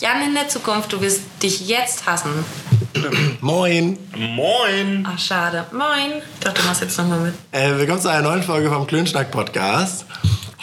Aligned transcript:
Jan 0.00 0.22
in 0.22 0.34
der 0.34 0.48
Zukunft, 0.48 0.90
du 0.94 1.00
wirst 1.02 1.20
dich 1.42 1.68
jetzt 1.68 2.06
hassen. 2.06 2.30
Moin. 3.42 3.98
Moin. 4.16 5.06
Ach, 5.06 5.18
schade. 5.18 5.66
Moin. 5.72 6.22
Ich 6.38 6.40
dachte, 6.40 6.62
du 6.62 6.66
machst 6.66 6.80
jetzt 6.80 6.96
nochmal 6.96 7.20
mit. 7.20 7.34
Äh, 7.52 7.76
willkommen 7.76 8.00
zu 8.00 8.08
einer 8.08 8.22
neuen 8.22 8.42
Folge 8.42 8.70
vom 8.70 8.86
Klönschnack-Podcast. 8.86 10.06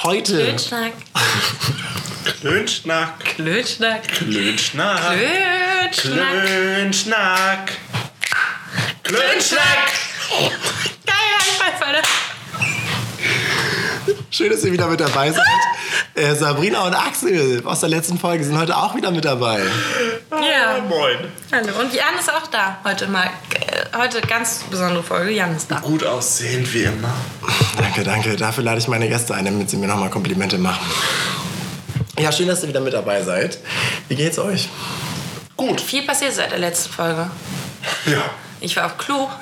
Heute. 0.02 0.38
Klönschnack. 0.38 0.94
Klönschnack. 2.42 3.20
Klönschnack. 3.36 4.08
Klönschnack. 4.08 5.02
Klönschnack. 5.92 5.92
Klönschnack. 5.92 7.72
Klönschnack. 9.04 9.92
Geil, 11.06 11.16
Alter. 11.86 12.08
Schön, 14.32 14.50
dass 14.50 14.64
ihr 14.64 14.72
wieder 14.72 14.88
mit 14.88 15.00
dabei 15.00 15.32
seid. 15.32 15.44
Äh, 16.18 16.34
Sabrina 16.34 16.84
und 16.88 16.96
Axel 16.96 17.62
aus 17.64 17.82
der 17.82 17.90
letzten 17.90 18.18
Folge 18.18 18.44
sind 18.44 18.58
heute 18.58 18.76
auch 18.76 18.96
wieder 18.96 19.12
mit 19.12 19.24
dabei. 19.24 19.62
Ja. 20.32 20.82
Moin. 20.90 21.18
Hallo. 21.52 21.80
Und 21.80 21.94
Jan 21.94 22.18
ist 22.20 22.30
auch 22.34 22.48
da 22.48 22.80
heute 22.84 23.08
mal. 23.08 23.26
Äh, 23.26 23.78
Heute 23.96 24.22
ganz 24.22 24.64
besondere 24.70 25.02
Folge. 25.04 25.32
Jan 25.32 25.56
ist 25.56 25.70
da. 25.72 25.80
Gut 25.80 26.04
aussehend 26.04 26.72
wie 26.74 26.84
immer. 26.84 27.14
Danke, 27.78 28.04
danke. 28.04 28.36
Dafür 28.36 28.64
lade 28.64 28.80
ich 28.80 28.88
meine 28.88 29.08
Gäste 29.08 29.34
ein, 29.36 29.46
damit 29.46 29.70
sie 29.70 29.78
mir 29.78 29.88
nochmal 29.88 30.10
Komplimente 30.10 30.58
machen. 30.58 30.86
Ja, 32.20 32.32
schön, 32.32 32.48
dass 32.48 32.64
ihr 32.64 32.70
wieder 32.70 32.82
mit 32.82 32.94
dabei 32.94 33.22
seid. 33.24 33.60
Wie 34.08 34.16
geht's 34.16 34.40
euch? 34.40 34.70
Gut. 35.56 35.80
Viel 35.82 36.04
passiert 36.04 36.34
seit 36.34 36.52
der 36.52 36.60
letzten 36.60 36.92
Folge. 36.92 37.30
Ja. 38.06 38.24
Ich 38.60 38.76
war 38.76 38.86
auf 38.86 38.98
Klo. 38.98 39.30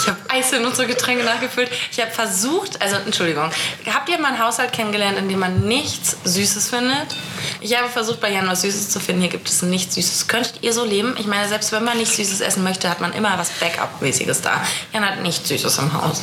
Ich 0.00 0.08
habe 0.08 0.18
Eis 0.28 0.50
in 0.52 0.64
unsere 0.64 0.86
Getränke 0.86 1.24
nachgefüllt. 1.24 1.70
Ich 1.92 2.00
habe 2.00 2.10
versucht, 2.10 2.80
also 2.80 2.96
Entschuldigung, 2.96 3.50
habt 3.92 4.08
ihr 4.08 4.18
mal 4.18 4.28
einen 4.28 4.42
Haushalt 4.42 4.72
kennengelernt, 4.72 5.18
in 5.18 5.28
dem 5.28 5.38
man 5.38 5.60
nichts 5.68 6.16
Süßes 6.24 6.70
findet? 6.70 7.14
Ich 7.60 7.76
habe 7.76 7.90
versucht, 7.90 8.20
bei 8.20 8.30
Jan 8.32 8.48
was 8.48 8.62
Süßes 8.62 8.88
zu 8.88 8.98
finden. 8.98 9.20
Hier 9.20 9.30
gibt 9.30 9.48
es 9.48 9.60
nichts 9.60 9.96
Süßes. 9.96 10.26
Könntet 10.26 10.62
ihr 10.62 10.72
so 10.72 10.86
leben? 10.86 11.16
Ich 11.18 11.26
meine, 11.26 11.46
selbst 11.48 11.72
wenn 11.72 11.84
man 11.84 11.98
nichts 11.98 12.16
Süßes 12.16 12.40
essen 12.40 12.62
möchte, 12.62 12.88
hat 12.88 13.02
man 13.02 13.12
immer 13.12 13.36
was 13.36 13.50
Backup-mäßiges 13.50 14.40
da. 14.40 14.62
Jan 14.94 15.04
hat 15.04 15.20
nichts 15.20 15.46
Süßes 15.48 15.78
im 15.78 15.92
Haus. 15.92 16.22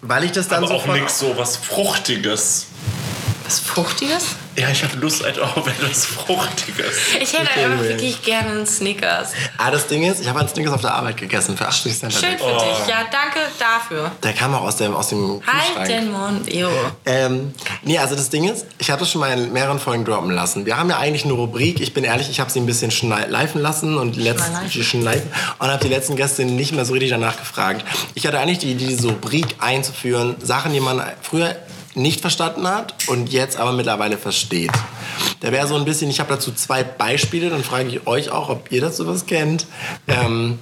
Weil 0.00 0.22
ich 0.24 0.32
das 0.32 0.46
dann 0.46 0.58
Aber 0.58 0.68
so 0.68 0.74
auch 0.74 0.86
nichts 0.86 1.18
so 1.18 1.36
was 1.36 1.56
Fruchtiges. 1.56 2.66
Was 3.52 3.60
Fruchtiges? 3.60 4.24
Ja, 4.56 4.70
ich 4.70 4.82
habe 4.82 4.96
Lust 4.96 5.22
halt 5.22 5.38
auf 5.38 5.66
etwas 5.66 6.06
Fruchtiges. 6.06 6.86
Ich 7.20 7.34
hätte 7.34 7.50
einfach 7.50 7.82
will. 7.82 7.88
wirklich 7.90 8.22
gerne 8.22 8.48
einen 8.50 8.66
Snickers. 8.66 9.32
Ah, 9.58 9.70
das 9.70 9.88
Ding 9.88 10.04
ist, 10.04 10.22
ich 10.22 10.28
habe 10.28 10.38
einen 10.40 10.48
Snickers 10.48 10.72
auf 10.72 10.80
der 10.80 10.94
Arbeit 10.94 11.18
gegessen 11.18 11.54
für 11.58 11.68
80 11.68 11.98
Cent. 11.98 12.12
Schön 12.14 12.38
für 12.38 12.44
Oh. 12.44 12.58
dich. 12.58 12.88
Ja, 12.88 13.04
danke 13.10 13.40
dafür. 13.58 14.10
Der 14.22 14.32
kam 14.32 14.54
auch 14.54 14.62
aus 14.62 14.76
dem, 14.76 14.94
aus 14.94 15.08
dem 15.08 15.40
Kühlschrank. 15.40 15.76
Halt 15.78 15.90
den 15.90 16.10
Mund. 16.12 16.50
Jo. 16.54 16.70
Ähm, 17.04 17.52
nee, 17.82 17.98
also 17.98 18.14
das 18.14 18.30
Ding 18.30 18.44
ist, 18.50 18.64
ich 18.78 18.90
habe 18.90 19.00
das 19.00 19.10
schon 19.10 19.20
mal 19.20 19.32
in 19.38 19.52
mehreren 19.52 19.78
Folgen 19.78 20.06
droppen 20.06 20.30
lassen. 20.30 20.64
Wir 20.64 20.78
haben 20.78 20.88
ja 20.88 20.96
eigentlich 20.98 21.24
eine 21.26 21.34
Rubrik, 21.34 21.78
ich 21.80 21.92
bin 21.92 22.04
ehrlich, 22.04 22.30
ich 22.30 22.40
habe 22.40 22.50
sie 22.50 22.58
ein 22.60 22.66
bisschen 22.66 22.90
schleifen 22.90 23.60
lassen 23.60 23.98
und 23.98 24.16
die 24.16 24.20
letzten, 24.22 24.54
und 24.56 25.68
habe 25.68 25.82
die 25.84 25.88
letzten 25.90 26.16
Gäste 26.16 26.46
nicht 26.46 26.72
mehr 26.72 26.86
so 26.86 26.94
richtig 26.94 27.10
danach 27.10 27.36
gefragt. 27.36 27.84
Ich 28.14 28.26
hatte 28.26 28.38
eigentlich 28.38 28.60
die 28.60 28.72
Idee, 28.72 28.86
diese 28.86 29.08
Rubrik 29.08 29.56
einzuführen, 29.58 30.36
Sachen, 30.42 30.72
die 30.72 30.80
man 30.80 31.02
früher 31.20 31.54
nicht 31.94 32.20
verstanden 32.20 32.66
hat 32.66 32.94
und 33.08 33.32
jetzt 33.32 33.58
aber 33.58 33.72
mittlerweile 33.72 34.16
versteht. 34.16 34.72
Da 35.40 35.52
wäre 35.52 35.66
so 35.66 35.74
ein 35.76 35.84
bisschen, 35.84 36.08
ich 36.10 36.20
habe 36.20 36.30
dazu 36.30 36.52
zwei 36.52 36.82
Beispiele, 36.82 37.50
dann 37.50 37.64
frage 37.64 37.88
ich 37.88 38.06
euch 38.06 38.30
auch, 38.30 38.48
ob 38.48 38.72
ihr 38.72 38.80
das 38.80 38.96
sowas 38.96 39.26
kennt. 39.26 39.66
Ähm, 40.08 40.58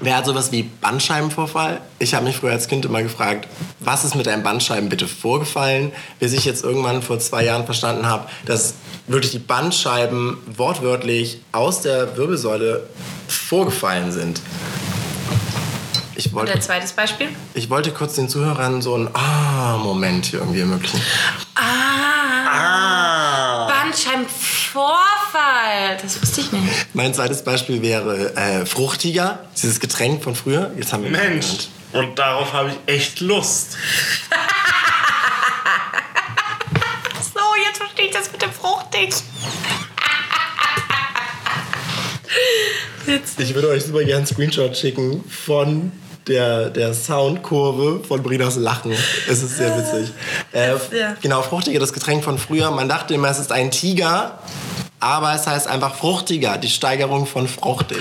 wer 0.00 0.16
hat 0.16 0.26
sowas 0.26 0.52
wie 0.52 0.62
Bandscheibenvorfall? 0.62 1.80
Ich 1.98 2.14
habe 2.14 2.24
mich 2.24 2.36
früher 2.36 2.52
als 2.52 2.68
Kind 2.68 2.84
immer 2.84 3.02
gefragt, 3.02 3.48
was 3.80 4.04
ist 4.04 4.14
mit 4.14 4.28
einem 4.28 4.42
Bandscheiben 4.42 4.88
bitte 4.88 5.08
vorgefallen, 5.08 5.92
bis 6.20 6.32
ich 6.32 6.44
jetzt 6.44 6.64
irgendwann 6.64 7.02
vor 7.02 7.18
zwei 7.18 7.44
Jahren 7.44 7.64
verstanden 7.64 8.06
habe, 8.06 8.28
dass 8.46 8.74
wirklich 9.08 9.32
die 9.32 9.38
Bandscheiben 9.40 10.38
wortwörtlich 10.56 11.40
aus 11.52 11.82
der 11.82 12.16
Wirbelsäule 12.16 12.88
vorgefallen 13.28 14.12
sind. 14.12 14.40
Ich 16.14 16.26
Und 16.26 16.34
wollte, 16.34 16.52
ein 16.52 16.62
zweites 16.62 16.92
Beispiel? 16.92 17.28
ich 17.54 17.70
wollte 17.70 17.90
kurz 17.90 18.14
den 18.14 18.28
Zuhörern 18.28 18.82
so 18.82 18.94
einen 18.94 19.08
Ah-Moment 19.14 20.26
hier 20.26 20.40
irgendwie 20.40 20.60
ermöglichen. 20.60 21.00
Ah, 21.54 21.60
Ah. 22.54 23.66
Bandscheibenvorfall. 23.66 25.96
Das 26.02 26.20
wusste 26.20 26.42
ich 26.42 26.52
nicht. 26.52 26.94
Mein 26.94 27.14
zweites 27.14 27.42
Beispiel 27.44 27.80
wäre 27.80 28.36
äh, 28.36 28.66
Fruchtiger, 28.66 29.38
dieses 29.60 29.80
Getränk 29.80 30.22
von 30.22 30.34
früher. 30.34 30.70
Jetzt 30.76 30.92
haben 30.92 31.02
wir 31.04 31.10
Mensch. 31.10 31.68
Und 31.92 32.18
darauf 32.18 32.52
habe 32.52 32.70
ich 32.70 32.76
echt 32.94 33.20
Lust. 33.20 33.76
So, 37.34 37.40
jetzt 37.66 37.78
verstehe 37.78 38.06
ich 38.06 38.12
das 38.12 38.30
mit 38.32 38.42
dem 38.42 38.52
Fruchtig. 38.52 39.14
Ich 43.38 43.54
würde 43.54 43.68
euch 43.68 43.84
super 43.84 44.00
gerne 44.00 44.18
einen 44.18 44.26
Screenshot 44.26 44.76
schicken 44.76 45.24
von 45.28 45.92
der, 46.26 46.70
der 46.70 46.94
Soundkurve 46.94 48.04
von 48.04 48.22
Brinas 48.22 48.56
Lachen. 48.56 48.92
Es 49.28 49.42
ist 49.42 49.56
sehr 49.56 49.76
witzig. 49.76 50.12
Äh, 50.52 50.74
Ja. 50.96 51.16
Genau, 51.20 51.42
Fruchtiger, 51.42 51.80
das 51.80 51.92
Getränk 51.92 52.22
von 52.22 52.38
früher. 52.38 52.70
Man 52.70 52.88
dachte 52.88 53.14
immer, 53.14 53.28
es 53.28 53.38
ist 53.38 53.50
ein 53.50 53.70
Tiger, 53.70 54.38
aber 55.00 55.34
es 55.34 55.46
heißt 55.46 55.66
einfach 55.66 55.94
Fruchtiger, 55.96 56.58
die 56.58 56.68
Steigerung 56.68 57.26
von 57.26 57.48
fruchtig. 57.48 57.98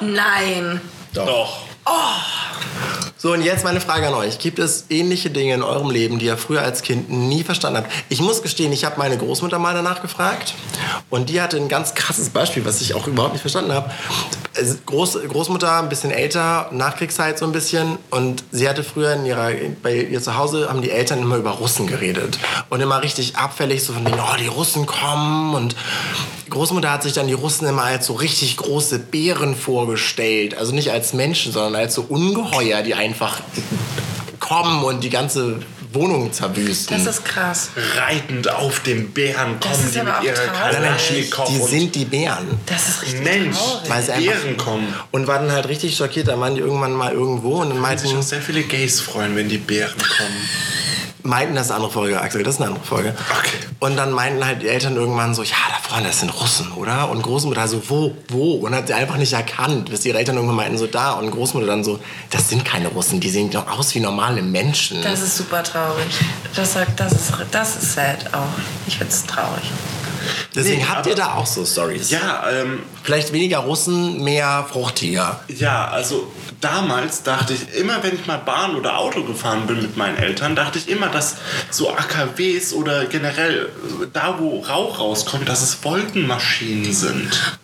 Nein. 0.00 0.80
Doch. 1.12 1.58
So, 3.22 3.34
und 3.34 3.42
jetzt 3.42 3.64
meine 3.64 3.82
Frage 3.82 4.08
an 4.08 4.14
euch. 4.14 4.38
Gibt 4.38 4.58
es 4.58 4.86
ähnliche 4.88 5.28
Dinge 5.28 5.52
in 5.52 5.62
eurem 5.62 5.90
Leben, 5.90 6.18
die 6.18 6.24
ihr 6.24 6.38
früher 6.38 6.62
als 6.62 6.80
Kind 6.80 7.10
nie 7.10 7.42
verstanden 7.42 7.80
habt? 7.80 7.92
Ich 8.08 8.22
muss 8.22 8.40
gestehen, 8.40 8.72
ich 8.72 8.86
habe 8.86 8.96
meine 8.96 9.18
Großmutter 9.18 9.58
mal 9.58 9.74
danach 9.74 10.00
gefragt 10.00 10.54
und 11.10 11.28
die 11.28 11.42
hatte 11.42 11.58
ein 11.58 11.68
ganz 11.68 11.94
krasses 11.94 12.30
Beispiel, 12.30 12.64
was 12.64 12.80
ich 12.80 12.94
auch 12.94 13.06
überhaupt 13.06 13.34
nicht 13.34 13.42
verstanden 13.42 13.74
habe. 13.74 13.90
Also 14.56 14.76
Groß, 14.86 15.18
Großmutter, 15.28 15.80
ein 15.82 15.90
bisschen 15.90 16.12
älter, 16.12 16.70
Nachkriegszeit 16.72 17.38
so 17.38 17.44
ein 17.44 17.52
bisschen 17.52 17.98
und 18.08 18.42
sie 18.52 18.66
hatte 18.66 18.82
früher 18.82 19.12
in 19.12 19.26
ihrer, 19.26 19.50
bei 19.82 19.96
ihr 19.96 20.22
zu 20.22 20.38
Hause, 20.38 20.70
haben 20.70 20.80
die 20.80 20.90
Eltern 20.90 21.20
immer 21.20 21.36
über 21.36 21.50
Russen 21.50 21.86
geredet 21.86 22.38
und 22.70 22.80
immer 22.80 23.02
richtig 23.02 23.36
abfällig, 23.36 23.84
so 23.84 23.92
von 23.92 24.02
denen, 24.02 24.18
oh, 24.18 24.36
die 24.40 24.46
Russen 24.46 24.86
kommen 24.86 25.54
und 25.54 25.76
Großmutter 26.50 26.90
hat 26.90 27.04
sich 27.04 27.12
dann 27.12 27.28
die 27.28 27.32
Russen 27.32 27.66
immer 27.68 27.84
als 27.84 28.06
so 28.06 28.14
richtig 28.14 28.56
große 28.56 28.98
Bären 28.98 29.54
vorgestellt. 29.54 30.58
Also 30.58 30.74
nicht 30.74 30.90
als 30.90 31.12
Menschen, 31.12 31.52
sondern 31.52 31.76
als 31.76 31.94
so 31.94 32.04
Ungeheuer, 32.08 32.82
die 32.82 32.94
einfach 33.10 33.40
kommen 34.38 34.84
und 34.84 35.02
die 35.02 35.10
ganze 35.10 35.58
Wohnung 35.92 36.32
zerwüsten. 36.32 36.96
Das 37.04 37.16
ist 37.16 37.24
krass. 37.24 37.70
Reitend 37.96 38.48
auf 38.48 38.80
dem 38.80 39.10
Bären 39.10 39.56
Das 39.58 39.72
kommen 39.72 39.84
ist 39.86 39.94
die 39.96 40.00
aber 40.00 40.10
mit 40.10 40.18
auch 40.18 40.22
ihrer 40.22 40.52
Kalaschnikow 40.52 41.48
die 41.48 41.58
sind 41.58 41.94
die 41.96 42.04
Bären. 42.04 42.46
Das 42.66 42.88
ist 42.88 43.02
richtig 43.02 43.22
Mensch. 43.22 43.56
Weil 43.88 44.02
sie 44.02 44.12
einfach- 44.12 44.32
Bären 44.42 44.56
kommen. 44.56 44.94
Und 45.10 45.26
waren 45.26 45.46
dann 45.48 45.56
halt 45.56 45.68
richtig 45.68 45.96
schockiert. 45.96 46.28
Da 46.28 46.38
waren 46.38 46.54
die 46.54 46.60
irgendwann 46.60 46.92
mal 46.92 47.12
irgendwo 47.12 47.60
und 47.62 47.70
dann 47.70 47.82
Weil 47.82 47.98
sich 47.98 48.08
auch 48.10 48.14
meinten, 48.14 48.28
sehr 48.28 48.40
viele 48.40 48.62
Gays 48.62 49.00
freuen, 49.00 49.34
wenn 49.34 49.48
die 49.48 49.58
Bären 49.58 49.98
kommen. 49.98 50.48
meinten, 51.22 51.54
das 51.54 51.66
ist 51.66 51.70
eine 51.70 51.76
andere 51.76 51.92
Folge, 51.92 52.20
Axel, 52.20 52.42
das 52.42 52.54
ist 52.54 52.60
eine 52.60 52.70
andere 52.70 52.84
Folge. 52.84 53.14
Okay. 53.38 53.56
Und 53.80 53.96
dann 53.96 54.12
meinten 54.12 54.44
halt 54.44 54.62
die 54.62 54.68
Eltern 54.68 54.96
irgendwann 54.96 55.34
so, 55.34 55.42
ja, 55.42 55.56
da 55.68 55.88
vorne, 55.88 56.08
das 56.08 56.20
sind 56.20 56.30
Russen, 56.30 56.72
oder? 56.72 57.10
Und 57.10 57.22
Großmutter 57.22 57.66
so, 57.68 57.82
wo, 57.88 58.14
wo? 58.28 58.52
Und 58.54 58.74
hat 58.74 58.88
sie 58.88 58.94
einfach 58.94 59.16
nicht 59.16 59.32
erkannt, 59.32 59.90
bis 59.90 60.04
ihre 60.04 60.18
Eltern 60.18 60.36
irgendwann 60.36 60.56
meinten 60.56 60.78
so, 60.78 60.86
da. 60.86 61.12
Und 61.12 61.30
Großmutter 61.30 61.66
dann 61.66 61.84
so, 61.84 61.98
das 62.30 62.48
sind 62.48 62.64
keine 62.64 62.88
Russen, 62.88 63.20
die 63.20 63.30
sehen 63.30 63.50
doch 63.50 63.66
aus 63.70 63.94
wie 63.94 64.00
normale 64.00 64.42
Menschen. 64.42 65.02
Das 65.02 65.22
ist 65.22 65.36
super 65.36 65.62
traurig. 65.62 66.06
Das, 66.54 66.74
sagt, 66.74 66.98
das, 67.00 67.12
ist, 67.12 67.32
das 67.50 67.76
ist 67.76 67.94
sad 67.94 68.34
auch. 68.34 68.60
Ich 68.86 68.98
finde 68.98 69.12
es 69.12 69.24
traurig. 69.24 69.70
Deswegen 70.54 70.80
Nee, 70.80 70.86
habt 70.88 71.06
ihr 71.06 71.14
da 71.14 71.34
auch 71.34 71.46
so 71.46 71.64
Stories. 71.64 72.10
Ja, 72.10 72.44
ähm, 72.50 72.80
Vielleicht 73.02 73.32
weniger 73.32 73.58
Russen, 73.58 74.22
mehr 74.22 74.66
fruchtiger. 74.70 75.40
Ja, 75.48 75.88
also 75.88 76.30
damals 76.60 77.22
dachte 77.22 77.54
ich, 77.54 77.74
immer 77.74 78.02
wenn 78.02 78.14
ich 78.14 78.26
mal 78.26 78.36
Bahn 78.38 78.76
oder 78.76 78.98
Auto 78.98 79.24
gefahren 79.24 79.66
bin 79.66 79.80
mit 79.82 79.96
meinen 79.96 80.16
Eltern, 80.18 80.54
dachte 80.54 80.78
ich 80.78 80.88
immer, 80.88 81.08
dass 81.08 81.36
so 81.70 81.90
AKWs 81.90 82.74
oder 82.74 83.06
generell 83.06 83.70
da, 84.12 84.36
wo 84.38 84.60
Rauch 84.60 84.98
rauskommt, 84.98 85.48
dass 85.48 85.62
es 85.62 85.82
Wolkenmaschinen 85.82 86.92
sind. 86.92 87.56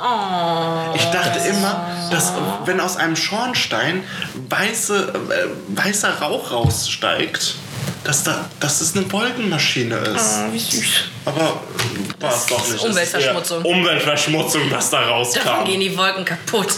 ich 0.94 1.04
dachte 1.04 1.38
immer, 1.48 1.86
dass 2.10 2.32
wenn 2.64 2.80
aus 2.80 2.96
einem 2.96 3.16
Schornstein 3.16 4.02
weiße, 4.48 5.12
äh, 5.14 5.76
weißer 5.76 6.20
Rauch 6.20 6.50
raussteigt, 6.50 7.56
dass, 8.04 8.22
da, 8.24 8.48
dass 8.60 8.80
es 8.80 8.96
eine 8.96 9.10
Wolkenmaschine 9.12 9.96
ist. 9.96 10.38
Oh, 10.48 10.52
wie 10.52 10.58
süß. 10.58 10.88
Aber 11.24 11.40
äh, 11.40 12.22
war 12.22 12.34
es 12.34 12.46
doch 12.46 12.64
ist 12.64 12.72
nicht. 12.72 12.84
Umweltverschmutzung. 12.84 13.64
eher 13.64 13.70
Umweltverschmutzung, 13.70 14.62
was 14.70 14.90
da 14.90 15.00
Davon 15.00 15.12
rauskam. 15.14 15.64
gehen 15.64 15.80
die 15.80 15.96
Wolken 15.96 16.24
kaputt. 16.24 16.68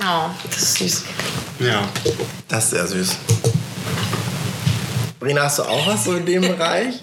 Oh, 0.00 0.30
das 0.50 0.62
ist 0.62 0.76
süß. 0.78 1.02
Ja. 1.60 1.88
Das 2.48 2.64
ist 2.64 2.70
sehr 2.70 2.86
süß. 2.86 3.16
Brina, 5.24 5.44
hast 5.44 5.58
du 5.58 5.62
auch 5.62 5.86
was 5.86 6.04
so 6.04 6.12
in 6.12 6.26
dem 6.26 6.42
Bereich? 6.56 6.96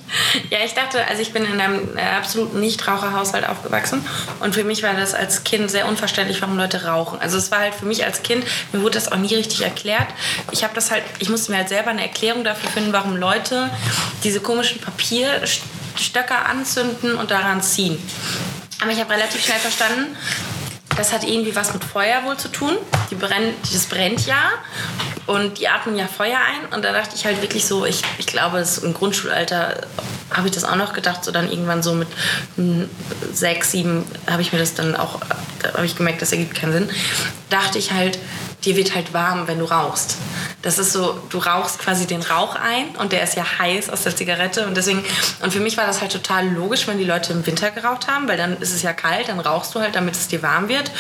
Ja, 0.51 0.59
ich 0.63 0.75
dachte, 0.75 1.05
also 1.07 1.21
ich 1.21 1.33
bin 1.33 1.43
in 1.43 1.59
einem 1.59 1.97
äh, 1.97 2.01
absoluten 2.01 2.59
Nichtraucherhaushalt 2.59 3.49
aufgewachsen 3.49 4.05
und 4.41 4.53
für 4.53 4.63
mich 4.63 4.83
war 4.83 4.93
das 4.93 5.15
als 5.15 5.43
Kind 5.43 5.71
sehr 5.71 5.87
unverständlich, 5.87 6.39
warum 6.41 6.55
Leute 6.55 6.85
rauchen. 6.85 7.19
Also 7.19 7.39
es 7.39 7.49
war 7.49 7.59
halt 7.59 7.73
für 7.73 7.85
mich 7.85 8.05
als 8.05 8.21
Kind, 8.21 8.45
mir 8.71 8.83
wurde 8.83 8.93
das 8.93 9.11
auch 9.11 9.17
nie 9.17 9.33
richtig 9.33 9.63
erklärt. 9.63 10.07
Ich 10.51 10.63
habe 10.63 10.75
das 10.75 10.91
halt, 10.91 11.03
ich 11.17 11.29
musste 11.29 11.51
mir 11.51 11.57
halt 11.57 11.69
selber 11.69 11.89
eine 11.89 12.03
Erklärung 12.03 12.43
dafür 12.43 12.69
finden, 12.69 12.93
warum 12.93 13.17
Leute 13.17 13.71
diese 14.23 14.39
komischen 14.39 14.79
Papierstöcker 14.79 16.45
anzünden 16.45 17.15
und 17.15 17.31
daran 17.31 17.63
ziehen. 17.63 17.97
Aber 18.81 18.91
ich 18.91 18.99
habe 18.99 19.13
relativ 19.13 19.43
schnell 19.43 19.59
verstanden, 19.59 20.15
das 21.01 21.11
hat 21.11 21.23
irgendwie 21.23 21.55
was 21.55 21.73
mit 21.73 21.83
Feuer 21.83 22.23
wohl 22.25 22.37
zu 22.37 22.47
tun. 22.47 22.77
Die 23.09 23.15
brennt, 23.15 23.55
das 23.73 23.87
brennt 23.87 24.27
ja 24.27 24.51
und 25.25 25.57
die 25.57 25.67
atmen 25.67 25.97
ja 25.97 26.05
Feuer 26.05 26.37
ein. 26.37 26.75
Und 26.75 26.85
da 26.85 26.91
dachte 26.91 27.15
ich 27.15 27.25
halt 27.25 27.41
wirklich 27.41 27.65
so, 27.65 27.85
ich, 27.85 28.03
ich 28.19 28.27
glaube, 28.27 28.63
im 28.83 28.93
Grundschulalter 28.93 29.81
habe 30.29 30.47
ich 30.47 30.53
das 30.53 30.63
auch 30.63 30.75
noch 30.75 30.93
gedacht, 30.93 31.25
so 31.25 31.31
dann 31.31 31.51
irgendwann 31.51 31.81
so 31.81 31.95
mit 31.95 32.07
sechs, 33.33 33.71
sieben 33.71 34.05
habe 34.29 34.43
ich 34.43 34.53
mir 34.53 34.59
das 34.59 34.75
dann 34.75 34.95
auch, 34.95 35.19
da 35.63 35.73
habe 35.73 35.87
ich 35.87 35.95
gemerkt, 35.95 36.21
das 36.21 36.33
ergibt 36.33 36.53
keinen 36.53 36.73
Sinn. 36.73 36.89
Dachte 37.49 37.79
ich 37.79 37.91
halt, 37.93 38.19
dir 38.63 38.75
wird 38.75 38.95
halt 38.95 39.13
warm, 39.13 39.47
wenn 39.47 39.59
du 39.59 39.65
rauchst. 39.65 40.17
Das 40.61 40.77
ist 40.77 40.93
so, 40.93 41.19
du 41.29 41.39
rauchst 41.39 41.79
quasi 41.79 42.05
den 42.05 42.21
Rauch 42.21 42.55
ein 42.55 42.95
und 42.99 43.11
der 43.11 43.23
ist 43.23 43.35
ja 43.35 43.43
heiß 43.59 43.89
aus 43.89 44.03
der 44.03 44.15
Zigarette 44.15 44.67
und 44.67 44.77
deswegen, 44.77 45.03
und 45.41 45.51
für 45.51 45.59
mich 45.59 45.75
war 45.77 45.87
das 45.87 46.01
halt 46.01 46.11
total 46.11 46.47
logisch, 46.47 46.87
wenn 46.87 46.99
die 46.99 47.03
Leute 47.03 47.33
im 47.33 47.45
Winter 47.47 47.71
geraucht 47.71 48.07
haben, 48.07 48.27
weil 48.27 48.37
dann 48.37 48.57
ist 48.61 48.73
es 48.73 48.83
ja 48.83 48.93
kalt, 48.93 49.27
dann 49.29 49.39
rauchst 49.39 49.73
du 49.73 49.79
halt, 49.79 49.95
damit 49.95 50.15
es 50.15 50.27
dir 50.27 50.43
warm 50.43 50.69
wird. 50.69 50.91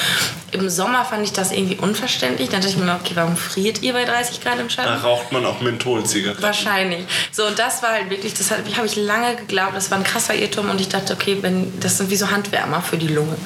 Im 0.51 0.69
Sommer 0.69 1.05
fand 1.05 1.23
ich 1.23 1.33
das 1.33 1.51
irgendwie 1.51 1.75
unverständlich. 1.75 2.49
Dann 2.49 2.61
dachte 2.61 2.73
ich 2.73 2.79
mir, 2.83 2.91
okay, 2.93 3.11
warum 3.15 3.37
friert 3.37 3.81
ihr 3.83 3.93
bei 3.93 4.03
30 4.05 4.41
Grad 4.41 4.59
im 4.59 4.67
Da 4.67 4.73
Schatten? 4.73 5.01
raucht 5.01 5.31
man 5.31 5.45
auch 5.45 5.61
Mentholzigaretten. 5.61 6.43
Wahrscheinlich. 6.43 7.05
So, 7.31 7.45
und 7.45 7.57
das 7.59 7.83
war 7.83 7.91
halt 7.91 8.09
wirklich, 8.09 8.33
das 8.33 8.51
habe 8.51 8.63
ich 8.85 8.95
lange 8.95 9.35
geglaubt, 9.35 9.75
das 9.75 9.91
war 9.91 9.97
ein 9.99 10.03
krasser 10.03 10.33
Irrtum 10.33 10.69
und 10.69 10.81
ich 10.81 10.89
dachte, 10.89 11.13
okay, 11.13 11.37
wenn, 11.41 11.79
das 11.79 11.97
sind 11.97 12.09
wie 12.09 12.15
so 12.17 12.31
Handwärmer 12.31 12.81
für 12.81 12.97
die 12.97 13.07
Lunge. 13.07 13.37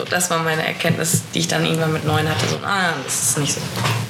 So, 0.00 0.06
das 0.08 0.30
war 0.30 0.38
meine 0.38 0.66
Erkenntnis, 0.66 1.22
die 1.34 1.40
ich 1.40 1.48
dann 1.48 1.66
irgendwann 1.66 1.92
mit 1.92 2.06
neun 2.06 2.26
hatte. 2.26 2.46
So, 2.48 2.56
ah, 2.64 2.94
das 3.04 3.22
ist 3.22 3.38
nicht 3.38 3.52
so. 3.52 3.60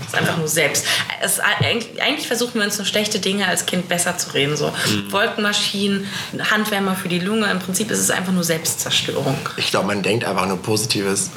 Das 0.00 0.08
ist 0.08 0.14
einfach 0.14 0.36
nur 0.36 0.46
selbst. 0.46 0.84
Es, 1.20 1.40
eigentlich, 1.40 2.28
versuchen 2.28 2.54
wir 2.54 2.64
uns 2.64 2.78
nur 2.78 2.86
schlechte 2.86 3.18
Dinge 3.18 3.48
als 3.48 3.66
Kind 3.66 3.88
besser 3.88 4.16
zu 4.16 4.32
reden. 4.34 4.56
So 4.56 4.72
Wolkenmaschinen, 5.10 6.06
Handwärmer 6.48 6.94
für 6.94 7.08
die 7.08 7.18
Lunge. 7.18 7.50
Im 7.50 7.58
Prinzip 7.58 7.90
ist 7.90 7.98
es 7.98 8.10
einfach 8.10 8.32
nur 8.32 8.44
Selbstzerstörung. 8.44 9.36
Ich 9.56 9.72
glaube, 9.72 9.88
man 9.88 10.02
denkt 10.02 10.24
einfach 10.24 10.46
nur 10.46 10.62
Positives. 10.62 11.30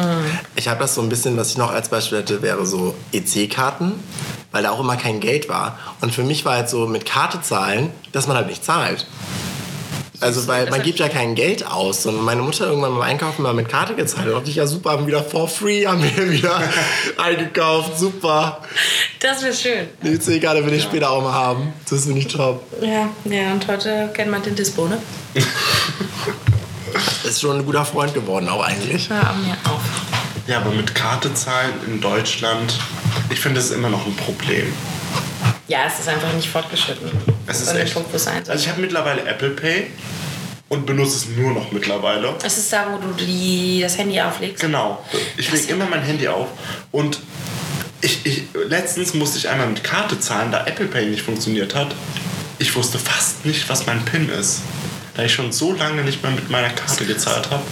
Ich 0.55 0.67
habe 0.67 0.79
das 0.79 0.93
so 0.93 1.01
ein 1.01 1.09
bisschen, 1.09 1.35
was 1.35 1.49
ich 1.49 1.57
noch 1.57 1.71
als 1.71 1.89
Beispiel 1.89 2.19
hätte, 2.19 2.43
wäre 2.43 2.67
so 2.67 2.95
EC-Karten, 3.11 3.93
weil 4.51 4.61
da 4.61 4.69
auch 4.69 4.79
immer 4.79 4.97
kein 4.97 5.19
Geld 5.19 5.49
war. 5.49 5.79
Und 6.01 6.13
für 6.13 6.23
mich 6.23 6.45
war 6.45 6.57
halt 6.57 6.69
so 6.69 6.85
mit 6.85 7.07
Karte 7.07 7.41
zahlen, 7.41 7.89
dass 8.11 8.27
man 8.27 8.37
halt 8.37 8.47
nicht 8.47 8.63
zahlt. 8.63 9.07
Also, 10.23 10.47
weil 10.47 10.69
man 10.69 10.81
gibt 10.81 10.99
ja 10.99 11.09
kein 11.09 11.35
Geld 11.35 11.67
aus. 11.67 12.05
Und 12.05 12.23
meine 12.23 12.41
Mutter 12.41 12.67
irgendwann 12.67 12.93
beim 12.93 13.01
Einkaufen 13.01 13.43
mal 13.43 13.53
mit 13.53 13.67
Karte 13.67 13.93
gezahlt. 13.93 14.27
Da 14.27 14.31
dachte 14.31 14.49
ich, 14.49 14.55
ja 14.55 14.65
super, 14.65 14.91
haben 14.91 15.05
wieder 15.05 15.21
for 15.21 15.49
free, 15.49 15.85
haben 15.85 16.01
wir 16.01 16.31
wieder 16.31 16.61
eingekauft. 17.17 17.99
Super. 17.99 18.61
Das 19.19 19.43
wäre 19.43 19.53
schön. 19.53 19.87
Die 20.01 20.13
EC-Karte 20.13 20.65
will 20.65 20.73
ich 20.73 20.83
später 20.83 21.11
auch 21.11 21.21
mal 21.21 21.33
haben. 21.33 21.73
Das 21.89 22.05
finde 22.05 22.19
ich 22.19 22.27
top. 22.29 22.63
Ja, 22.81 23.09
ja, 23.25 23.51
und 23.51 23.67
heute 23.67 24.09
kennt 24.13 24.31
man 24.31 24.41
den 24.41 24.55
Dispo, 24.55 24.87
ne? 24.87 24.97
Ist 27.23 27.41
schon 27.41 27.57
ein 27.57 27.65
guter 27.65 27.83
Freund 27.83 28.13
geworden 28.13 28.47
auch 28.47 28.63
eigentlich. 28.63 29.09
Hör 29.09 29.33
mir 29.33 29.57
auf. 29.69 29.81
Ja, 30.47 30.59
aber 30.59 30.71
mit 30.71 30.93
Karte 30.95 31.33
zahlen 31.33 31.73
in 31.87 31.99
Deutschland, 31.99 32.77
ich 33.29 33.39
finde, 33.39 33.59
das 33.59 33.69
ist 33.69 33.75
immer 33.75 33.89
noch 33.89 34.05
ein 34.05 34.15
Problem. 34.15 34.71
Ja, 35.67 35.79
es 35.87 35.99
ist 35.99 36.07
einfach 36.07 36.31
nicht 36.33 36.49
fortgeschritten. 36.49 37.09
Es 37.47 37.61
ist 37.61 37.75
echt. 37.75 37.93
Punkt, 37.93 38.17
sein 38.19 38.43
soll. 38.43 38.53
Also 38.53 38.63
ich 38.63 38.69
habe 38.69 38.81
mittlerweile 38.81 39.25
Apple 39.25 39.51
Pay 39.51 39.87
und 40.69 40.85
benutze 40.85 41.17
es 41.17 41.27
nur 41.27 41.53
noch 41.53 41.71
mittlerweile. 41.71 42.33
Es 42.43 42.57
ist 42.57 42.73
da, 42.73 42.87
wo 42.91 42.97
du 42.97 43.13
die, 43.13 43.81
das 43.81 43.97
Handy 43.97 44.19
auflegst. 44.19 44.61
Genau. 44.61 45.03
Ich 45.37 45.51
lege 45.51 45.73
immer 45.73 45.85
mein 45.85 46.01
Handy 46.01 46.27
auf 46.27 46.47
und 46.91 47.19
ich, 48.01 48.25
ich, 48.25 48.43
letztens 48.67 49.13
musste 49.13 49.37
ich 49.37 49.47
einmal 49.47 49.67
mit 49.67 49.83
Karte 49.83 50.19
zahlen, 50.19 50.51
da 50.51 50.65
Apple 50.65 50.87
Pay 50.87 51.05
nicht 51.05 51.21
funktioniert 51.21 51.73
hat. 51.75 51.95
Ich 52.59 52.75
wusste 52.75 52.99
fast 52.99 53.45
nicht, 53.45 53.69
was 53.69 53.85
mein 53.85 54.03
PIN 54.03 54.29
ist, 54.29 54.61
da 55.15 55.23
ich 55.23 55.33
schon 55.33 55.51
so 55.51 55.73
lange 55.73 56.03
nicht 56.03 56.21
mehr 56.21 56.31
mit 56.31 56.49
meiner 56.49 56.69
Karte 56.69 57.05
gezahlt 57.05 57.49
habe. 57.49 57.63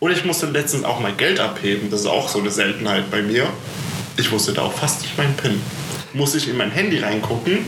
Oder 0.00 0.14
ich 0.14 0.24
musste 0.24 0.46
letztens 0.46 0.84
auch 0.84 1.00
mal 1.00 1.12
Geld 1.12 1.40
abheben, 1.40 1.90
das 1.90 2.00
ist 2.00 2.06
auch 2.06 2.28
so 2.28 2.38
eine 2.38 2.50
Seltenheit 2.50 3.10
bei 3.10 3.22
mir. 3.22 3.46
Ich 4.16 4.30
wusste 4.30 4.52
da 4.52 4.62
auch 4.62 4.72
fast 4.72 5.02
nicht 5.02 5.18
meinen 5.18 5.36
PIN. 5.36 5.60
Musste 6.12 6.38
ich 6.38 6.48
in 6.48 6.56
mein 6.56 6.70
Handy 6.70 6.98
reingucken 6.98 7.58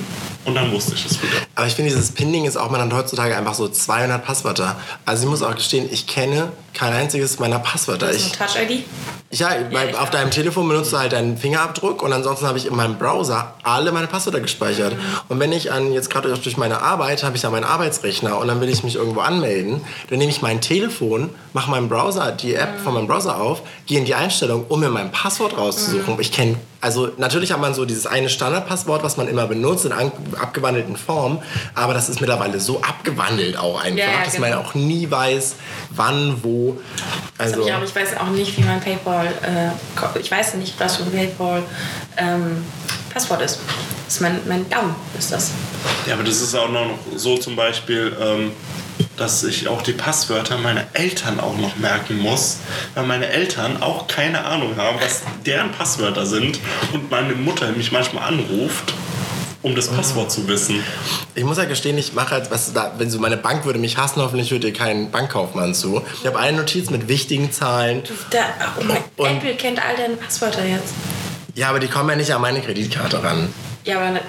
und 0.45 0.55
dann 0.55 0.73
wusste 0.73 0.95
ich 0.95 1.05
es 1.05 1.23
wieder. 1.23 1.37
Aber 1.55 1.67
ich 1.67 1.75
finde, 1.75 1.91
dieses 1.91 2.13
Pinning 2.13 2.45
ist 2.45 2.57
auch, 2.57 2.71
man 2.71 2.81
hat 2.81 2.93
heutzutage 2.93 3.37
einfach 3.37 3.55
so 3.55 3.69
200 3.69 4.25
Passwörter. 4.25 4.77
Also 5.05 5.25
ich 5.25 5.31
muss 5.31 5.43
auch 5.43 5.55
gestehen, 5.55 5.89
ich 5.91 6.07
kenne 6.07 6.53
kein 6.79 6.93
einziges 6.93 7.39
meiner 7.39 7.59
Passwörter. 7.59 8.13
Ich, 8.13 8.33
Touch-ID. 8.33 8.85
ja, 9.31 9.51
ich 9.89 9.97
auf 9.99 10.11
deinem 10.11 10.31
Telefon 10.31 10.69
benutzt 10.69 10.93
du 10.93 10.99
halt 10.99 11.13
deinen 11.13 11.37
Fingerabdruck 11.37 12.03
und 12.03 12.13
ansonsten 12.13 12.47
habe 12.47 12.57
ich 12.57 12.67
in 12.67 12.77
meinem 12.77 12.97
Browser 12.99 13.55
alle 13.65 13.91
meine 13.93 14.07
Passwörter 14.07 14.41
gespeichert. 14.41 14.95
Mhm. 14.95 15.01
Und 15.29 15.41
wenn 15.41 15.53
ich 15.53 15.73
an, 15.73 15.93
jetzt 15.93 16.09
gerade 16.09 16.33
durch 16.33 16.57
meine 16.57 16.81
Arbeit, 16.81 17.25
habe 17.25 17.37
ich 17.37 17.43
ja 17.43 17.51
meinen 17.51 17.65
Arbeitsrechner 17.65 18.39
und 18.39 18.47
dann 18.49 18.61
will 18.61 18.69
ich 18.69 18.85
mich 18.85 18.95
irgendwo 18.95 19.21
anmelden, 19.21 19.81
dann 20.09 20.19
nehme 20.19 20.31
ich 20.31 20.41
mein 20.41 20.61
Telefon, 20.61 21.31
mache 21.53 21.71
meinen 21.71 21.89
Browser, 21.89 22.31
die 22.33 22.55
App 22.55 22.79
von 22.83 22.95
meinem 22.95 23.07
Browser 23.09 23.41
auf, 23.41 23.63
gehe 23.87 23.99
in 23.99 24.05
die 24.05 24.15
Einstellung, 24.15 24.65
um 24.69 24.79
mir 24.81 24.91
mein 24.91 25.11
Passwort 25.11 25.57
rauszusuchen. 25.59 26.15
Mhm. 26.15 26.21
Ich 26.21 26.31
kenne, 26.33 26.55
also 26.81 27.09
natürlich 27.19 27.51
hat 27.51 27.61
man 27.61 27.75
so 27.75 27.85
dieses 27.85 28.07
eine 28.07 28.29
Standardpasswort, 28.29 29.03
was 29.03 29.17
man 29.17 29.27
immer 29.27 29.47
benutzt 29.49 29.85
in 29.85 29.91
an- 29.91 30.13
abgewandelten 30.41 30.97
Form, 30.97 31.43
aber 31.75 31.93
das 31.93 32.09
ist 32.09 32.21
mittlerweile 32.21 32.61
so 32.61 32.81
abgewandelt 32.83 33.59
auch 33.59 33.83
einfach, 33.83 33.99
Ja, 33.99 34.13
ja, 34.13 34.25
dass 34.25 34.39
man 34.39 34.51
genau. 34.53 34.63
auch 34.63 34.75
nie 34.75 35.11
weiß, 35.11 35.57
wann, 35.91 36.37
wo. 36.45 36.68
Also, 37.39 37.67
Ich, 37.67 37.73
aber 37.73 37.85
ich 37.85 37.95
weiß 37.95 38.17
auch 38.17 38.31
nicht, 38.31 38.57
wie 38.57 38.63
mein 38.63 38.81
PayPal. 38.81 39.27
Äh, 39.27 40.19
ich 40.19 40.31
weiß 40.31 40.55
nicht, 40.55 40.75
was 40.79 40.97
für 40.97 41.05
ein 41.05 41.13
PayPal 41.13 41.63
ähm, 42.17 42.65
Passwort 43.13 43.43
ist. 43.43 43.61
Das 44.07 44.15
ist 44.15 44.21
mein, 44.21 44.41
mein 44.49 44.69
Daumen, 44.71 44.95
ist 45.19 45.33
das. 45.33 45.51
Ja, 46.07 46.15
aber 46.15 46.25
das 46.25 46.41
ist 46.41 46.55
auch 46.55 46.71
noch 46.71 46.99
so 47.15 47.37
zum 47.37 47.57
Beispiel, 47.57 48.17
ähm, 48.21 48.53
dass 49.17 49.45
ich 49.45 49.69
auch 49.69 49.83
die 49.83 49.93
Passwörter 49.93 50.59
meiner 50.59 50.85
Eltern 50.95 51.41
auch 51.41 51.57
noch 51.59 51.77
merken 51.77 52.19
muss, 52.19 52.59
weil 52.95 53.05
meine 53.05 53.29
Eltern 53.29 53.83
auch 53.83 54.07
keine 54.07 54.45
Ahnung 54.45 54.77
haben, 54.77 54.99
was 55.01 55.23
deren 55.45 55.73
Passwörter 55.73 56.25
sind 56.25 56.59
und 56.93 57.11
meine 57.11 57.35
Mutter 57.35 57.71
mich 57.73 57.93
manchmal 57.93 58.29
anruft, 58.29 58.95
um 59.63 59.75
das 59.75 59.89
Passwort 59.89 60.31
zu 60.31 60.47
wissen. 60.49 60.83
Ich 61.35 61.45
muss 61.45 61.59
ja 61.59 61.65
gestehen, 61.65 61.99
ich 61.99 62.13
mache 62.13 62.31
halt, 62.31 62.51
was 62.51 62.73
da, 62.73 62.93
wenn 62.99 63.11
so 63.11 63.19
meine 63.19 63.37
Bank 63.37 63.65
würde 63.65 63.79
mich 63.79 63.97
hassen, 63.97 64.23
hoffentlich 64.23 64.51
hört 64.51 64.65
ihr 64.65 64.73
keinen 64.73 65.11
Bankkaufmann 65.11 65.75
zu. 65.75 66.03
Ich 66.21 66.27
habe 66.27 66.39
eine 66.39 66.59
Notiz 66.59 66.91
mit 66.91 67.09
wichtigen 67.09 67.51
Zahlen. 67.53 68.03
Da, 68.31 68.39
oh 68.81 68.85
mein, 68.85 68.99
Und- 69.17 69.37
Apple 69.39 69.55
kennt 69.57 69.79
all 69.85 69.97
deine 69.97 70.15
Passwörter 70.17 70.65
jetzt. 70.65 70.95
Ja, 71.55 71.71
aber 71.71 71.81
die 71.81 71.89
kommen 71.89 72.09
ja 72.11 72.17
nicht 72.17 72.33
an 72.33 72.41
meine 72.41 72.61
Kreditkarte 72.61 73.23
ran. 73.23 73.53
Ja, 73.85 73.97
aber, 73.97 74.11
ne- 74.11 74.21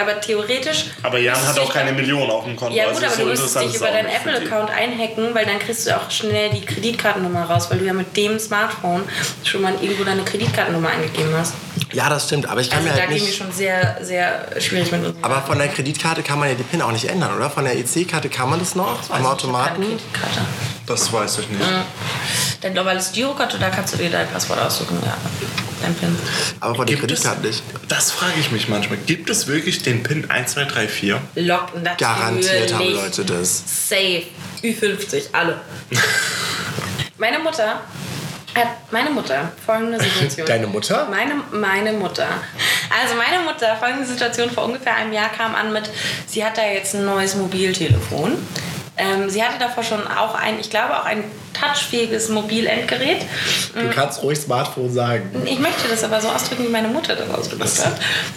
aber 0.00 0.20
theoretisch. 0.20 0.86
Aber 1.02 1.18
Jan 1.18 1.36
hat 1.46 1.58
auch 1.58 1.72
keine 1.72 1.86
dann- 1.90 1.96
Million 1.96 2.28
auf 2.30 2.44
dem 2.44 2.56
Konto. 2.56 2.74
Ja 2.74 2.84
also 2.86 2.94
gut, 2.94 3.04
aber 3.04 3.14
so 3.14 3.22
du 3.22 3.28
müsstest 3.28 3.56
interessant 3.56 3.74
dich 3.74 3.80
über 3.80 3.90
deinen. 3.90 4.08
Apple-Account 4.08 4.70
einhacken, 4.70 5.34
weil 5.34 5.44
dann 5.44 5.58
kriegst 5.58 5.86
du 5.86 5.94
auch 5.96 6.10
schnell 6.10 6.50
die 6.50 6.62
Kreditkartennummer 6.64 7.42
raus, 7.44 7.66
weil 7.70 7.78
du 7.78 7.84
ja 7.84 7.92
mit 7.92 8.16
dem 8.16 8.38
Smartphone 8.38 9.02
schon 9.44 9.60
mal 9.62 9.74
irgendwo 9.82 10.02
deine 10.04 10.22
Kreditkartennummer 10.22 10.88
eingegeben 10.88 11.32
hast. 11.36 11.52
Ja, 11.92 12.08
das 12.08 12.26
stimmt, 12.26 12.46
aber 12.46 12.60
ich 12.60 12.70
kann 12.70 12.78
Also 12.78 12.88
mir 12.90 12.94
da 12.94 13.00
halt 13.02 13.10
gehen 13.10 13.20
wir 13.20 13.26
nicht. 13.26 13.36
schon 13.38 13.52
sehr, 13.52 13.98
sehr 14.02 14.60
schwierig 14.60 14.90
mit 14.92 15.04
uns. 15.04 15.16
Aber 15.22 15.42
von 15.42 15.58
der 15.58 15.68
Kreditkarte 15.68 16.22
kann 16.22 16.38
man 16.38 16.48
ja 16.48 16.54
die 16.54 16.62
PIN 16.62 16.80
auch 16.82 16.92
nicht 16.92 17.08
ändern, 17.08 17.36
oder? 17.36 17.50
Von 17.50 17.64
der 17.64 17.76
EC-Karte 17.76 18.28
kann 18.28 18.48
man 18.50 18.58
das 18.58 18.74
noch? 18.74 18.98
Am 19.10 19.26
Automaten? 19.26 19.82
Kreditkarte. 19.82 20.40
Das 20.86 21.12
weiß 21.12 21.38
ich 21.40 21.48
nicht. 21.48 21.62
Dein 22.60 22.72
globales 22.74 23.12
Girokonto, 23.12 23.58
da 23.58 23.70
kannst 23.70 23.94
du 23.94 23.98
dir 23.98 24.10
dein 24.10 24.28
Passwort 24.28 24.60
aussuchen. 24.60 24.98
Ja, 25.04 25.16
dein 25.82 25.94
PIN. 25.94 26.16
Aber 26.60 26.74
von 26.74 26.86
der 26.86 26.96
Kreditkarte 26.96 27.46
nicht. 27.46 27.62
Das 27.88 28.10
frage 28.12 28.34
ich 28.40 28.50
mich 28.52 28.68
manchmal. 28.68 28.98
Gibt 28.98 29.28
es 29.30 29.46
wirklich 29.46 29.82
den 29.82 30.02
PIN 30.02 30.30
1234? 30.30 31.14
Lock 31.46 31.74
natürlich. 31.74 31.98
Garantiert 31.98 32.74
haben 32.74 32.92
Leute 32.92 33.24
das. 33.24 33.62
Safe. 33.88 34.22
Ü50, 34.62 35.24
alle. 35.32 35.60
meine 37.18 37.38
Mutter 37.40 37.80
hat, 38.54 38.68
meine 38.90 39.10
Mutter, 39.10 39.52
folgende 39.64 40.00
Situation. 40.00 40.46
Deine 40.48 40.66
Mutter? 40.66 41.08
Meine, 41.10 41.34
meine 41.50 41.92
Mutter. 41.92 42.26
Also 42.90 43.14
meine 43.14 43.42
Mutter, 43.44 43.76
folgende 43.76 44.04
Situation, 44.04 44.50
vor 44.50 44.64
ungefähr 44.64 44.94
einem 44.96 45.12
Jahr 45.12 45.30
kam 45.30 45.54
an 45.54 45.72
mit, 45.72 45.90
sie 46.26 46.44
hat 46.44 46.58
da 46.58 46.64
jetzt 46.64 46.94
ein 46.94 47.04
neues 47.04 47.34
Mobiltelefon. 47.34 48.36
Ähm, 48.98 49.30
sie 49.30 49.42
hatte 49.42 49.58
davor 49.58 49.82
schon 49.82 50.06
auch 50.06 50.34
ein, 50.34 50.60
ich 50.60 50.68
glaube 50.68 50.94
auch 50.94 51.06
ein 51.06 51.24
touchfähiges 51.58 52.28
Mobilendgerät. 52.28 53.24
Du 53.74 53.88
kannst 53.90 54.22
ruhig 54.22 54.38
Smartphone 54.38 54.92
sagen. 54.92 55.30
Ich 55.46 55.58
möchte 55.58 55.88
das 55.88 56.04
aber 56.04 56.20
so 56.20 56.28
ausdrücken, 56.28 56.64
wie 56.64 56.68
meine 56.68 56.88
Mutter 56.88 57.16
das 57.16 57.30
ausgedrückt 57.30 57.84
hat. 57.84 57.94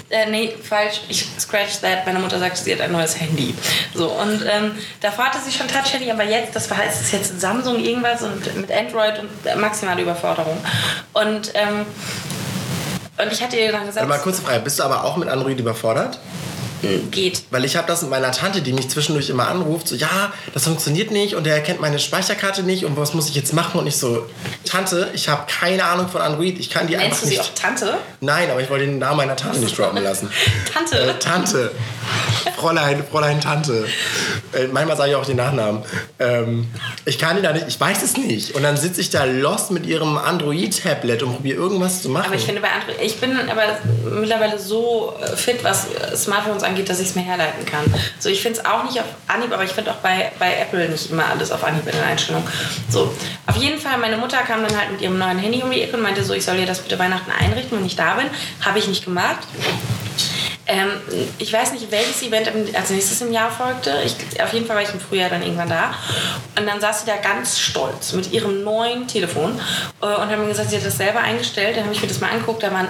Äh, 0.10 0.30
nee, 0.30 0.54
falsch. 0.64 1.02
Ich 1.10 1.28
scratch 1.40 1.82
that. 1.82 2.06
Meine 2.06 2.20
Mutter 2.20 2.40
sagte, 2.40 2.62
sie 2.62 2.74
hat 2.74 2.82
ein 2.82 2.92
neues 2.94 3.20
Handy. 3.20 3.54
So, 3.94 4.08
und 4.08 4.46
ähm, 4.50 4.72
davor 5.02 5.26
hatte 5.26 5.40
sie 5.44 5.52
schon 5.52 5.68
Touch-Handy, 5.68 6.10
aber 6.10 6.24
jetzt, 6.24 6.56
das 6.56 6.70
war 6.70 6.78
es 6.88 7.02
ist 7.02 7.12
jetzt 7.12 7.42
Samsung 7.42 7.84
irgendwas 7.84 8.22
und 8.22 8.56
mit 8.56 8.72
Android 8.72 9.20
und 9.20 9.30
äh, 9.46 9.56
maximale 9.56 10.02
Überforderung. 10.02 10.58
Und, 11.14 11.52
ähm, 11.54 11.86
und 13.18 13.32
ich 13.32 13.42
hatte 13.44 13.58
ihr 13.58 13.72
dann 13.72 13.86
gesagt, 13.86 14.08
mal 14.08 14.20
kurze 14.20 14.42
Frage, 14.42 14.60
bist 14.62 14.80
du 14.80 14.84
aber 14.84 15.04
auch 15.04 15.18
mit 15.18 15.28
Android 15.28 15.60
überfordert? 15.60 16.20
Geht. 17.12 17.44
Weil 17.52 17.66
ich 17.66 17.76
habe 17.76 17.88
das 17.88 18.02
mit 18.02 18.12
meiner 18.12 18.32
Tante, 18.32 18.62
die 18.62 18.74
mich 18.74 18.90
zwischendurch 18.90 19.30
immer 19.30 19.48
anruft, 19.48 19.88
so, 19.88 19.96
ja, 19.96 20.34
das 20.54 20.64
funktioniert 20.66 21.12
nicht 21.12 21.36
und 21.36 21.46
der 21.46 21.56
erkennt 21.56 21.82
meine 21.82 22.00
Speicherkarte 22.00 22.64
nicht 22.64 22.86
und 22.86 22.98
was 22.98 23.14
muss 23.14 23.30
ich 23.30 23.36
jetzt 23.36 23.54
machen? 23.54 23.80
Und 23.80 23.88
ich 23.88 23.98
so, 23.98 24.26
Tante, 24.66 25.10
ich 25.14 25.30
habe 25.30 25.44
keine 25.48 25.86
Ahnung 25.86 26.08
von 26.08 26.22
Android, 26.22 26.60
ich 26.60 26.70
kann 26.70 26.88
die 26.88 26.96
Nennst 26.96 27.06
einfach 27.06 27.20
du 27.22 27.28
sie 27.28 27.38
nicht... 27.38 27.42
auch 27.42 27.54
Tante? 27.54 27.98
Nein, 28.22 28.50
aber 28.50 28.62
ich 28.62 28.70
wollte 28.70 28.86
den 28.86 29.00
Namen 29.00 29.18
meiner 29.18 29.36
Tante 29.36 29.60
nicht 29.60 29.78
droppen 29.78 30.04
lassen. 30.04 30.30
Tante. 30.74 31.00
Äh, 31.00 31.20
Tante. 31.20 31.72
Fräulein, 32.58 33.04
Fräulein 33.10 33.42
Tante. 33.42 33.88
Äh, 34.54 34.68
manchmal 34.68 34.98
sage 34.98 35.12
ich 35.12 35.16
auch 35.16 35.26
den 35.26 35.38
Nachnamen. 35.38 35.84
Ähm, 36.20 36.68
ich 37.06 37.20
kann 37.20 37.36
die 37.36 37.42
da 37.42 37.52
nicht, 37.54 37.68
ich 37.68 37.80
weiß 37.80 38.04
es 38.04 38.18
nicht. 38.18 38.56
Und 38.56 38.64
dann 38.64 38.78
sitze 38.78 39.02
ich 39.02 39.10
da 39.10 39.24
lost 39.26 39.72
mit 39.72 39.86
ihrem 39.86 40.18
Android-Tablet 40.18 41.24
und 41.24 41.36
probiere 41.36 41.58
irgendwas 41.58 42.02
zu 42.02 42.10
machen. 42.10 42.28
Aber 42.28 42.36
ich 42.36 42.46
finde 42.46 42.62
bei 42.62 42.70
Android, 42.70 42.98
ich 43.02 43.20
bin 43.20 43.38
aber 43.50 43.64
mittlerweile 44.20 44.60
so 44.60 45.14
fit, 45.36 45.64
was 45.64 45.88
Smartphones 46.16 46.64
angeht, 46.64 46.75
dass 46.84 47.00
ich 47.00 47.10
es 47.10 47.16
mir 47.16 47.22
herleiten 47.22 47.66
kann. 47.66 47.86
So, 48.20 48.30
ich 48.30 48.42
finde 48.42 48.60
es 48.60 48.66
auch 48.66 48.84
nicht 48.84 49.00
auf 49.00 49.06
Anhieb, 49.28 49.54
aber 49.54 49.64
ich 49.64 49.72
finde 49.72 49.92
auch 49.92 49.98
bei, 49.98 50.32
bei 50.40 50.58
Apple 50.58 50.90
nicht 50.90 51.12
immer 51.12 51.26
alles 51.26 51.52
auf 51.52 51.64
Anhieb 51.64 51.86
in 51.86 51.94
den 51.94 52.04
Einstellungen. 52.04 52.48
So, 52.90 53.14
auf 53.48 53.56
jeden 53.56 53.80
Fall, 53.80 53.98
meine 53.98 54.18
Mutter 54.18 54.38
kam 54.40 54.62
dann 54.68 54.78
halt 54.78 54.92
mit 54.92 55.02
ihrem 55.02 55.18
neuen 55.18 55.40
Handy 55.40 55.64
um 55.64 55.72
die 55.72 55.82
Ecke 55.82 55.96
und 55.96 56.04
meinte 56.04 56.24
so, 56.24 56.34
ich 56.34 56.44
soll 56.44 56.58
ihr 56.58 56.66
das 56.66 56.80
bitte 56.80 57.00
Weihnachten 57.00 57.32
einrichten, 57.32 57.78
wenn 57.78 57.86
ich 57.86 57.96
da 57.96 58.16
bin. 58.16 58.26
Habe 58.62 58.80
ich 58.80 58.88
nicht 58.88 59.06
gemacht. 59.06 59.40
Ähm, 60.68 60.90
ich 61.38 61.54
weiß 61.54 61.74
nicht, 61.74 61.92
welches 61.92 62.24
Event 62.24 62.50
als 62.76 62.90
nächstes 62.90 63.22
im 63.22 63.32
Jahr 63.32 63.52
folgte. 63.52 64.02
Ich, 64.04 64.42
auf 64.42 64.52
jeden 64.54 64.66
Fall 64.66 64.76
war 64.76 64.84
ich 64.84 64.92
im 64.92 65.00
Frühjahr 65.00 65.30
dann 65.30 65.44
irgendwann 65.44 65.70
da. 65.70 65.94
Und 66.58 66.66
dann 66.66 66.82
saß 66.82 67.02
sie 67.02 67.06
da 67.06 67.18
ganz 67.18 67.60
stolz 67.60 68.14
mit 68.14 68.32
ihrem 68.32 68.64
neuen 68.64 69.08
Telefon 69.08 69.60
äh, 70.02 70.06
und 70.06 70.30
hat 70.30 70.40
mir 70.40 70.48
gesagt, 70.48 70.72
sie 70.72 70.78
hat 70.78 70.86
das 70.86 70.98
selber 70.98 71.20
eingestellt. 71.20 71.78
Dann 71.78 71.84
habe 71.84 71.94
ich 71.94 72.02
mir 72.02 72.08
das 72.08 72.20
mal 72.20 72.32
angeguckt. 72.32 72.64
Da 72.64 72.72
waren 72.72 72.88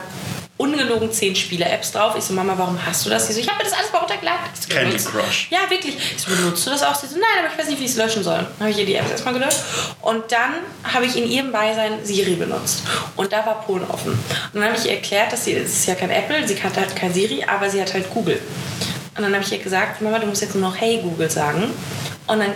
ungelogen 0.58 1.12
zehn 1.12 1.36
Spiele-Apps 1.36 1.92
drauf. 1.92 2.16
Ich 2.18 2.24
so, 2.24 2.34
Mama, 2.34 2.54
warum 2.58 2.84
hast 2.84 3.06
du 3.06 3.10
das? 3.10 3.28
Sie 3.28 3.34
so, 3.34 3.40
ich 3.40 3.48
habe 3.50 3.58
mir 3.58 3.70
das 3.70 3.78
alles 3.78 3.92
mal 3.92 4.00
runtergeladen. 4.00 4.40
So, 4.54 4.74
Candy 4.74 4.98
Crush. 4.98 5.48
Ja, 5.50 5.70
wirklich. 5.70 5.98
Ich 6.16 6.22
so, 6.22 6.32
benutzt 6.34 6.66
du 6.66 6.70
das 6.70 6.82
auch? 6.82 6.96
Sie 6.96 7.08
so, 7.08 7.16
nein, 7.16 7.44
aber 7.44 7.52
ich 7.52 7.60
weiß 7.60 7.70
nicht, 7.70 7.80
wie 7.80 7.86
ich 7.86 7.92
es 7.92 7.98
löschen 7.98 8.24
soll. 8.24 8.38
Dann 8.38 8.60
habe 8.60 8.70
ich 8.70 8.78
ihr 8.78 8.86
die 8.86 8.96
Apps 8.96 9.12
erstmal 9.12 9.34
gelöscht. 9.34 9.60
Und 10.02 10.32
dann 10.32 10.54
habe 10.84 11.06
ich 11.06 11.18
in 11.18 11.30
ihrem 11.30 11.52
Beisein 11.52 12.04
Siri 12.04 12.36
benutzt. 12.36 12.84
Und 13.18 13.34
da 13.34 13.46
war 13.46 13.62
Polen 13.64 13.86
offen. 13.90 14.12
Und 14.14 14.20
dann 14.54 14.64
habe 14.64 14.78
ich 14.78 14.86
ihr 14.86 14.94
erklärt, 14.94 15.34
dass 15.34 15.44
sie, 15.44 15.54
es 15.54 15.74
ist 15.74 15.86
ja 15.88 15.96
kein 15.96 16.10
Apple, 16.10 16.48
sie 16.48 16.62
hat 16.62 16.78
halt 16.78 16.96
kein 16.96 17.14
Siri, 17.14 17.44
aber 17.44 17.70
sie 17.70 17.82
hat 17.82 17.94
halt 17.94 18.10
Google. 18.14 18.40
Und 19.18 19.24
dann 19.24 19.34
habe 19.34 19.44
ich 19.44 19.52
ihr 19.52 19.60
gesagt, 19.60 20.02
Mama, 20.02 20.20
du 20.20 20.28
musst 20.28 20.42
jetzt 20.42 20.56
nur 20.56 20.70
noch 20.70 20.78
Hey 20.80 21.02
Google 21.02 21.30
sagen. 21.30 21.72
Und 22.28 22.40
dann 22.40 22.52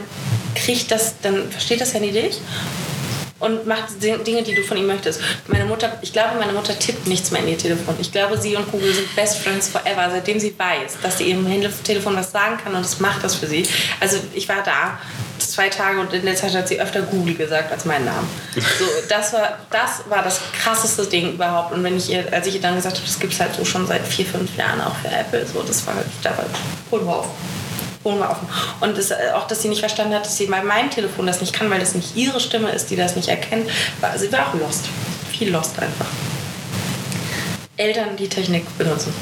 kriegt 0.55 0.89
das, 0.91 1.15
dann 1.21 1.51
versteht 1.51 1.81
das 1.81 1.93
Handy 1.93 2.11
dich 2.11 2.39
und 3.39 3.65
macht 3.65 4.01
Di- 4.01 4.17
Dinge, 4.25 4.43
die 4.43 4.53
du 4.55 4.63
von 4.63 4.77
ihm 4.77 4.87
möchtest. 4.87 5.21
Meine 5.47 5.65
Mutter, 5.65 5.97
ich 6.01 6.11
glaube, 6.13 6.37
meine 6.39 6.53
Mutter 6.53 6.77
tippt 6.77 7.07
nichts 7.07 7.31
mehr 7.31 7.41
in 7.41 7.47
ihr 7.49 7.57
Telefon. 7.57 7.95
Ich 7.99 8.11
glaube, 8.11 8.37
sie 8.37 8.55
und 8.55 8.71
Google 8.71 8.93
sind 8.93 9.15
Best 9.15 9.37
Friends 9.39 9.69
forever, 9.69 10.09
seitdem 10.11 10.39
sie 10.39 10.53
weiß, 10.57 10.97
dass 11.01 11.17
sie 11.17 11.25
ihrem 11.25 11.47
Telefon 11.83 12.15
was 12.15 12.31
sagen 12.31 12.57
kann 12.63 12.75
und 12.75 12.81
es 12.85 12.99
macht 12.99 13.23
das 13.23 13.35
für 13.35 13.47
sie. 13.47 13.65
Also 13.99 14.17
ich 14.33 14.47
war 14.49 14.63
da 14.63 14.97
zwei 15.39 15.69
Tage 15.69 15.99
und 16.01 16.11
in 16.13 16.25
der 16.25 16.35
Zeit 16.35 16.53
hat 16.53 16.67
sie 16.67 16.79
öfter 16.81 17.01
Google 17.01 17.33
gesagt 17.33 17.71
als 17.71 17.85
meinen 17.85 18.05
Namen. 18.05 18.27
So, 18.55 18.85
das 19.07 19.31
war 19.33 19.57
das 19.69 20.01
war 20.09 20.21
das 20.21 20.41
krasseste 20.61 21.05
Ding 21.05 21.33
überhaupt. 21.33 21.73
Und 21.73 21.81
wenn 21.83 21.95
ich 21.97 22.09
ihr, 22.09 22.25
als 22.33 22.45
ich 22.47 22.55
ihr 22.55 22.61
dann 22.61 22.75
gesagt 22.75 22.97
habe, 22.97 23.05
das 23.07 23.19
gibt 23.19 23.33
es 23.33 23.39
halt 23.39 23.55
so 23.55 23.63
schon 23.63 23.87
seit 23.87 24.05
vier, 24.05 24.25
fünf 24.25 24.55
Jahren 24.57 24.81
auch 24.81 24.95
für 24.97 25.07
Apple, 25.07 25.45
so 25.45 25.63
das 25.63 25.87
war 25.87 25.95
da 26.23 26.31
war 26.37 26.45
wir 26.91 27.07
auf 27.15 27.27
holen 28.03 28.19
wir 28.19 28.29
offen. 28.29 28.47
Und 28.79 28.97
das, 28.97 29.11
äh, 29.11 29.15
auch, 29.35 29.47
dass 29.47 29.61
sie 29.61 29.69
nicht 29.69 29.79
verstanden 29.79 30.13
hat, 30.13 30.25
dass 30.25 30.37
sie 30.37 30.45
bei 30.45 30.63
meinem 30.63 30.89
Telefon 30.89 31.27
das 31.27 31.41
nicht 31.41 31.53
kann, 31.53 31.69
weil 31.69 31.79
das 31.79 31.95
nicht 31.95 32.15
ihre 32.15 32.39
Stimme 32.39 32.71
ist, 32.71 32.89
die 32.89 32.95
das 32.95 33.15
nicht 33.15 33.27
erkennt. 33.27 33.69
War, 34.01 34.17
sie 34.17 34.31
war 34.31 34.47
auch 34.47 34.53
lost. 34.53 34.85
Viel 35.31 35.51
lost 35.51 35.79
einfach. 35.79 36.07
Eltern, 37.77 38.17
die 38.17 38.27
Technik 38.27 38.65
benutzen. 38.77 39.13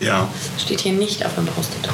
Ja. 0.00 0.28
Steht 0.58 0.80
hier 0.80 0.92
nicht 0.92 1.24
auf 1.24 1.34
dem 1.34 1.46
Post-it. 1.46 1.88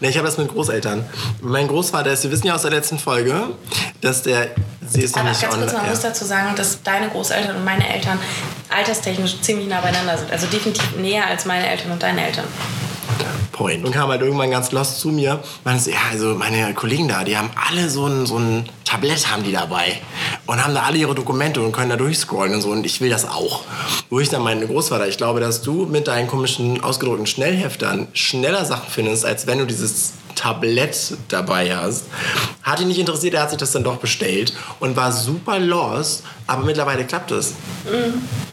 Ne, 0.00 0.08
ich 0.08 0.16
habe 0.16 0.26
das 0.26 0.38
mit 0.38 0.48
Großeltern. 0.48 1.04
Mein 1.42 1.68
Großvater 1.68 2.10
ist, 2.10 2.24
wir 2.24 2.30
wissen 2.30 2.46
ja 2.46 2.54
aus 2.54 2.62
der 2.62 2.70
letzten 2.70 2.98
Folge, 2.98 3.48
dass 4.00 4.22
der, 4.22 4.48
sie 4.88 5.02
ist 5.02 5.14
noch 5.14 5.22
Aber 5.22 5.30
nicht 5.30 5.42
ganz 5.42 5.56
kurz, 5.56 5.72
man 5.74 5.84
ja. 5.84 5.90
muss 5.90 6.00
dazu 6.00 6.24
sagen, 6.24 6.56
dass 6.56 6.82
deine 6.82 7.10
Großeltern 7.10 7.56
und 7.56 7.64
meine 7.64 7.86
Eltern 7.86 8.18
alterstechnisch 8.70 9.42
ziemlich 9.42 9.68
nah 9.68 9.82
beieinander 9.82 10.16
sind. 10.16 10.32
Also 10.32 10.46
definitiv 10.46 10.96
näher 10.96 11.26
als 11.26 11.44
meine 11.44 11.68
Eltern 11.68 11.92
und 11.92 12.02
deine 12.02 12.26
Eltern. 12.26 12.46
Point. 13.60 13.84
Und 13.84 13.92
kam 13.92 14.08
halt 14.08 14.22
irgendwann 14.22 14.50
ganz 14.50 14.72
lost 14.72 15.00
zu 15.00 15.10
mir. 15.10 15.38
Meinte 15.64 15.84
so, 15.84 15.90
ja, 15.90 15.98
also 16.10 16.34
meine 16.34 16.72
Kollegen 16.72 17.08
da, 17.08 17.24
die 17.24 17.36
haben 17.36 17.50
alle 17.68 17.90
so 17.90 18.06
ein, 18.06 18.24
so 18.24 18.38
ein 18.38 18.64
Tablett 18.86 19.30
haben 19.30 19.42
die 19.42 19.52
dabei. 19.52 20.00
Und 20.46 20.64
haben 20.64 20.74
da 20.74 20.84
alle 20.84 20.96
ihre 20.96 21.14
Dokumente 21.14 21.60
und 21.60 21.70
können 21.70 21.90
da 21.90 21.96
durchscrollen 21.96 22.54
und 22.54 22.62
so. 22.62 22.70
Und 22.70 22.86
ich 22.86 23.02
will 23.02 23.10
das 23.10 23.28
auch. 23.28 23.64
Wo 24.08 24.18
ich 24.18 24.30
dann 24.30 24.42
meine 24.42 24.66
Großvater, 24.66 25.06
ich 25.08 25.18
glaube, 25.18 25.40
dass 25.40 25.60
du 25.60 25.84
mit 25.84 26.08
deinen 26.08 26.26
komischen 26.26 26.82
ausgedruckten 26.82 27.26
Schnellheftern 27.26 28.08
schneller 28.14 28.64
Sachen 28.64 28.88
findest, 28.88 29.26
als 29.26 29.46
wenn 29.46 29.58
du 29.58 29.66
dieses 29.66 30.14
Tablett 30.40 31.18
dabei 31.28 31.76
hast. 31.76 32.04
Hat 32.62 32.80
ihn 32.80 32.88
nicht 32.88 32.98
interessiert, 32.98 33.34
er 33.34 33.42
hat 33.42 33.50
sich 33.50 33.58
das 33.58 33.72
dann 33.72 33.84
doch 33.84 33.98
bestellt 33.98 34.54
und 34.78 34.96
war 34.96 35.12
super 35.12 35.58
lost, 35.58 36.22
aber 36.46 36.64
mittlerweile 36.64 37.04
klappt 37.04 37.30
es. 37.30 37.54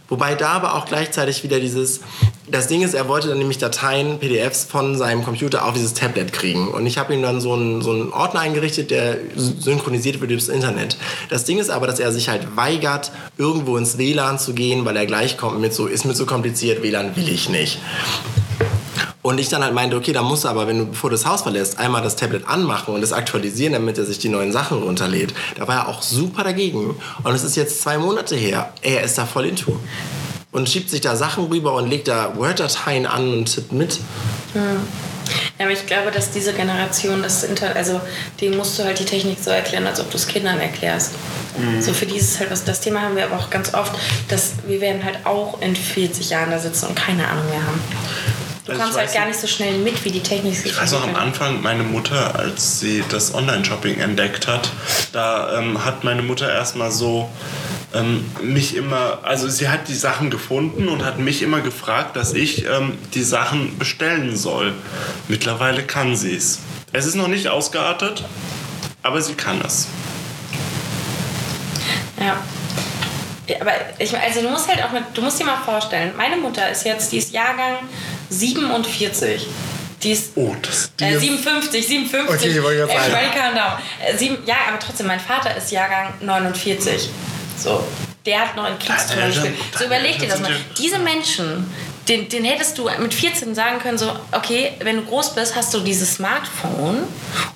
Wobei 0.09 0.35
da 0.35 0.49
aber 0.49 0.75
auch 0.75 0.85
gleichzeitig 0.85 1.43
wieder 1.43 1.61
dieses, 1.61 2.01
das 2.49 2.67
Ding 2.67 2.81
ist, 2.81 2.93
er 2.93 3.07
wollte 3.07 3.29
dann 3.29 3.37
nämlich 3.37 3.57
Dateien, 3.57 4.19
PDFs 4.19 4.65
von 4.65 4.97
seinem 4.97 5.23
Computer 5.23 5.65
auf 5.65 5.73
dieses 5.75 5.93
Tablet 5.93 6.33
kriegen. 6.33 6.67
Und 6.69 6.85
ich 6.85 6.97
habe 6.97 7.13
ihm 7.13 7.21
dann 7.21 7.39
so 7.39 7.53
einen, 7.53 7.81
so 7.81 7.91
einen 7.91 8.11
Ordner 8.11 8.41
eingerichtet, 8.41 8.91
der 8.91 9.17
synchronisiert 9.35 10.19
wird 10.19 10.31
übers 10.31 10.49
Internet. 10.49 10.97
Das 11.29 11.45
Ding 11.45 11.57
ist 11.57 11.69
aber, 11.69 11.87
dass 11.87 11.99
er 11.99 12.11
sich 12.11 12.27
halt 12.27 12.57
weigert, 12.57 13.11
irgendwo 13.37 13.77
ins 13.77 13.97
WLAN 13.97 14.39
zu 14.39 14.53
gehen, 14.53 14.83
weil 14.83 14.97
er 14.97 15.05
gleich 15.05 15.37
kommt 15.37 15.61
mit 15.61 15.73
so, 15.73 15.87
ist 15.87 16.05
mir 16.05 16.15
so 16.15 16.25
kompliziert, 16.25 16.83
WLAN 16.83 17.15
will 17.15 17.29
ich 17.29 17.47
nicht. 17.49 17.79
Und 19.27 19.41
ich 19.41 19.49
dann 19.49 19.61
halt 19.61 19.73
meinte, 19.73 19.97
okay, 19.97 20.13
dann 20.13 20.23
musst 20.23 20.45
du 20.45 20.47
aber, 20.47 20.67
wenn 20.67 20.77
du, 20.79 20.85
bevor 20.85 21.09
du 21.09 21.17
das 21.17 21.25
Haus 21.25 21.41
verlässt, 21.41 21.79
einmal 21.79 22.01
das 22.01 22.15
Tablet 22.15 22.47
anmachen 22.47 22.93
und 22.93 23.03
es 23.03 23.11
aktualisieren, 23.11 23.73
damit 23.73 23.97
er 23.97 24.05
sich 24.05 24.19
die 24.19 24.29
neuen 24.29 24.53
Sachen 24.53 24.81
runterlädt. 24.81 25.33
Da 25.57 25.67
war 25.67 25.75
er 25.75 25.87
auch 25.89 26.01
super 26.01 26.45
dagegen. 26.45 26.95
Und 27.23 27.35
es 27.35 27.43
ist 27.43 27.57
jetzt 27.57 27.81
zwei 27.81 27.97
Monate 27.97 28.37
her. 28.37 28.71
Er 28.81 29.03
ist 29.03 29.17
da 29.17 29.25
voll 29.25 29.47
into. 29.47 29.77
Und 30.53 30.69
schiebt 30.69 30.89
sich 30.89 31.01
da 31.01 31.17
Sachen 31.17 31.47
rüber 31.47 31.73
und 31.73 31.89
legt 31.89 32.07
da 32.07 32.37
Word-Dateien 32.37 33.05
an 33.05 33.33
und 33.33 33.53
tippt 33.53 33.73
mit. 33.73 33.99
Ja, 34.55 35.65
aber 35.65 35.71
ich 35.71 35.85
glaube, 35.85 36.09
dass 36.11 36.31
diese 36.31 36.53
Generation 36.53 37.21
das 37.21 37.43
Internet, 37.43 37.75
also 37.75 37.99
denen 38.39 38.55
musst 38.55 38.79
du 38.79 38.85
halt 38.85 38.97
die 38.97 39.03
Technik 39.03 39.39
so 39.43 39.49
erklären, 39.49 39.85
als 39.87 39.99
ob 39.99 40.09
du 40.09 40.15
es 40.15 40.25
Kindern 40.25 40.61
erklärst. 40.61 41.11
So 41.81 41.91
für 41.91 42.05
dieses 42.05 42.39
halt 42.39 42.49
was, 42.49 42.63
das 42.63 42.79
Thema 42.79 43.01
haben 43.01 43.17
wir 43.17 43.25
aber 43.25 43.35
auch 43.35 43.49
ganz 43.49 43.73
oft, 43.73 43.91
dass 44.29 44.53
wir 44.67 44.79
werden 44.79 45.03
halt 45.03 45.25
auch 45.25 45.59
in 45.59 45.75
40 45.75 46.29
Jahren 46.29 46.49
da 46.49 46.59
sitzen 46.59 46.85
und 46.85 46.95
keine 46.95 47.27
Ahnung 47.27 47.49
mehr 47.49 47.67
haben. 47.67 47.81
Du 48.67 48.73
Also 48.73 48.83
kommst 48.83 48.97
halt 48.97 49.13
gar 49.13 49.25
nicht- 49.25 49.39
so 49.39 49.47
schnell 49.47 49.77
mit, 49.77 50.03
wie 50.03 50.11
die 50.11 50.19
Technik 50.21 50.53
sich 50.55 50.65
Ich 50.73 50.77
weiß 50.77 50.91
noch 50.91 51.03
am. 51.07 51.15
Anfang, 51.15 51.61
meine 51.61 51.83
Mutter, 51.83 52.37
als 52.37 52.81
sie 52.81 53.01
das 53.09 53.33
Online-Shopping 53.33 53.97
entdeckt 53.99 54.45
hat, 54.47 54.69
da 55.13 55.57
ähm, 55.57 55.85
hat 55.85 56.03
meine 56.03 56.21
Mutter 56.21 56.51
erstmal 56.53 56.91
so 56.91 57.29
ähm, 57.93 58.29
mich 58.41 58.75
immer, 58.75 59.19
also 59.23 59.47
sie 59.47 59.69
hat 59.69 59.87
die 59.87 59.95
Sachen 59.95 60.29
gefunden 60.29 60.89
und 60.89 61.05
hat 61.05 61.17
mich 61.17 61.41
immer 61.41 61.61
gefragt, 61.61 62.17
dass 62.17 62.33
ich 62.33 62.65
ähm, 62.65 62.97
die 63.13 63.23
Sachen 63.23 63.77
bestellen 63.79 64.35
soll. 64.35 64.73
Mittlerweile 65.29 65.83
kann 65.83 66.17
sie 66.17 66.35
es. 66.35 66.59
Es 66.91 67.05
ist 67.05 67.15
noch 67.15 67.29
nicht 67.29 67.47
ausgeartet, 67.47 68.25
aber 69.01 69.21
sie 69.21 69.35
kann 69.35 69.61
es. 69.65 69.87
Ja. 72.19 72.35
Ja, 73.47 73.61
aber 73.61 73.71
ich, 73.97 74.13
also 74.17 74.41
du 74.41 74.49
musst 74.49 74.67
halt 74.67 74.83
auch 74.83 74.91
mit, 74.91 75.03
du 75.13 75.21
musst 75.21 75.39
dir 75.39 75.45
mal 75.45 75.55
vorstellen, 75.63 76.11
meine 76.17 76.35
Mutter 76.35 76.69
ist 76.69 76.83
jetzt, 76.83 77.13
die 77.13 77.17
ist 77.17 77.31
Jahrgang 77.31 77.75
47. 78.29 79.47
Die 80.03 80.11
ist 80.11 80.31
Oh, 80.35 80.55
das. 80.61 80.91
Die 80.99 81.03
äh, 81.05 81.13
ist- 81.15 81.21
57, 81.21 81.87
57. 81.87 82.29
Okay, 82.49 82.57
ich 82.57 82.63
wollte 82.63 82.79
jetzt 82.81 82.91
sagen. 82.91 83.11
Everybody 83.13 83.39
calm 83.39 83.55
down. 83.55 83.71
Äh, 84.05 84.17
sieben, 84.17 84.37
ja, 84.45 84.55
aber 84.69 84.79
trotzdem, 84.79 85.07
mein 85.07 85.19
Vater 85.19 85.55
ist 85.57 85.71
Jahrgang 85.71 86.13
49. 86.21 87.09
So, 87.57 87.83
der 88.25 88.41
hat 88.41 88.55
noch 88.55 88.67
in 88.67 88.73
Eltern- 88.73 89.27
gespielt. 89.27 89.55
So 89.77 89.85
überleg 89.85 90.19
dir 90.19 90.27
das 90.27 90.39
mal. 90.39 90.51
Diese 90.77 90.99
Menschen, 90.99 91.73
den, 92.07 92.29
den 92.29 92.45
hättest 92.45 92.77
du 92.77 92.87
mit 92.99 93.11
14 93.11 93.55
sagen 93.55 93.79
können, 93.79 93.97
so, 93.97 94.11
okay, 94.33 94.73
wenn 94.81 94.97
du 94.97 95.01
groß 95.05 95.33
bist, 95.33 95.55
hast 95.55 95.73
du 95.73 95.79
dieses 95.79 96.13
Smartphone 96.13 96.99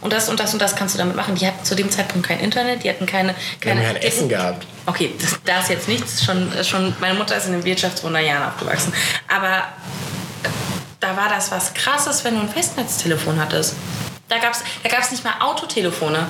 und 0.01 0.12
das 0.12 0.28
und 0.28 0.40
das 0.40 0.51
und 0.54 0.62
das 0.62 0.75
kannst 0.75 0.96
du 0.96 0.98
damit 0.98 1.16
machen. 1.16 1.36
Die 1.36 1.46
hatten 1.46 1.63
zu 1.63 1.75
dem 1.75 1.92
Zeitpunkt 1.92 2.28
kein 2.28 2.40
Internet, 2.40 2.84
die 2.84 2.90
hatten 2.90 3.06
keine... 3.06 3.36
Wir 3.60 3.72
haben 3.72 3.80
keine 3.80 3.94
kein 3.94 4.01
die 4.01 4.08
Essen 4.08 4.28
gehabt. 4.30 4.66
Okay, 4.88 5.12
das, 5.22 5.40
da 5.46 5.60
ist 5.60 5.70
jetzt 5.70 5.88
nichts. 5.88 6.25
Schon, 6.25 6.51
schon, 6.63 6.96
meine 7.00 7.13
Mutter 7.13 7.38
ist 7.38 7.46
in 7.46 7.51
den 7.54 7.63
Wirtschaftswunderjahren 7.63 8.44
aufgewachsen. 8.50 8.92
Aber 9.28 9.63
da 11.01 11.17
war 11.17 11.27
das 11.27 11.51
was 11.51 11.74
Krasses, 11.74 12.24
wenn 12.24 12.36
du 12.36 12.41
ein 12.41 12.50
Festnetztelefon 12.50 13.39
hattest. 13.39 13.75
Da 14.29 14.38
gab 14.38 14.53
es 14.53 14.63
da 14.84 14.89
gab's 14.89 15.12
nicht 15.12 15.25
mal 15.25 15.34
Autotelefone. 15.41 16.27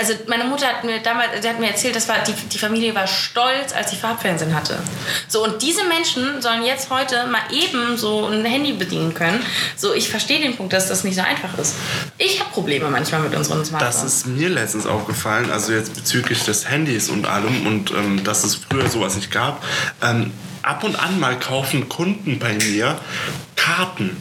Also 0.00 0.12
meine 0.28 0.44
Mutter 0.44 0.68
hat 0.68 0.84
mir 0.84 1.00
damals, 1.00 1.40
die 1.42 1.48
hat 1.48 1.58
mir 1.58 1.70
erzählt, 1.70 1.96
das 1.96 2.06
war, 2.06 2.18
die, 2.20 2.32
die 2.32 2.58
Familie 2.58 2.94
war 2.94 3.08
stolz, 3.08 3.72
als 3.74 3.90
sie 3.90 3.96
Farbfernsehen 3.96 4.54
hatte. 4.54 4.78
So, 5.26 5.42
und 5.42 5.60
diese 5.60 5.82
Menschen 5.86 6.40
sollen 6.40 6.62
jetzt 6.62 6.88
heute 6.90 7.26
mal 7.26 7.40
eben 7.50 7.96
so 7.96 8.26
ein 8.26 8.44
Handy 8.44 8.74
bedienen 8.74 9.12
können. 9.12 9.44
So, 9.74 9.92
ich 9.92 10.08
verstehe 10.08 10.38
den 10.38 10.56
Punkt, 10.56 10.72
dass 10.72 10.86
das 10.86 11.02
nicht 11.02 11.16
so 11.16 11.22
einfach 11.22 11.58
ist. 11.58 11.74
Ich 12.16 12.38
habe 12.38 12.48
Probleme 12.50 12.88
manchmal 12.90 13.22
mit 13.22 13.34
unseren 13.34 13.64
Smartphones. 13.64 14.02
Das 14.02 14.04
ist 14.04 14.26
mir 14.28 14.48
letztens 14.48 14.86
aufgefallen, 14.86 15.50
also 15.50 15.72
jetzt 15.72 15.96
bezüglich 15.96 16.44
des 16.44 16.70
Handys 16.70 17.08
und 17.08 17.26
allem 17.26 17.66
und 17.66 17.90
ähm, 17.90 18.22
dass 18.22 18.44
es 18.44 18.54
früher 18.54 18.88
sowas 18.88 19.16
nicht 19.16 19.32
gab. 19.32 19.64
Ähm, 20.00 20.30
ab 20.68 20.84
und 20.84 20.96
an 20.96 21.18
mal 21.18 21.38
kaufen 21.38 21.88
Kunden 21.88 22.38
bei 22.38 22.52
mir 22.54 22.98
Karten. 23.56 24.16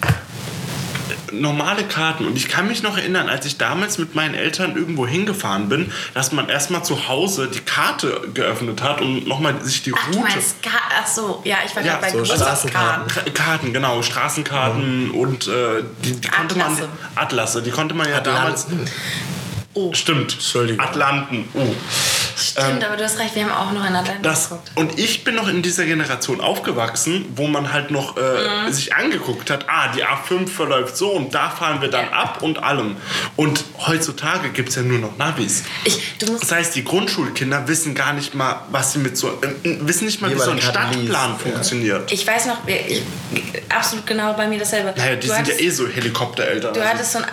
normale 1.33 1.83
Karten. 1.83 2.25
Und 2.25 2.37
ich 2.37 2.47
kann 2.47 2.67
mich 2.69 2.83
noch 2.83 2.97
erinnern, 2.97 3.27
als 3.27 3.45
ich 3.45 3.57
damals 3.57 3.97
mit 3.97 4.15
meinen 4.15 4.33
Eltern 4.33 4.75
irgendwo 4.77 5.05
hingefahren 5.05 5.67
bin, 5.67 5.91
dass 6.13 6.31
man 6.31 6.47
erstmal 6.47 6.83
zu 6.85 7.07
Hause 7.09 7.49
die 7.53 7.59
Karte 7.59 8.21
geöffnet 8.33 8.81
hat 8.81 9.01
und 9.01 9.27
nochmal 9.27 9.61
sich 9.63 9.83
die 9.83 9.93
Ach, 9.93 10.07
du 10.11 10.17
Route. 10.19 10.31
meinst, 10.31 10.63
Ka 10.63 10.69
ach 11.01 11.05
so, 11.07 11.41
ja, 11.43 11.57
ich 11.65 11.75
war 11.75 11.83
Ja, 11.83 11.97
gerade 11.97 12.13
bei 12.17 12.23
so. 12.25 12.33
Tra- 12.33 13.31
Karten, 13.33 13.73
genau, 13.73 14.01
Straßenkarten 14.01 15.11
und 15.11 15.47
äh, 15.47 15.83
die, 16.03 16.13
die 16.21 16.27
konnte 16.29 16.55
Atlasse. 16.55 16.81
man. 16.83 16.89
Atlasse, 17.15 17.61
die 17.61 17.71
konnte 17.71 17.93
man 17.93 18.09
ja 18.09 18.21
damals. 18.21 18.67
Atlanten. 19.77 19.89
Oh, 19.89 19.93
Stimmt. 19.93 20.33
Entschuldigung. 20.33 20.85
Atlanten. 20.85 21.47
Oh. 21.53 21.61
stimmt, 22.35 22.83
aber 22.83 22.97
du 22.97 23.03
hast 23.03 23.19
recht, 23.19 23.35
wir 23.35 23.43
haben 23.45 23.51
auch 23.51 23.71
noch 23.71 23.87
in 23.87 23.95
Atlanta 23.95 24.21
Das, 24.21 24.49
geguckt. 24.49 24.71
und 24.75 24.99
ich 24.99 25.23
bin 25.23 25.35
noch 25.35 25.47
in 25.47 25.61
dieser 25.61 25.85
Generation 25.85 26.41
aufgewachsen, 26.41 27.25
wo 27.35 27.47
man 27.47 27.71
halt 27.73 27.91
noch 27.91 28.17
äh, 28.17 28.21
Mhm. 28.67 28.71
sich 28.73 28.93
angeguckt 28.95 29.49
hat, 29.49 29.65
ah, 29.67 29.91
die 29.95 30.03
A5 30.05 30.47
verläuft 30.47 30.97
so 30.97 31.11
und 31.11 31.33
da 31.33 31.49
fahren 31.49 31.81
wir 31.81 31.89
dann 31.89 32.05
Ja. 32.05 32.11
ab 32.11 32.41
und 32.41 32.61
allem. 32.63 32.95
Und 33.35 33.63
heutzutage 33.85 34.49
gibt 34.49 34.69
es 34.69 34.75
ja 34.75 34.81
nur 34.83 34.99
noch 34.99 35.17
Navis. 35.17 35.63
Ich, 35.83 36.17
du 36.19 36.31
musst 36.31 36.43
Das 36.43 36.51
heißt, 36.51 36.75
die 36.75 36.83
Grundschulkinder 36.83 37.67
wissen 37.67 37.93
gar 37.95 38.13
nicht 38.13 38.33
mal, 38.35 38.61
was 38.71 38.93
sie 38.93 38.99
mit 38.99 39.17
so, 39.17 39.29
äh, 39.41 39.47
wissen 39.63 40.05
nicht 40.05 40.21
mal, 40.21 40.29
Wie 40.31 40.35
wie, 40.35 40.39
so 40.39 40.49
ein 40.51 40.57
liest, 40.57 40.69
Stadtplan 40.69 41.31
ja. 41.31 41.37
funktioniert. 41.37 42.11
Ich 42.11 42.25
weiß 42.25 42.45
noch, 42.47 42.57
ich, 42.67 43.01
absolut 43.69 44.05
genau 44.07 44.33
bei 44.33 44.47
mir 44.47 44.59
dasselbe. 44.59 44.93
Naja, 44.97 45.15
die 45.15 45.21
du 45.21 45.27
sind 45.33 45.37
hattest, 45.39 45.59
ja 45.59 45.65
eh 45.65 45.69
so 45.69 45.87
Helikoptereltern. 45.87 46.73
Du 46.73 46.79
Also- 46.81 46.91
hattest 46.93 47.11
so 47.13 47.17
einen 47.19 47.27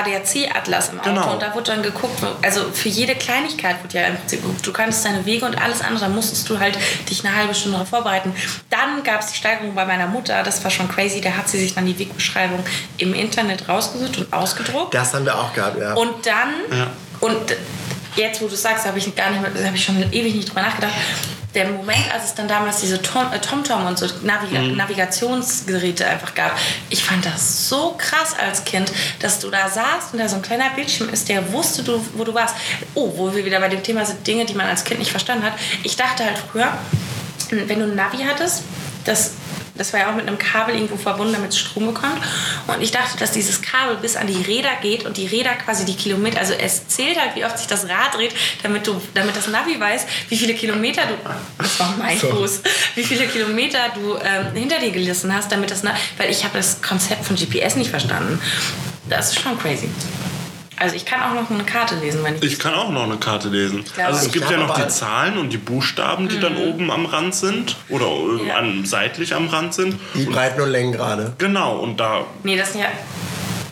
ADAC-Atlas 0.00 0.90
im 0.90 1.00
Auto 1.00 1.08
Genau. 1.10 1.32
und 1.34 1.42
da 1.42 1.54
wurde 1.54 1.72
dann 1.72 1.82
geguckt, 1.86 2.18
also 2.42 2.70
für 2.72 2.88
jede 2.88 3.14
Kleinigkeit 3.14 3.82
wurde 3.82 3.98
ja 3.98 4.06
im 4.06 4.16
Prinzip. 4.16 4.42
Du 4.62 4.72
kanntest 4.72 5.04
deine 5.04 5.24
Wege 5.24 5.44
und 5.46 5.60
alles 5.60 5.80
andere, 5.80 6.00
da 6.06 6.08
musstest 6.08 6.48
du 6.48 6.58
halt 6.58 6.78
dich 7.08 7.24
eine 7.24 7.34
halbe 7.34 7.54
Stunde 7.54 7.76
darauf 7.78 7.88
vorbereiten. 7.88 8.32
Dann 8.70 9.02
gab 9.02 9.20
es 9.20 9.28
die 9.32 9.36
Steigerung 9.38 9.74
bei 9.74 9.84
meiner 9.84 10.06
Mutter, 10.06 10.42
das 10.42 10.62
war 10.64 10.70
schon 10.70 10.88
crazy, 10.88 11.20
da 11.20 11.30
hat 11.30 11.48
sie 11.48 11.58
sich 11.58 11.74
dann 11.74 11.86
die 11.86 11.98
Wegbeschreibung 11.98 12.60
im 12.98 13.14
Internet 13.14 13.68
rausgesucht 13.68 14.18
und 14.18 14.32
ausgedruckt. 14.32 14.94
Das 14.94 15.14
haben 15.14 15.24
wir 15.24 15.34
auch 15.38 15.52
gehabt, 15.52 15.78
ja. 15.80 15.94
Und 15.94 16.26
dann, 16.26 16.78
Ja. 16.78 16.86
und 17.20 17.56
jetzt, 18.16 18.40
wo 18.42 18.48
du 18.48 18.56
sagst, 18.56 18.86
habe 18.86 18.98
ich 18.98 19.14
gar 19.14 19.30
nicht 19.30 19.40
mehr, 19.42 19.66
habe 19.66 19.76
ich 19.76 19.84
schon 19.84 20.00
ewig 20.12 20.34
nicht 20.34 20.48
drüber 20.48 20.62
nachgedacht. 20.62 20.92
Der 21.56 21.66
Moment, 21.68 22.12
als 22.12 22.24
es 22.24 22.34
dann 22.34 22.46
damals 22.46 22.80
diese 22.80 23.00
Tom, 23.02 23.32
äh, 23.32 23.40
TomTom 23.40 23.86
und 23.86 23.98
so 23.98 24.06
Naviga 24.22 24.60
Mhm. 24.60 24.76
Navigationsgeräte 24.76 26.06
einfach 26.06 26.34
gab, 26.34 26.56
ich 26.90 27.02
fand 27.02 27.24
das 27.24 27.68
so 27.68 27.94
krass 27.98 28.34
als 28.38 28.64
Kind, 28.64 28.92
dass 29.20 29.40
du 29.40 29.50
da 29.50 29.68
saßt 29.68 30.12
und 30.12 30.18
da 30.18 30.28
so 30.28 30.36
ein 30.36 30.42
kleiner 30.42 30.70
Bildschirm 30.70 31.08
ist, 31.08 31.28
der 31.28 31.52
wusste, 31.52 31.82
du, 31.82 32.04
wo 32.14 32.24
du 32.24 32.34
warst. 32.34 32.54
Oh, 32.94 33.10
wo 33.16 33.34
wir 33.34 33.44
wieder 33.44 33.58
bei 33.58 33.68
dem 33.68 33.82
Thema 33.82 34.04
sind, 34.04 34.24
Dinge, 34.26 34.44
die 34.44 34.54
man 34.54 34.66
als 34.66 34.84
Kind 34.84 35.00
nicht 35.00 35.10
verstanden 35.10 35.44
hat. 35.44 35.54
Ich 35.82 35.96
dachte 35.96 36.24
halt 36.24 36.38
früher, 36.38 36.72
wenn 37.50 37.78
du 37.78 37.86
ein 37.86 37.94
Navi 37.96 38.18
hattest, 38.18 38.62
das, 39.04 39.32
das 39.76 39.92
war 39.92 40.00
ja 40.00 40.10
auch 40.10 40.14
mit 40.14 40.26
einem 40.26 40.38
Kabel 40.38 40.74
irgendwo 40.74 40.96
verbunden, 40.96 41.32
damit 41.32 41.50
es 41.50 41.58
Strom 41.58 41.86
bekommt. 41.86 42.20
Und 42.66 42.82
ich 42.82 42.90
dachte, 42.90 43.18
dass 43.18 43.32
dieses 43.32 43.62
Kabel 43.62 43.96
bis 43.96 44.16
an 44.16 44.26
die 44.26 44.42
Räder 44.42 44.70
geht 44.80 45.04
und 45.04 45.16
die 45.16 45.26
Räder 45.26 45.54
quasi 45.54 45.84
die 45.84 45.94
Kilometer, 45.94 46.38
also 46.38 46.54
es 46.54 46.88
zählt 46.88 47.20
halt, 47.20 47.36
wie 47.36 47.44
oft 47.44 47.58
sich 47.58 47.66
das 47.66 47.84
Rad 47.84 48.14
dreht, 48.14 48.34
damit, 48.62 48.86
du, 48.86 49.00
damit 49.14 49.36
das 49.36 49.48
Navi 49.48 49.78
weiß, 49.78 50.06
wie 50.28 50.36
viele 50.36 50.54
Kilometer 50.54 51.02
du, 51.06 51.14
das 51.58 51.80
war 51.80 51.94
mein 51.98 52.18
So. 52.18 52.30
Fuß, 52.30 52.62
wie 52.94 53.04
viele 53.04 53.26
Kilometer 53.26 53.78
du 53.94 54.16
ähm, 54.16 54.52
hinter 54.54 54.78
dir 54.78 54.90
gelassen 54.90 55.34
hast, 55.34 55.52
damit 55.52 55.70
das, 55.70 55.82
weil 56.16 56.30
ich 56.30 56.44
habe 56.44 56.56
das 56.56 56.82
Konzept 56.82 57.24
von 57.24 57.36
GPS 57.36 57.76
nicht 57.76 57.90
verstanden. 57.90 58.40
Das 59.08 59.28
ist 59.28 59.40
schon 59.40 59.58
crazy. 59.58 59.88
Also 60.78 60.94
ich 60.94 61.06
kann 61.06 61.20
auch 61.22 61.34
noch 61.34 61.50
eine 61.50 61.64
Karte 61.64 61.94
lesen, 61.96 62.22
wenn 62.22 62.36
ich 62.36 62.42
Ich 62.42 62.58
kann 62.58 62.74
auch 62.74 62.90
noch 62.90 63.04
eine 63.04 63.16
Karte 63.16 63.48
lesen. 63.48 63.82
glaube, 63.84 64.08
also 64.08 64.26
es 64.26 64.32
gibt 64.32 64.50
ja 64.50 64.58
noch 64.58 64.78
die 64.78 64.88
Zahlen 64.88 65.38
und 65.38 65.50
die 65.50 65.56
Buchstaben, 65.56 66.28
die 66.28 66.38
dann 66.38 66.56
oben 66.56 66.90
am 66.90 67.06
Rand 67.06 67.34
sind 67.34 67.76
oder 67.88 68.06
äh, 68.06 68.08
Mhm. 68.42 68.46
Ja. 68.46 68.56
an, 68.56 68.84
seitlich 68.84 69.34
am 69.34 69.48
Rand 69.48 69.72
sind. 69.74 69.98
Die 70.14 70.24
Breiten 70.26 70.60
und 70.60 70.70
Längen 70.70 70.92
gerade. 70.92 71.32
Genau, 71.38 71.76
und 71.78 71.98
da, 71.98 72.24
Nee, 72.42 72.56
das 72.56 72.72
sind 72.72 72.82
ja, 72.82 72.88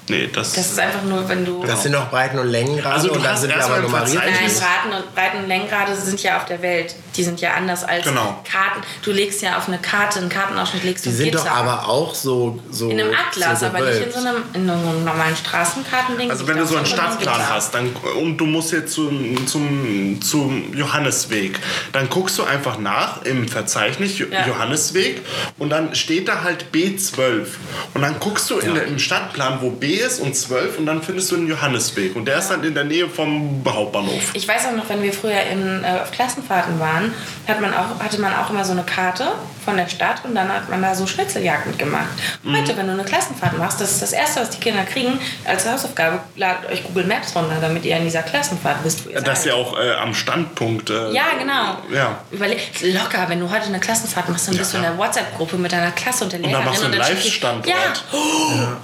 nee, 0.08 0.28
das, 0.32 0.52
das 0.54 0.70
ist 0.72 0.78
einfach 0.80 1.02
nur, 1.02 1.28
wenn 1.28 1.44
du 1.44 1.62
Das 1.64 1.82
sind 1.82 1.92
noch 1.92 2.08
Breiten 2.10 2.38
und 2.38 2.48
Längen 2.48 2.76
gerade 2.78 2.94
Also 2.94 3.08
du 3.08 3.14
und 3.14 3.24
dann 3.24 3.36
sind 3.36 3.50
die 3.52 3.56
erstmal 3.56 3.78
aber 3.80 3.88
nummeriert. 3.88 4.14
Nein, 4.14 4.32
Breiten 4.32 5.02
und, 5.02 5.14
Breiten 5.14 5.36
und 5.42 5.48
Längengrade 5.48 5.94
sind 5.96 6.22
ja 6.22 6.36
auf 6.38 6.46
der 6.46 6.62
Welt. 6.62 6.94
Die 7.16 7.22
sind 7.22 7.40
ja 7.40 7.52
anders 7.54 7.84
als 7.84 8.04
Genau. 8.06 8.40
Karten. 8.50 8.80
Du 9.02 9.12
legst 9.12 9.40
ja 9.42 9.56
auf 9.56 9.68
eine 9.68 9.78
Karte, 9.78 10.18
einen 10.20 10.28
Kartenausschnitt 10.28 10.84
legst 10.84 11.06
du 11.06 11.10
Die 11.10 11.16
sind 11.16 11.34
doch 11.34 11.46
ab. 11.46 11.58
aber 11.58 11.88
auch 11.88 12.14
so, 12.14 12.60
so 12.70 12.90
in 12.90 13.00
einem 13.00 13.12
Atlas, 13.14 13.60
so 13.60 13.66
aber 13.66 13.80
nicht 13.80 14.02
in 14.06 14.12
so 14.12 14.18
einem, 14.18 14.36
in 14.52 14.68
einem 14.68 15.04
normalen 15.04 15.36
Straßenkartending. 15.36 16.30
Also 16.30 16.46
wenn 16.48 16.56
du 16.58 16.66
so 16.66 16.76
einen 16.76 16.86
Stadtplan 16.86 17.48
hast 17.48 17.74
dann, 17.74 17.90
und 18.20 18.36
du 18.38 18.46
musst 18.46 18.72
jetzt 18.72 18.92
zum, 18.94 19.46
zum, 19.46 20.20
zum 20.20 20.74
Johannesweg, 20.74 21.58
dann 21.92 22.08
guckst 22.08 22.38
du 22.38 22.44
einfach 22.44 22.78
nach 22.78 23.22
im 23.22 23.48
Verzeichnis 23.48 24.18
Ja. 24.18 24.46
Johannesweg 24.46 25.22
und 25.58 25.70
dann 25.70 25.94
steht 25.94 26.28
da 26.28 26.42
halt 26.42 26.66
B12. 26.72 27.46
Und 27.94 28.02
dann 28.02 28.18
guckst 28.20 28.50
du 28.50 28.58
in, 28.58 28.74
der- 28.74 28.86
im 28.86 28.98
Stadtplan, 28.98 29.58
wo 29.60 29.70
B 29.70 29.94
ist 29.94 30.20
und 30.20 30.34
12 30.34 30.78
und 30.78 30.86
dann 30.86 31.02
findest 31.02 31.30
du 31.30 31.36
den 31.36 31.48
Johannesweg. 31.48 32.16
Und 32.16 32.26
der 32.26 32.38
ist 32.38 32.48
dann 32.48 32.62
in 32.64 32.74
der 32.74 32.84
Nähe 32.84 33.08
vom 33.08 33.62
Hauptbahnhof. 33.68 34.30
Ich 34.34 34.46
weiß 34.48 34.66
auch 34.66 34.72
noch, 34.76 34.88
wenn 34.88 35.02
wir 35.02 35.12
früher 35.12 35.40
in, 35.52 35.84
äh, 35.84 36.00
auf 36.02 36.10
Klassenfahrten 36.10 36.78
waren, 36.80 37.03
hat 37.48 37.60
man 37.60 37.72
auch, 37.74 37.98
hatte 38.02 38.20
man 38.20 38.34
auch 38.34 38.50
immer 38.50 38.64
so 38.64 38.72
eine 38.72 38.82
Karte 38.84 39.24
von 39.64 39.76
der 39.76 39.88
Stadt 39.88 40.24
und 40.24 40.34
dann 40.34 40.48
hat 40.52 40.68
man 40.68 40.82
da 40.82 40.94
so 40.94 41.06
Schnitzeljagd 41.06 41.66
mitgemacht. 41.66 42.08
Mhm. 42.42 42.56
Heute, 42.56 42.76
wenn 42.76 42.86
du 42.86 42.92
eine 42.92 43.04
Klassenfahrt 43.04 43.56
machst, 43.58 43.80
das 43.80 43.92
ist 43.92 44.02
das 44.02 44.12
Erste, 44.12 44.40
was 44.40 44.50
die 44.50 44.58
Kinder 44.60 44.84
kriegen 44.84 45.18
als 45.46 45.66
Hausaufgabe, 45.66 46.20
ladet 46.36 46.70
euch 46.70 46.84
Google 46.84 47.04
Maps 47.06 47.34
runter, 47.34 47.56
damit 47.60 47.84
ihr 47.84 47.96
in 47.96 48.04
dieser 48.04 48.22
Klassenfahrt 48.22 48.78
wisst, 48.84 49.06
wo 49.06 49.10
ihr 49.10 49.20
Das 49.20 49.40
ist 49.40 49.46
ja 49.46 49.54
auch 49.54 49.78
äh, 49.78 49.92
am 49.94 50.14
Standpunkt. 50.14 50.90
Äh, 50.90 51.12
Ja, 51.12 51.24
genau. 51.38 51.78
Ja. 51.94 52.18
Überleg, 52.30 52.60
locker, 52.82 53.28
wenn 53.28 53.40
du 53.40 53.50
heute 53.50 53.66
eine 53.66 53.80
Klassenfahrt 53.80 54.28
machst, 54.28 54.48
dann 54.48 54.56
bist 54.56 54.72
du 54.72 54.76
in 54.78 54.82
der 54.82 54.98
WhatsApp-Gruppe 54.98 55.56
mit 55.56 55.72
deiner 55.72 55.92
Klasse 55.92 56.24
und 56.24 56.32
der 56.32 56.40
dann 56.40 56.50
Lehrerin. 56.50 56.66
machst 56.66 56.80
du 56.82 56.86
einen 56.86 56.96
dann 56.98 57.04
steht 57.04 57.18
die- 57.24 57.28
Live-Standort. 57.28 57.66
Ja. 57.68 58.76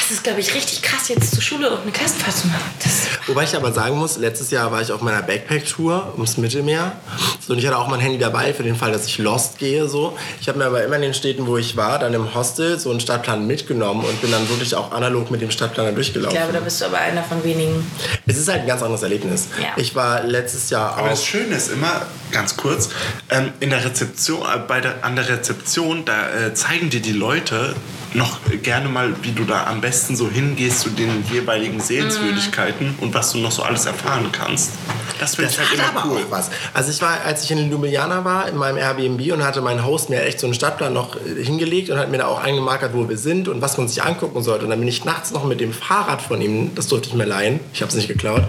Das 0.00 0.10
ist, 0.10 0.24
glaube 0.24 0.40
ich, 0.40 0.54
richtig 0.54 0.82
krass, 0.82 1.08
jetzt 1.08 1.32
zur 1.34 1.42
Schule 1.42 1.70
und 1.70 1.82
eine 1.82 1.92
Klassenfahrt 1.92 2.36
zu 2.36 2.46
machen. 2.48 2.62
Das, 2.82 3.04
Wobei 3.26 3.44
ich 3.44 3.54
aber 3.56 3.72
sagen 3.72 3.96
muss, 3.96 4.16
letztes 4.18 4.50
Jahr 4.50 4.70
war 4.70 4.82
ich 4.82 4.92
auf 4.92 5.00
meiner 5.00 5.22
Backpack-Tour 5.22 6.12
ums 6.14 6.36
Mittelmeer. 6.36 6.92
So, 7.40 7.52
und 7.52 7.58
ich 7.58 7.66
hatte 7.66 7.78
auch 7.78 7.88
mein 7.88 8.00
Handy 8.00 8.18
dabei 8.18 8.52
für 8.52 8.62
den 8.62 8.76
Fall, 8.76 8.92
dass 8.92 9.06
ich 9.06 9.18
lost 9.18 9.58
gehe. 9.58 9.88
So. 9.88 10.16
Ich 10.40 10.48
habe 10.48 10.58
mir 10.58 10.66
aber 10.66 10.84
immer 10.84 10.96
in 10.96 11.02
den 11.02 11.14
Städten, 11.14 11.46
wo 11.46 11.56
ich 11.56 11.76
war, 11.76 11.98
dann 11.98 12.12
im 12.12 12.34
Hostel 12.34 12.78
so 12.78 12.90
einen 12.90 13.00
Stadtplan 13.00 13.46
mitgenommen 13.46 14.04
und 14.04 14.20
bin 14.20 14.30
dann 14.30 14.48
wirklich 14.48 14.74
auch 14.74 14.92
analog 14.92 15.30
mit 15.30 15.40
dem 15.40 15.50
Stadtplaner 15.50 15.90
ich 15.90 15.94
durchgelaufen. 15.94 16.36
glaube, 16.36 16.52
da 16.52 16.60
bist 16.60 16.80
du 16.80 16.86
aber 16.86 16.98
einer 16.98 17.22
von 17.22 17.42
wenigen. 17.44 17.90
es 18.26 18.36
ist 18.36 18.48
halt 18.48 18.62
ein 18.62 18.66
ganz 18.66 18.82
anderes 18.82 19.02
Erlebnis. 19.02 19.48
Ja. 19.60 19.68
Ich 19.76 19.94
war 19.94 20.22
letztes 20.24 20.70
Jahr 20.70 20.92
Aber 20.92 21.06
auch. 21.06 21.10
das 21.10 21.24
Schöne 21.24 21.54
ist 21.54 21.70
immer, 21.70 22.02
ganz 22.32 22.56
kurz, 22.56 22.90
ähm, 23.30 23.52
in 23.60 23.70
der 23.70 23.84
Rezeption, 23.84 24.42
äh, 24.42 24.58
bei 24.66 24.80
der, 24.80 25.04
an 25.04 25.16
der 25.16 25.28
Rezeption, 25.28 26.04
da 26.04 26.28
äh, 26.30 26.54
zeigen 26.54 26.90
dir 26.90 27.00
die 27.00 27.12
Leute 27.12 27.74
noch 28.14 28.38
gerne 28.62 28.88
mal, 28.88 29.14
wie 29.22 29.32
du 29.32 29.44
da 29.44 29.66
am 29.66 29.80
besten 29.80 30.16
so 30.16 30.28
hingehst 30.30 30.80
zu 30.80 30.90
den 30.90 31.24
jeweiligen 31.30 31.80
Sehenswürdigkeiten 31.80 32.94
und 33.00 33.12
was 33.14 33.32
du 33.32 33.38
noch 33.38 33.52
so 33.52 33.62
alles 33.62 33.86
erfahren 33.86 34.30
kannst. 34.32 34.72
Das 35.18 35.36
finde 35.36 35.50
ich 35.50 35.58
halt 35.58 35.72
immer 35.72 36.00
aber 36.00 36.10
cool. 36.10 36.18
auch 36.18 36.30
was. 36.30 36.50
Also 36.72 36.90
ich 36.90 37.02
war, 37.02 37.20
als 37.24 37.44
ich 37.44 37.50
in 37.50 37.70
Ljubljana 37.70 38.24
war, 38.24 38.48
in 38.48 38.56
meinem 38.56 38.78
Airbnb 38.78 39.32
und 39.32 39.44
hatte 39.44 39.60
mein 39.60 39.84
Host 39.84 40.10
mir 40.10 40.22
echt 40.22 40.40
so 40.40 40.46
einen 40.46 40.54
Stadtplan 40.54 40.92
noch 40.92 41.16
äh, 41.16 41.42
hingelegt 41.42 41.90
und 41.90 41.98
hat 41.98 42.10
mir 42.10 42.18
da 42.18 42.26
auch 42.26 42.42
eingemarkert, 42.42 42.94
wo 42.94 43.08
wir 43.08 43.18
sind 43.18 43.48
und 43.48 43.60
was 43.60 43.76
man 43.78 43.88
sich 43.88 44.02
angucken 44.02 44.42
sollte. 44.42 44.64
Und 44.64 44.70
dann 44.70 44.78
bin 44.78 44.88
ich 44.88 45.04
nachts 45.04 45.32
noch 45.32 45.44
mit 45.44 45.60
dem 45.60 45.72
Fahrrad 45.72 46.22
von 46.22 46.40
ihm, 46.40 46.74
das 46.74 46.86
durfte 46.86 47.08
ich 47.08 47.14
mir 47.14 47.24
leihen, 47.26 47.60
ich 47.72 47.82
habe 47.82 47.90
es 47.90 47.96
nicht 47.96 48.08
geklaut, 48.08 48.44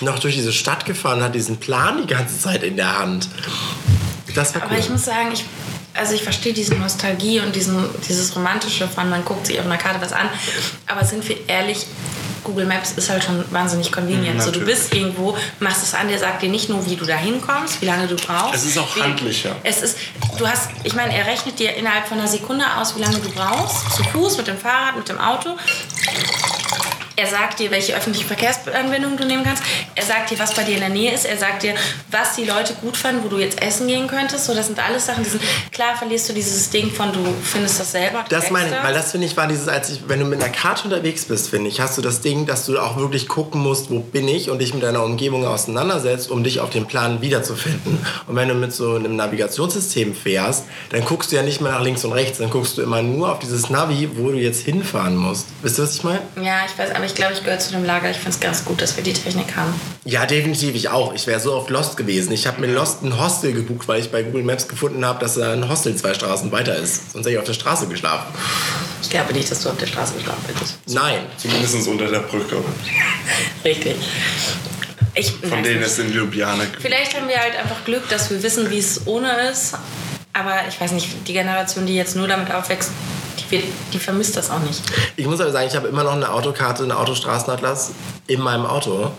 noch 0.00 0.18
durch 0.18 0.34
diese 0.34 0.52
Stadt 0.52 0.84
gefahren 0.84 1.18
und 1.18 1.24
hatte 1.24 1.32
diesen 1.32 1.58
Plan 1.58 2.00
die 2.02 2.06
ganze 2.06 2.38
Zeit 2.38 2.62
in 2.62 2.76
der 2.76 2.98
Hand. 2.98 3.28
Das 4.34 4.54
war 4.54 4.62
Aber 4.62 4.72
cool. 4.72 4.78
ich 4.80 4.88
muss 4.88 5.04
sagen, 5.04 5.28
ich, 5.32 5.44
also 5.94 6.14
ich 6.14 6.22
verstehe 6.22 6.52
diese 6.52 6.74
Nostalgie 6.74 7.40
und 7.40 7.54
diesen, 7.54 7.84
dieses 8.08 8.34
Romantische 8.34 8.88
von, 8.88 9.08
man 9.10 9.24
guckt 9.24 9.46
sich 9.46 9.58
auf 9.58 9.66
einer 9.66 9.78
Karte 9.78 10.00
was 10.00 10.12
an. 10.12 10.28
Aber 10.86 11.04
sind 11.04 11.28
wir 11.28 11.36
ehrlich, 11.48 11.86
Google 12.44 12.66
Maps 12.66 12.92
ist 12.92 13.08
halt 13.08 13.22
schon 13.22 13.44
wahnsinnig 13.52 13.92
convenient. 13.92 14.36
Mhm, 14.36 14.40
so, 14.40 14.50
du 14.50 14.60
natürlich. 14.60 14.78
bist 14.80 14.94
irgendwo, 14.94 15.36
machst 15.60 15.82
es 15.82 15.94
an, 15.94 16.08
der 16.08 16.18
sagt 16.18 16.42
dir 16.42 16.48
nicht 16.48 16.68
nur, 16.68 16.84
wie 16.86 16.96
du 16.96 17.04
da 17.04 17.16
hinkommst, 17.16 17.80
wie 17.80 17.86
lange 17.86 18.06
du 18.06 18.16
brauchst. 18.16 18.54
Es 18.54 18.64
ist 18.64 18.78
auch 18.78 18.96
wie, 18.96 19.02
handlicher. 19.02 19.54
Es 19.62 19.82
ist, 19.82 19.98
du 20.38 20.46
hast, 20.46 20.70
ich 20.82 20.94
meine, 20.94 21.14
er 21.14 21.26
rechnet 21.26 21.58
dir 21.58 21.74
innerhalb 21.74 22.06
von 22.06 22.18
einer 22.18 22.28
Sekunde 22.28 22.64
aus, 22.78 22.96
wie 22.96 23.00
lange 23.00 23.18
du 23.18 23.30
brauchst. 23.30 23.92
Zu 23.92 24.02
Fuß, 24.04 24.38
mit 24.38 24.48
dem 24.48 24.58
Fahrrad, 24.58 24.96
mit 24.96 25.08
dem 25.08 25.18
Auto. 25.18 25.56
Er 27.16 27.26
sagt 27.26 27.58
dir, 27.58 27.70
welche 27.70 27.94
öffentlichen 27.94 28.26
Verkehrsanwendungen 28.26 29.16
du 29.16 29.24
nehmen 29.24 29.44
kannst. 29.44 29.62
Er 29.94 30.04
sagt 30.04 30.30
dir, 30.30 30.38
was 30.38 30.54
bei 30.54 30.64
dir 30.64 30.74
in 30.74 30.80
der 30.80 30.88
Nähe 30.88 31.12
ist. 31.12 31.24
Er 31.24 31.36
sagt 31.36 31.62
dir, 31.62 31.74
was 32.10 32.36
die 32.36 32.44
Leute 32.44 32.74
gut 32.74 32.96
fanden, 32.96 33.22
wo 33.24 33.28
du 33.28 33.38
jetzt 33.38 33.60
essen 33.62 33.86
gehen 33.86 34.06
könntest. 34.06 34.46
So, 34.46 34.54
das 34.54 34.66
sind 34.66 34.78
alles 34.78 35.06
Sachen, 35.06 35.24
die 35.24 35.30
sind. 35.30 35.42
Klar 35.70 35.96
verlierst 35.96 36.28
du 36.28 36.32
dieses 36.32 36.70
Ding 36.70 36.90
von, 36.90 37.12
du 37.12 37.20
findest 37.42 37.80
das 37.80 37.92
selber. 37.92 38.24
du 38.28 38.34
Das 38.34 38.50
meine 38.50 38.70
ich, 38.70 38.82
weil 38.82 38.94
das 38.94 39.10
finde 39.10 39.26
ich 39.26 39.36
war 39.36 39.46
dieses, 39.46 39.68
als 39.68 39.90
ich, 39.90 40.08
wenn 40.08 40.20
du 40.20 40.26
mit 40.26 40.42
einer 40.42 40.52
Karte 40.52 40.84
unterwegs 40.84 41.24
bist, 41.26 41.50
finde 41.50 41.68
ich, 41.68 41.80
hast 41.80 41.98
du 41.98 42.02
das 42.02 42.20
Ding, 42.20 42.46
dass 42.46 42.66
du 42.66 42.78
auch 42.78 42.96
wirklich 42.96 43.28
gucken 43.28 43.60
musst, 43.60 43.90
wo 43.90 44.00
bin 44.00 44.28
ich 44.28 44.50
und 44.50 44.58
dich 44.60 44.74
mit 44.74 44.82
deiner 44.82 45.02
Umgebung 45.02 45.46
auseinandersetzt, 45.46 46.30
um 46.30 46.44
dich 46.44 46.60
auf 46.60 46.70
dem 46.70 46.86
Plan 46.86 47.20
wiederzufinden. 47.20 48.04
Und 48.26 48.36
wenn 48.36 48.48
du 48.48 48.54
mit 48.54 48.72
so 48.72 48.94
einem 48.94 49.16
Navigationssystem 49.16 50.14
fährst, 50.14 50.64
dann 50.90 51.04
guckst 51.04 51.32
du 51.32 51.36
ja 51.36 51.42
nicht 51.42 51.60
mehr 51.60 51.72
nach 51.72 51.82
links 51.82 52.04
und 52.04 52.12
rechts, 52.12 52.38
dann 52.38 52.50
guckst 52.50 52.78
du 52.78 52.82
immer 52.82 53.02
nur 53.02 53.32
auf 53.32 53.38
dieses 53.38 53.70
Navi, 53.70 54.08
wo 54.14 54.30
du 54.30 54.38
jetzt 54.38 54.62
hinfahren 54.62 55.16
musst. 55.16 55.46
Wisst 55.62 55.78
ihr, 55.78 55.84
was 55.84 55.94
ich 55.94 56.04
meine? 56.04 56.20
Ja, 56.40 56.64
ich 56.66 56.76
weiß, 56.78 56.94
aber 57.02 57.10
ich 57.10 57.16
glaube, 57.16 57.32
ich 57.32 57.42
gehöre 57.42 57.58
zu 57.58 57.72
dem 57.72 57.84
Lager. 57.84 58.08
Ich 58.12 58.18
finde 58.18 58.30
es 58.30 58.38
ganz 58.38 58.64
gut, 58.64 58.80
dass 58.80 58.96
wir 58.96 59.02
die 59.02 59.12
Technik 59.12 59.56
haben. 59.56 59.74
Ja, 60.04 60.24
definitiv, 60.24 60.76
ich 60.76 60.88
auch. 60.88 61.12
Ich 61.14 61.26
wäre 61.26 61.40
so 61.40 61.52
oft 61.52 61.68
Lost 61.68 61.96
gewesen. 61.96 62.30
Ich 62.30 62.46
habe 62.46 62.60
mir 62.60 62.68
Lost 62.68 63.02
ein 63.02 63.18
Hostel 63.18 63.52
gebucht, 63.52 63.88
weil 63.88 64.00
ich 64.00 64.12
bei 64.12 64.22
Google 64.22 64.44
Maps 64.44 64.68
gefunden 64.68 65.04
habe, 65.04 65.18
dass 65.18 65.34
da 65.34 65.52
ein 65.52 65.68
Hostel 65.68 65.96
zwei 65.96 66.14
Straßen 66.14 66.52
weiter 66.52 66.76
ist. 66.76 67.10
Sonst 67.10 67.24
hätte 67.24 67.30
ich 67.34 67.38
auf 67.40 67.44
der 67.44 67.54
Straße 67.54 67.88
geschlafen. 67.88 68.32
Ich 69.02 69.10
glaube 69.10 69.32
nicht, 69.32 69.50
dass 69.50 69.64
du 69.64 69.70
auf 69.70 69.76
der 69.78 69.88
Straße 69.88 70.14
geschlafen 70.14 70.44
hättest. 70.46 70.78
Nein. 70.90 71.22
Zumindest 71.38 71.88
unter 71.88 72.06
der 72.06 72.20
Brücke. 72.20 72.58
Richtig. 73.64 73.96
Ich, 75.14 75.32
Von 75.32 75.64
denen 75.64 75.80
nicht. 75.80 75.88
es 75.88 75.98
in 75.98 76.12
Ljubljana 76.12 76.66
gibt. 76.66 76.82
Vielleicht 76.82 77.16
haben 77.16 77.26
wir 77.26 77.36
halt 77.36 77.56
einfach 77.56 77.84
Glück, 77.84 78.08
dass 78.10 78.30
wir 78.30 78.40
wissen, 78.44 78.70
wie 78.70 78.78
es 78.78 79.08
ohne 79.08 79.50
ist. 79.50 79.74
Aber 80.34 80.54
ich 80.68 80.80
weiß 80.80 80.92
nicht, 80.92 81.08
die 81.26 81.32
Generation, 81.32 81.84
die 81.84 81.96
jetzt 81.96 82.14
nur 82.14 82.28
damit 82.28 82.52
aufwächst, 82.52 82.92
wird, 83.52 83.64
die 83.92 83.98
vermisst 83.98 84.36
das 84.36 84.50
auch 84.50 84.58
nicht. 84.60 84.82
Ich 85.16 85.26
muss 85.26 85.40
aber 85.40 85.52
sagen, 85.52 85.68
ich 85.68 85.76
habe 85.76 85.86
immer 85.88 86.02
noch 86.02 86.14
eine 86.14 86.30
Autokarte, 86.32 86.82
eine 86.82 86.96
Autostraßenatlas 86.96 87.92
in 88.26 88.40
meinem 88.40 88.66
Auto. 88.66 89.12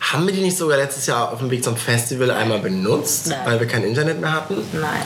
Haben 0.00 0.26
wir 0.26 0.34
die 0.34 0.40
nicht 0.42 0.56
sogar 0.58 0.76
letztes 0.76 1.06
Jahr 1.06 1.32
auf 1.32 1.38
dem 1.38 1.50
Weg 1.50 1.62
zum 1.64 1.76
Festival 1.76 2.30
einmal 2.32 2.58
benutzt, 2.58 3.28
Nein. 3.28 3.38
weil 3.44 3.60
wir 3.60 3.66
kein 3.66 3.84
Internet 3.84 4.20
mehr 4.20 4.32
hatten? 4.32 4.56
Nein. 4.72 5.02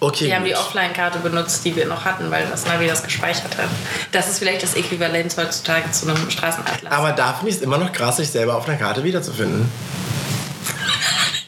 Okay, 0.00 0.26
Die 0.26 0.34
haben 0.34 0.44
die. 0.44 0.54
Offline-Karte 0.56 1.20
benutzt, 1.20 1.64
die 1.64 1.76
wir 1.76 1.86
noch 1.86 2.04
hatten, 2.04 2.30
weil 2.30 2.46
das 2.50 2.66
Navi 2.66 2.86
das 2.88 3.02
gespeichert 3.04 3.56
hat. 3.56 3.68
Das 4.10 4.28
ist 4.28 4.38
vielleicht 4.38 4.62
das 4.62 4.74
Äquivalent 4.74 5.36
heutzutage 5.36 5.90
zu 5.92 6.08
einem 6.08 6.28
Straßenatlas. 6.30 6.92
Aber 6.92 7.12
da 7.12 7.34
finde 7.34 7.50
ich 7.50 7.56
es 7.56 7.62
immer 7.62 7.78
noch 7.78 7.92
krass, 7.92 8.16
sich 8.16 8.28
selber 8.30 8.56
auf 8.56 8.68
einer 8.68 8.76
Karte 8.78 9.04
wiederzufinden. 9.04 9.70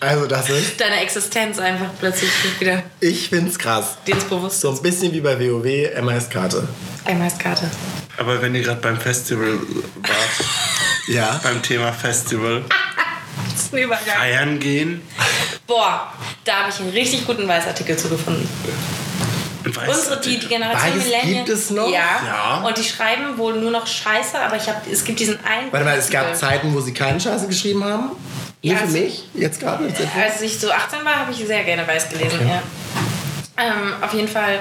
Also 0.09 0.27
das 0.27 0.49
ist, 0.51 0.79
Deine 0.81 1.01
Existenz 1.01 1.59
einfach 1.59 1.87
plötzlich 1.99 2.31
wieder 2.61 2.83
ich 3.01 3.29
finde 3.29 3.51
es 3.51 3.59
krass. 3.59 3.97
dir 4.07 4.15
ins 4.15 4.25
Bewusstsein. 4.25 4.71
So 4.73 4.77
ein 4.77 4.83
bisschen 4.83 5.13
wie 5.13 5.21
bei 5.21 5.39
WoW, 5.39 5.65
MS-Karte. 5.97 6.67
MS-Karte. 7.07 7.71
Aber 8.17 8.41
wenn 8.41 8.55
ihr 8.55 8.63
gerade 8.63 8.81
beim 8.81 8.99
Festival 8.99 9.55
wart, 10.03 10.49
Ja. 11.09 11.41
beim 11.43 11.61
Thema 11.63 11.93
Festival, 11.93 12.63
Das 13.53 13.65
ist 13.65 13.75
ein 13.75 13.79
Übergang. 13.83 14.17
feiern 14.17 14.59
gehen, 14.61 15.03
Boah, 15.67 16.13
da 16.45 16.61
habe 16.61 16.71
ich 16.71 16.79
einen 16.81 16.91
richtig 16.91 17.27
guten 17.27 17.49
Weißartikel 17.49 17.97
zu 17.97 18.09
gefunden. 18.11 18.47
weiß 19.65 19.89
Unsere, 19.89 20.21
die, 20.21 20.39
die 20.39 20.47
Generation 20.47 20.83
Weiß 20.95 21.05
Millennial. 21.05 21.45
gibt 21.45 21.49
es 21.49 21.71
noch? 21.71 21.89
Ja. 21.91 22.21
Ja. 22.27 22.65
Und 22.67 22.77
die 22.77 22.85
schreiben 22.85 23.39
wohl 23.39 23.55
nur 23.59 23.71
noch 23.71 23.87
Scheiße, 23.87 24.39
aber 24.39 24.57
ich 24.57 24.69
hab, 24.69 24.87
es 24.91 25.05
gibt 25.05 25.21
diesen 25.21 25.39
einen. 25.45 25.73
Warte 25.73 25.87
mal, 25.87 25.97
es 25.97 26.11
gab. 26.11 26.37
Zeiten, 26.37 26.75
wo 26.75 26.81
sie 26.81 26.93
keine 26.93 27.19
Scheiße 27.19 27.47
geschrieben 27.49 27.83
haben? 27.83 28.11
Ja, 28.65 28.77
für 28.77 28.85
also- 28.85 28.99
mich? 28.99 29.25
Jetzt 29.35 29.61
gerade? 29.61 29.85
Als 29.85 30.41
ich 30.41 30.59
so 30.59 30.71
18 30.71 31.05
war, 31.05 31.17
habe 31.17 31.33
ich 31.33 31.47
sehr 31.47 31.65
gerne 31.65 31.87
weiß 31.87 32.09
gelesen. 32.09 32.49
Ja. 32.49 32.63
Ähm, 33.59 33.93
auf 34.01 34.15
jeden 34.15 34.27
Fall 34.27 34.61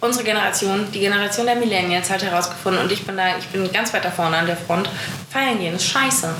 unsere 0.00 0.24
Generation, 0.24 0.86
die 0.92 0.98
Generation 0.98 1.46
der 1.46 1.54
Millennials 1.54 2.10
hat 2.10 2.24
herausgefunden 2.24 2.82
und 2.82 2.90
ich 2.90 3.06
bin 3.06 3.16
da, 3.16 3.38
ich 3.38 3.46
bin 3.46 3.72
ganz 3.72 3.94
weit 3.94 4.04
da 4.04 4.10
vorne 4.10 4.36
an 4.36 4.46
der 4.46 4.56
Front. 4.56 4.90
Feiern 5.30 5.58
gehen 5.60 5.76
ist 5.76 5.86
scheiße. 5.86 6.34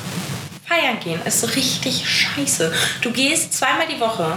Feiern 0.66 0.98
gehen 0.98 1.20
ist 1.24 1.54
richtig 1.54 2.04
scheiße. 2.04 2.72
Du 3.00 3.12
gehst 3.12 3.54
zweimal 3.54 3.86
die 3.88 4.00
Woche, 4.00 4.36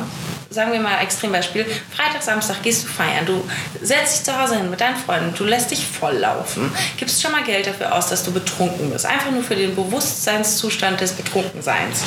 sagen 0.50 0.72
wir 0.72 0.80
mal 0.80 1.00
Extrembeispiel, 1.02 1.66
Freitag, 1.96 2.24
Samstag 2.24 2.62
gehst 2.64 2.84
du 2.84 2.88
feiern. 2.88 3.26
Du 3.26 3.44
setzt 3.82 4.18
dich 4.18 4.26
zu 4.26 4.40
Hause 4.40 4.58
hin 4.58 4.70
mit 4.70 4.82
deinen 4.82 4.96
Freunden, 4.96 5.34
du 5.36 5.44
lässt 5.44 5.72
dich 5.72 5.86
volllaufen, 5.86 6.72
gibst 6.98 7.22
schon 7.22 7.32
mal 7.32 7.44
Geld 7.44 7.68
dafür 7.68 7.96
aus, 7.96 8.10
dass 8.10 8.24
du 8.24 8.32
betrunken 8.32 8.90
bist. 8.92 9.06
Einfach 9.06 9.32
nur 9.32 9.44
für 9.44 9.56
den 9.56 9.76
Bewusstseinszustand 9.76 11.02
des 11.02 11.14
Betrunkenseins. 11.14 12.04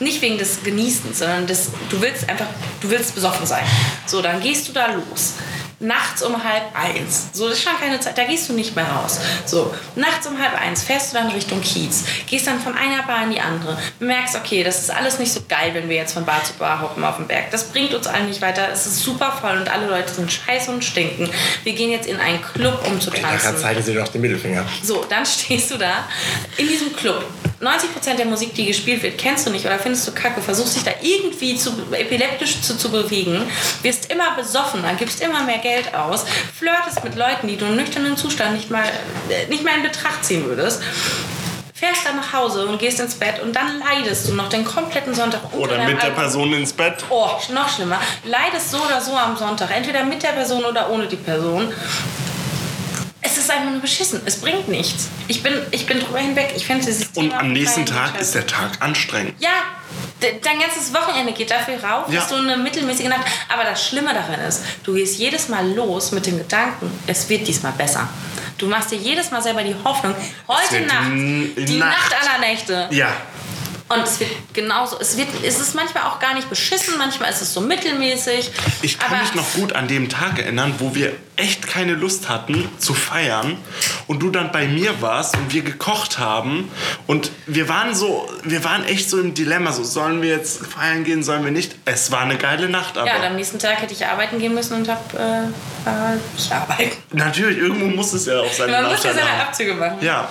Nicht 0.00 0.20
wegen 0.22 0.38
des 0.38 0.62
Genießens, 0.62 1.18
sondern 1.20 1.46
des, 1.46 1.70
du 1.90 2.00
willst 2.00 2.28
einfach, 2.28 2.46
du 2.80 2.90
willst 2.90 3.14
besoffen 3.14 3.46
sein. 3.46 3.64
So, 4.06 4.22
dann 4.22 4.40
gehst 4.40 4.68
du 4.68 4.72
da 4.72 4.92
los 4.92 5.34
nachts 5.80 6.22
um 6.22 6.42
halb 6.42 6.64
eins. 6.74 7.28
So, 7.32 7.48
das 7.48 7.58
ist 7.58 7.64
schon 7.64 7.78
keine 7.78 8.00
Zeit, 8.00 8.16
da 8.16 8.24
gehst 8.24 8.48
du 8.48 8.52
nicht 8.52 8.74
mehr 8.76 8.86
raus. 8.86 9.20
So, 9.44 9.74
nachts 9.96 10.26
um 10.26 10.40
halb 10.40 10.60
eins 10.60 10.82
fährst 10.82 11.12
du 11.12 11.18
dann 11.18 11.30
Richtung 11.30 11.60
Kiez, 11.60 12.04
gehst 12.26 12.46
dann 12.46 12.60
von 12.60 12.74
einer 12.74 13.02
Bar 13.02 13.24
in 13.24 13.30
die 13.30 13.40
andere, 13.40 13.76
merkst, 14.00 14.36
okay, 14.36 14.64
das 14.64 14.80
ist 14.80 14.90
alles 14.90 15.18
nicht 15.18 15.32
so 15.32 15.40
geil, 15.48 15.70
wenn 15.74 15.88
wir 15.88 15.96
jetzt 15.96 16.14
von 16.14 16.24
Bar 16.24 16.42
zu 16.44 16.54
Bar 16.54 16.80
hoppen 16.80 17.04
auf 17.04 17.16
dem 17.16 17.26
Berg. 17.26 17.50
Das 17.50 17.64
bringt 17.64 17.94
uns 17.94 18.06
allen 18.06 18.28
nicht 18.28 18.42
weiter. 18.42 18.68
Es 18.72 18.86
ist 18.86 19.00
super 19.00 19.32
voll 19.40 19.58
und 19.58 19.68
alle 19.68 19.86
Leute 19.86 20.12
sind 20.12 20.30
scheiße 20.30 20.70
und 20.70 20.84
stinken. 20.84 21.28
Wir 21.64 21.72
gehen 21.72 21.90
jetzt 21.90 22.06
in 22.06 22.18
einen 22.18 22.42
Club, 22.42 22.86
um 22.86 23.00
zu 23.00 23.10
Nachher 23.10 23.38
tanzen. 23.38 23.58
zeigen 23.58 23.82
sie 23.82 23.94
doch 23.94 24.08
den 24.08 24.20
Mittelfinger. 24.20 24.64
So, 24.82 25.04
dann 25.08 25.24
stehst 25.26 25.70
du 25.70 25.78
da 25.78 26.04
in 26.56 26.68
diesem 26.68 26.94
Club. 26.94 27.24
90% 27.66 28.16
der 28.16 28.26
Musik, 28.26 28.54
die 28.54 28.66
gespielt 28.66 29.02
wird, 29.02 29.18
kennst 29.18 29.46
du 29.46 29.50
nicht 29.50 29.66
oder 29.66 29.78
findest 29.78 30.06
du 30.06 30.12
kacke, 30.12 30.40
versuchst 30.40 30.76
dich 30.76 30.84
da 30.84 30.92
irgendwie 31.00 31.56
zu, 31.56 31.72
epileptisch 31.92 32.60
zu, 32.60 32.76
zu 32.76 32.90
bewegen, 32.90 33.42
wirst 33.82 34.12
immer 34.12 34.34
besoffener, 34.36 34.94
gibst 34.94 35.22
immer 35.22 35.42
mehr 35.44 35.58
Geld 35.58 35.94
aus, 35.94 36.24
flirtest 36.56 37.04
mit 37.04 37.16
Leuten, 37.16 37.48
die 37.48 37.56
du 37.56 37.66
im 37.66 37.76
nüchternen 37.76 38.16
Zustand 38.16 38.54
nicht 38.54 38.70
mal, 38.70 38.84
äh, 39.28 39.46
nicht 39.48 39.64
mal 39.64 39.76
in 39.76 39.82
Betracht 39.82 40.24
ziehen 40.24 40.44
würdest. 40.44 40.82
Fährst 41.74 42.06
dann 42.06 42.16
nach 42.16 42.32
Hause 42.32 42.66
und 42.66 42.78
gehst 42.78 43.00
ins 43.00 43.16
Bett 43.16 43.42
und 43.42 43.54
dann 43.54 43.80
leidest 43.80 44.28
du 44.28 44.34
noch 44.34 44.48
den 44.48 44.64
kompletten 44.64 45.12
Sonntag 45.12 45.40
oder 45.52 45.84
mit 45.84 46.00
der 46.00 46.10
Person 46.10 46.52
ins 46.54 46.72
Bett. 46.72 47.04
Oh, 47.10 47.28
noch 47.52 47.68
schlimmer. 47.68 48.00
Leidest 48.24 48.70
so 48.70 48.78
oder 48.78 49.00
so 49.00 49.14
am 49.16 49.36
Sonntag. 49.36 49.70
Entweder 49.74 50.04
mit 50.04 50.22
der 50.22 50.28
Person 50.28 50.64
oder 50.64 50.88
ohne 50.88 51.08
die 51.08 51.16
Person. 51.16 51.72
Es 53.44 53.50
ist 53.50 53.56
einfach 53.56 53.72
nur 53.72 53.80
beschissen. 53.82 54.22
Es 54.24 54.36
bringt 54.40 54.68
nichts. 54.68 55.08
Ich 55.28 55.42
bin, 55.42 55.52
ich 55.70 55.84
bin 55.84 56.00
drüber 56.00 56.18
hinweg. 56.18 56.54
Ich 56.56 56.64
finde 56.64 56.82
dieses 56.86 57.08
Und 57.08 57.28
Thema 57.28 57.40
am 57.40 57.52
nächsten 57.52 57.84
Tag 57.84 58.18
ist 58.18 58.34
der 58.34 58.46
Tag 58.46 58.80
anstrengend. 58.80 59.34
Ja, 59.38 59.50
de- 60.22 60.40
dein 60.42 60.58
ganzes 60.60 60.94
Wochenende 60.94 61.34
geht 61.34 61.50
dafür 61.50 61.74
rauf, 61.84 62.10
Ja. 62.10 62.20
dass 62.20 62.30
du 62.30 62.36
eine 62.36 62.56
mittelmäßige 62.56 63.08
Nacht. 63.08 63.26
Aber 63.52 63.64
das 63.64 63.86
Schlimme 63.86 64.14
daran 64.14 64.40
ist, 64.48 64.62
du 64.82 64.94
gehst 64.94 65.18
jedes 65.18 65.50
Mal 65.50 65.70
los 65.74 66.12
mit 66.12 66.24
dem 66.24 66.38
Gedanken, 66.38 66.90
es 67.06 67.28
wird 67.28 67.46
diesmal 67.46 67.72
besser. 67.72 68.08
Du 68.56 68.66
machst 68.66 68.92
dir 68.92 68.96
jedes 68.98 69.30
Mal 69.30 69.42
selber 69.42 69.62
die 69.62 69.74
Hoffnung, 69.84 70.14
heute 70.48 70.80
Nacht, 70.86 71.10
die 71.10 71.76
Nacht. 71.76 72.12
Nacht 72.12 72.16
aller 72.22 72.38
Nächte, 72.38 72.88
Ja, 72.92 73.08
und 73.90 74.02
es 74.02 74.18
wird 74.20 74.30
genauso, 74.54 74.98
es, 75.00 75.18
wird, 75.18 75.28
es 75.44 75.60
ist 75.60 75.74
manchmal 75.74 76.04
auch 76.04 76.18
gar 76.18 76.32
nicht 76.34 76.48
beschissen, 76.48 76.94
manchmal 76.96 77.28
ist 77.30 77.42
es 77.42 77.52
so 77.52 77.60
mittelmäßig. 77.60 78.50
ich 78.80 78.98
kann 78.98 79.20
mich 79.20 79.34
noch 79.34 79.52
gut 79.52 79.74
an 79.74 79.86
dem 79.88 80.08
Tag 80.08 80.38
erinnern, 80.38 80.74
wo 80.78 80.94
wir 80.94 81.12
echt 81.36 81.66
keine 81.66 81.94
Lust 81.94 82.28
hatten 82.28 82.68
zu 82.78 82.94
feiern 82.94 83.56
und 84.06 84.20
du 84.22 84.30
dann 84.30 84.52
bei 84.52 84.66
mir 84.66 85.00
warst 85.02 85.36
und 85.36 85.52
wir 85.52 85.62
gekocht 85.62 86.18
haben 86.18 86.70
und 87.06 87.30
wir 87.46 87.68
waren 87.68 87.94
so, 87.94 88.28
wir 88.44 88.62
waren 88.64 88.84
echt 88.84 89.10
so 89.10 89.18
im 89.20 89.34
Dilemma, 89.34 89.72
so 89.72 89.82
sollen 89.84 90.22
wir 90.22 90.30
jetzt 90.30 90.64
feiern 90.66 91.04
gehen, 91.04 91.22
sollen 91.22 91.44
wir 91.44 91.50
nicht? 91.50 91.74
Es 91.84 92.10
war 92.10 92.20
eine 92.20 92.36
geile 92.36 92.68
Nacht, 92.68 92.96
aber 92.96 93.06
Ja, 93.08 93.16
und 93.16 93.24
am 93.24 93.36
nächsten 93.36 93.58
Tag 93.58 93.80
hätte 93.82 93.92
ich 93.94 94.06
arbeiten 94.06 94.38
gehen 94.38 94.54
müssen 94.54 94.74
und 94.74 94.88
hab 94.88 95.12
äh, 95.14 95.18
äh, 95.18 96.16
nicht 96.36 96.52
arbeiten. 96.52 96.92
natürlich, 97.12 97.58
irgendwo 97.58 97.86
muss 97.86 98.12
es 98.12 98.26
ja 98.26 98.40
auch 98.40 98.52
seine 98.52 98.72
Man 98.72 98.90
muss 98.90 99.02
ja 99.04 99.12
seine. 99.12 99.24
Abzüge 99.34 99.74
machen. 99.74 99.98
Ja. 100.00 100.28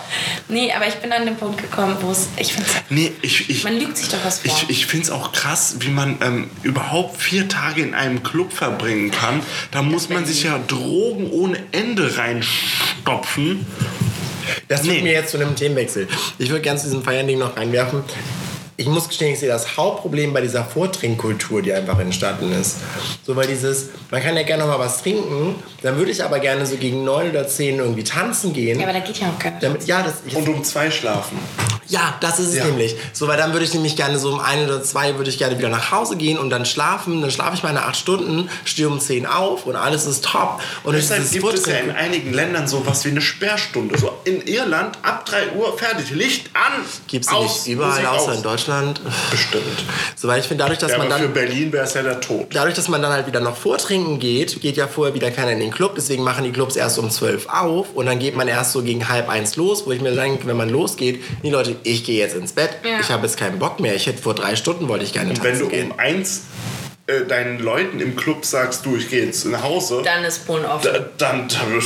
Nee, 0.47 0.71
aber 0.73 0.87
ich 0.87 0.95
bin 0.95 1.11
an 1.11 1.25
den 1.25 1.35
Punkt 1.35 1.61
gekommen, 1.61 1.97
wo 2.01 2.11
es, 2.11 2.27
ich 2.37 2.53
finde 2.53 2.69
Nee, 2.89 3.11
ich, 3.21 3.49
ich, 3.49 3.63
man 3.63 3.77
lügt 3.79 3.97
sich 3.97 4.09
doch 4.09 4.23
was 4.23 4.39
vor. 4.39 4.45
Ich, 4.45 4.69
ich 4.69 4.85
finde 4.85 5.05
es 5.05 5.11
auch 5.11 5.31
krass, 5.31 5.75
wie 5.79 5.89
man 5.89 6.17
ähm, 6.21 6.49
überhaupt 6.63 7.21
vier 7.21 7.47
Tage 7.47 7.81
in 7.81 7.93
einem 7.93 8.23
Club 8.23 8.53
verbringen 8.53 9.11
kann. 9.11 9.41
Da 9.71 9.81
muss 9.81 10.09
man 10.09 10.25
sich 10.25 10.43
ja 10.43 10.57
Drogen 10.93 11.31
ohne 11.31 11.57
Ende 11.71 12.15
reinstopfen. 12.17 13.65
Das 14.67 14.81
führt 14.81 14.97
Nee. 14.97 15.01
mir 15.01 15.13
jetzt 15.13 15.31
zu 15.31 15.37
einem 15.37 15.55
Themenwechsel. 15.55 16.07
Ich 16.37 16.49
würde 16.49 16.61
gerne 16.61 16.77
zu 16.79 16.85
diesem 16.85 17.01
Feiern-Ding 17.01 17.39
noch 17.39 17.57
reinwerfen. 17.57 18.03
Ich 18.77 18.85
muss 18.87 19.07
gestehen, 19.07 19.33
ich 19.33 19.39
sehe 19.39 19.49
das 19.49 19.75
Hauptproblem 19.77 20.33
bei 20.33 20.41
dieser 20.41 20.63
Vortrinkkultur, 20.65 21.61
die 21.63 21.73
einfach 21.73 21.97
entstanden 21.99 22.51
ist. 22.53 22.77
So, 23.25 23.35
weil 23.35 23.47
dieses, 23.47 23.89
man 24.11 24.21
kann 24.21 24.35
ja 24.35 24.43
gerne 24.43 24.63
noch 24.63 24.69
mal 24.69 24.79
was 24.79 25.01
trinken, 25.01 25.55
dann 25.81 25.97
würde 25.97 26.11
ich 26.11 26.23
aber 26.23 26.39
gerne 26.39 26.65
so 26.65 26.75
gegen 26.75 27.03
neun 27.03 27.29
oder 27.31 27.47
zehn 27.47 27.77
irgendwie 27.79 28.03
tanzen 28.03 28.53
gehen. 28.53 28.79
ja, 28.79 28.85
aber 28.87 28.93
da 28.99 29.05
geht 29.05 29.17
ja 29.19 29.29
auch 29.29 29.39
keiner. 29.39 29.59
damit, 29.61 29.85
ja, 29.87 30.03
das, 30.03 30.15
ich, 30.27 30.35
Und 30.35 30.47
um 30.49 30.63
zwei 30.63 30.91
schlafen. 30.91 31.37
Ja, 31.87 32.15
das 32.21 32.39
ist 32.39 32.49
es 32.49 32.55
Ja. 32.55 32.65
nämlich. 32.65 32.95
So, 33.13 33.27
weil 33.27 33.37
dann 33.37 33.53
würde 33.53 33.65
ich 33.65 33.73
nämlich 33.73 33.95
gerne 33.95 34.17
so 34.19 34.31
um 34.31 34.39
ein 34.39 34.65
oder 34.65 34.81
zwei 34.83 35.17
würde 35.17 35.29
ich 35.29 35.37
gerne 35.37 35.57
wieder 35.57 35.69
nach 35.69 35.91
Hause 35.91 36.15
gehen 36.17 36.37
und 36.37 36.49
dann 36.49 36.65
schlafen. 36.65 37.21
Dann 37.21 37.31
schlafe 37.31 37.55
ich 37.55 37.63
meine 37.63 37.83
acht 37.83 37.95
Stunden, 37.97 38.49
stehe 38.65 38.87
um 38.87 38.99
zehn 38.99 39.25
auf 39.25 39.65
und 39.65 39.75
alles 39.75 40.05
ist 40.05 40.25
top. 40.25 40.61
Und 40.83 40.93
Deshalb 40.93 41.29
gibt 41.31 41.53
es 41.53 41.65
ja 41.65 41.75
in 41.77 41.91
einigen 41.91 42.33
Ländern 42.33 42.67
sowas 42.67 43.03
wie 43.05 43.09
eine 43.09 43.21
Sperrstunde. 43.21 43.97
So 43.97 44.11
in 44.25 44.41
Irland 44.47 44.97
ab 45.01 45.25
3 45.25 45.51
Uhr 45.53 45.77
fertig, 45.77 46.11
Licht 46.11 46.49
an. 46.53 46.83
Gibt's 47.07 47.27
die 47.27 47.33
aus, 47.35 47.65
nicht 47.65 47.73
überall 47.75 47.91
Musik 47.91 48.07
außer 48.09 48.31
aus. 48.31 48.37
in 48.37 48.43
Deutschland? 48.43 49.01
Bestimmt. 49.31 49.83
So, 50.15 50.27
weil 50.27 50.39
ich 50.39 50.45
finde, 50.47 50.63
dadurch, 50.63 50.79
dass 50.79 50.91
Ja, 50.91 50.97
man 50.97 51.07
aber 51.07 51.17
für 51.17 51.23
dann 51.25 51.33
Berlin 51.33 51.71
wäre 51.71 51.85
es 51.85 51.93
ja 51.93 52.03
der 52.03 52.21
Tod. 52.21 52.47
dadurch, 52.53 52.75
dass 52.75 52.87
man 52.87 53.01
dann 53.01 53.11
halt 53.11 53.27
wieder 53.27 53.39
noch 53.39 53.57
vortrinken 53.57 54.19
geht, 54.19 54.61
geht 54.61 54.77
ja 54.77 54.87
vorher 54.87 55.13
wieder 55.13 55.31
keiner 55.31 55.51
in 55.51 55.59
den 55.59 55.71
Club. 55.71 55.93
Deswegen 55.95 56.23
machen 56.23 56.43
die 56.43 56.51
Clubs 56.51 56.75
erst 56.75 56.97
um 56.99 57.09
12 57.09 57.47
auf 57.49 57.87
und 57.93 58.05
dann 58.05 58.19
geht 58.19 58.35
man 58.35 58.47
erst 58.47 58.71
so 58.73 58.81
gegen 58.81 59.09
halb 59.09 59.29
eins 59.29 59.55
los, 59.55 59.85
wo 59.85 59.91
ich 59.91 60.01
mir 60.01 60.13
denke, 60.15 60.45
wenn 60.47 60.57
man 60.57 60.69
losgeht, 60.69 61.21
nee 61.43 61.49
Leute, 61.49 61.72
ich 61.83 62.03
gehe 62.03 62.19
jetzt 62.19 62.35
ins 62.35 62.53
Bett. 62.53 62.71
Ja. 62.83 62.99
Ich 63.01 63.09
habe 63.09 63.25
jetzt 63.25 63.37
keinen 63.37 63.59
Bock 63.59 63.79
mehr. 63.79 63.95
Ich 63.95 64.07
hätte 64.07 64.21
vor 64.21 64.35
drei 64.35 64.55
Stunden 64.55 64.87
wollte 64.87 65.03
ich 65.05 65.13
gerne 65.13 65.31
Und 65.31 65.43
wenn 65.43 65.57
du 65.59 65.67
gehen. 65.69 65.91
um 65.91 65.99
eins 65.99 66.41
äh, 67.07 67.21
deinen 67.25 67.59
Leuten 67.59 67.99
im 67.99 68.15
Club 68.15 68.45
sagst, 68.45 68.85
du, 68.85 68.95
ich 68.95 69.09
gehe 69.09 69.25
jetzt 69.25 69.45
nach 69.45 69.61
Hause, 69.63 70.01
Dann 70.03 70.23
ist 70.23 70.45
Polen 70.47 70.65
offen. 70.65 70.89
da, 70.91 70.99
dann, 71.17 71.47
dann 71.49 71.81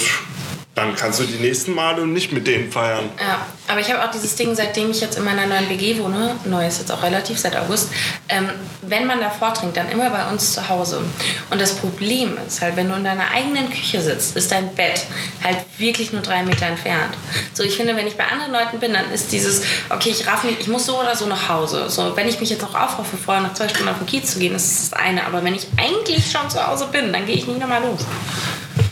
kannst 0.96 1.20
du 1.20 1.24
die 1.24 1.40
nächsten 1.40 1.74
Male 1.74 2.06
nicht 2.06 2.32
mit 2.32 2.46
denen 2.46 2.72
feiern. 2.72 3.10
Ja, 3.20 3.46
aber 3.68 3.80
ich 3.80 3.92
habe 3.92 4.04
auch 4.04 4.12
dieses 4.12 4.36
Ding, 4.36 4.56
seitdem 4.56 4.92
ich 4.92 5.02
jetzt 5.02 5.18
in 5.18 5.24
meiner 5.24 5.46
neuen 5.46 5.70
WG 5.70 6.00
wohne, 6.00 6.36
neu 6.46 6.66
ist 6.66 6.80
jetzt 6.80 6.92
auch 6.92 7.02
relativ 7.02 7.40
seit 7.40 7.56
August, 7.56 7.90
ähm, 8.30 8.50
wenn 8.82 9.06
man 9.06 9.20
da 9.20 9.30
vortrinkt, 9.30 9.76
dann 9.76 9.90
immer 9.90 10.10
bei 10.10 10.30
uns 10.30 10.54
zu 10.54 10.70
Hause. 10.70 11.02
Und 11.50 11.60
das 11.60 11.76
Problem 11.76 12.38
ist 12.48 12.62
halt, 12.62 12.76
wenn 12.76 12.90
du 12.90 12.96
in 12.96 13.04
deiner 13.04 13.32
eigenen 13.32 13.70
Küche 13.70 14.02
sitzt, 14.02 14.38
ist 14.38 14.52
dein 14.52 14.74
Bett 14.76 15.06
halt 15.44 15.58
wirklich 15.78 16.14
nur 16.14 16.22
drei 16.22 16.44
Meter 16.44 16.68
entfernt. 16.68 17.16
So, 17.54 17.64
ich 17.64 17.76
finde, 17.76 17.96
wenn 17.96 18.08
ich 18.08 18.16
bei 18.16 18.26
anderen 18.26 18.54
Leuten 18.54 18.80
bin, 18.80 18.94
dann 18.94 19.12
ist 19.12 19.32
dieses, 19.32 19.64
okay, 19.90 20.10
ich 20.10 20.28
raff 20.28 20.44
mich, 20.44 20.60
ich 20.60 20.68
muss 20.68 20.86
so 20.86 21.00
oder 21.00 21.16
so 21.16 21.26
nach 21.26 21.50
Hause. 21.50 21.90
So, 21.90 22.16
wenn 22.16 22.28
ich 22.28 22.40
mich 22.40 22.50
jetzt 22.50 22.62
noch 22.62 22.76
aufraffe, 22.76 23.18
vorher 23.18 23.44
nach 23.44 23.54
zwei 23.54 23.68
Stunden 23.68 23.90
auf 23.90 23.98
den 23.98 24.08
Kiez 24.08 24.34
zu 24.34 24.40
gehen, 24.40 24.56
ist 24.56 24.92
das 24.92 25.00
eine. 25.00 25.26
Aber 25.26 25.44
wenn 25.44 25.56
ich 25.56 25.68
eigentlich 25.78 26.30
schon 26.32 26.50
zu 26.50 26.66
Hause 26.66 26.88
bin, 26.92 27.12
dann 27.12 27.26
gehe 27.26 27.36
ich 27.36 27.48
nicht 27.48 27.60
nochmal 27.60 27.82
los. 27.82 28.02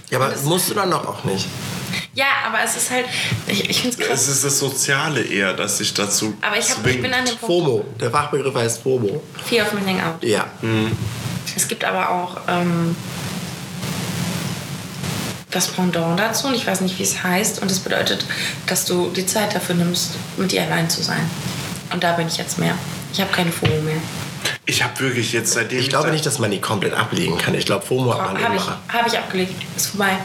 Ja, 0.10 0.20
aber 0.20 0.36
musst 0.44 0.70
du 0.70 0.74
dann 0.74 0.92
doch 0.92 1.08
auch 1.08 1.24
nicht. 1.24 1.48
Ja, 2.16 2.28
aber 2.48 2.60
es 2.64 2.78
ist 2.78 2.92
halt, 2.92 3.06
ich, 3.46 3.70
ich 3.70 3.82
finde 3.82 3.98
es 4.00 4.08
krass. 4.08 4.22
Es 4.22 4.28
ist 4.30 4.46
das 4.46 4.58
Soziale 4.58 5.22
eher, 5.22 5.54
das 5.54 5.78
sich 5.78 5.94
dazu 5.94 6.34
Aber 6.42 6.58
ich, 6.58 6.70
hab, 6.70 6.86
ich 6.88 7.02
bin 7.02 7.14
an 7.14 7.26
dem 7.26 7.36
Punkt, 7.36 7.46
FOMO. 7.46 7.86
Der 8.00 8.10
Fachbegriff 8.10 8.56
heißt 8.56 8.82
FOMO. 8.84 9.22
Fear 9.46 9.66
of 9.66 9.74
Missing 9.74 10.00
Out. 10.00 10.24
Ja. 10.24 10.48
Es 11.56 11.68
gibt 11.68 11.84
aber 11.84 12.10
auch 12.10 12.38
ähm, 12.48 12.96
das 15.52 15.68
Pendant 15.68 16.18
dazu 16.18 16.48
und 16.48 16.56
ich 16.56 16.66
weiß 16.66 16.82
nicht, 16.82 16.98
wie 16.98 17.04
es 17.04 17.22
heißt. 17.22 17.62
Und 17.62 17.70
es 17.70 17.80
bedeutet, 17.80 18.26
dass 18.68 18.86
du 18.86 19.10
die 19.10 19.26
Zeit 19.26 19.54
dafür 19.54 19.76
nimmst, 19.76 20.12
mit 20.38 20.54
dir 20.54 20.64
allein 20.64 20.90
zu 20.90 21.04
sein. 21.04 21.30
Und 21.92 22.02
da 22.02 22.14
bin 22.14 22.28
ich 22.28 22.38
jetzt 22.38 22.58
mehr. 22.58 22.78
Ich 23.12 23.20
habe 23.20 23.32
keine 23.34 23.52
FOMO 23.52 23.82
mehr. 23.82 24.02
Ich 24.66 24.84
habe 24.84 25.00
wirklich 25.00 25.34
jetzt 25.34 25.54
seitdem 25.54 25.80
Ich 25.80 25.90
glaube 25.90 26.12
nicht, 26.12 26.26
dass 26.26 26.40
man 26.40 26.52
die 26.52 26.60
komplett 26.60 26.94
ablegen 26.94 27.38
kann. 27.38 27.54
Ich 27.56 27.66
glaube, 27.66 27.86
FOMO 27.86 28.14
hat 28.14 28.34
man 28.34 28.44
Habe 28.44 28.56
ich, 28.56 28.64
immer. 28.64 28.80
hab 28.92 29.08
ich 29.08 29.18
abgelegt. 29.18 29.54
Ist 29.76 29.88
vorbei. 29.88 30.18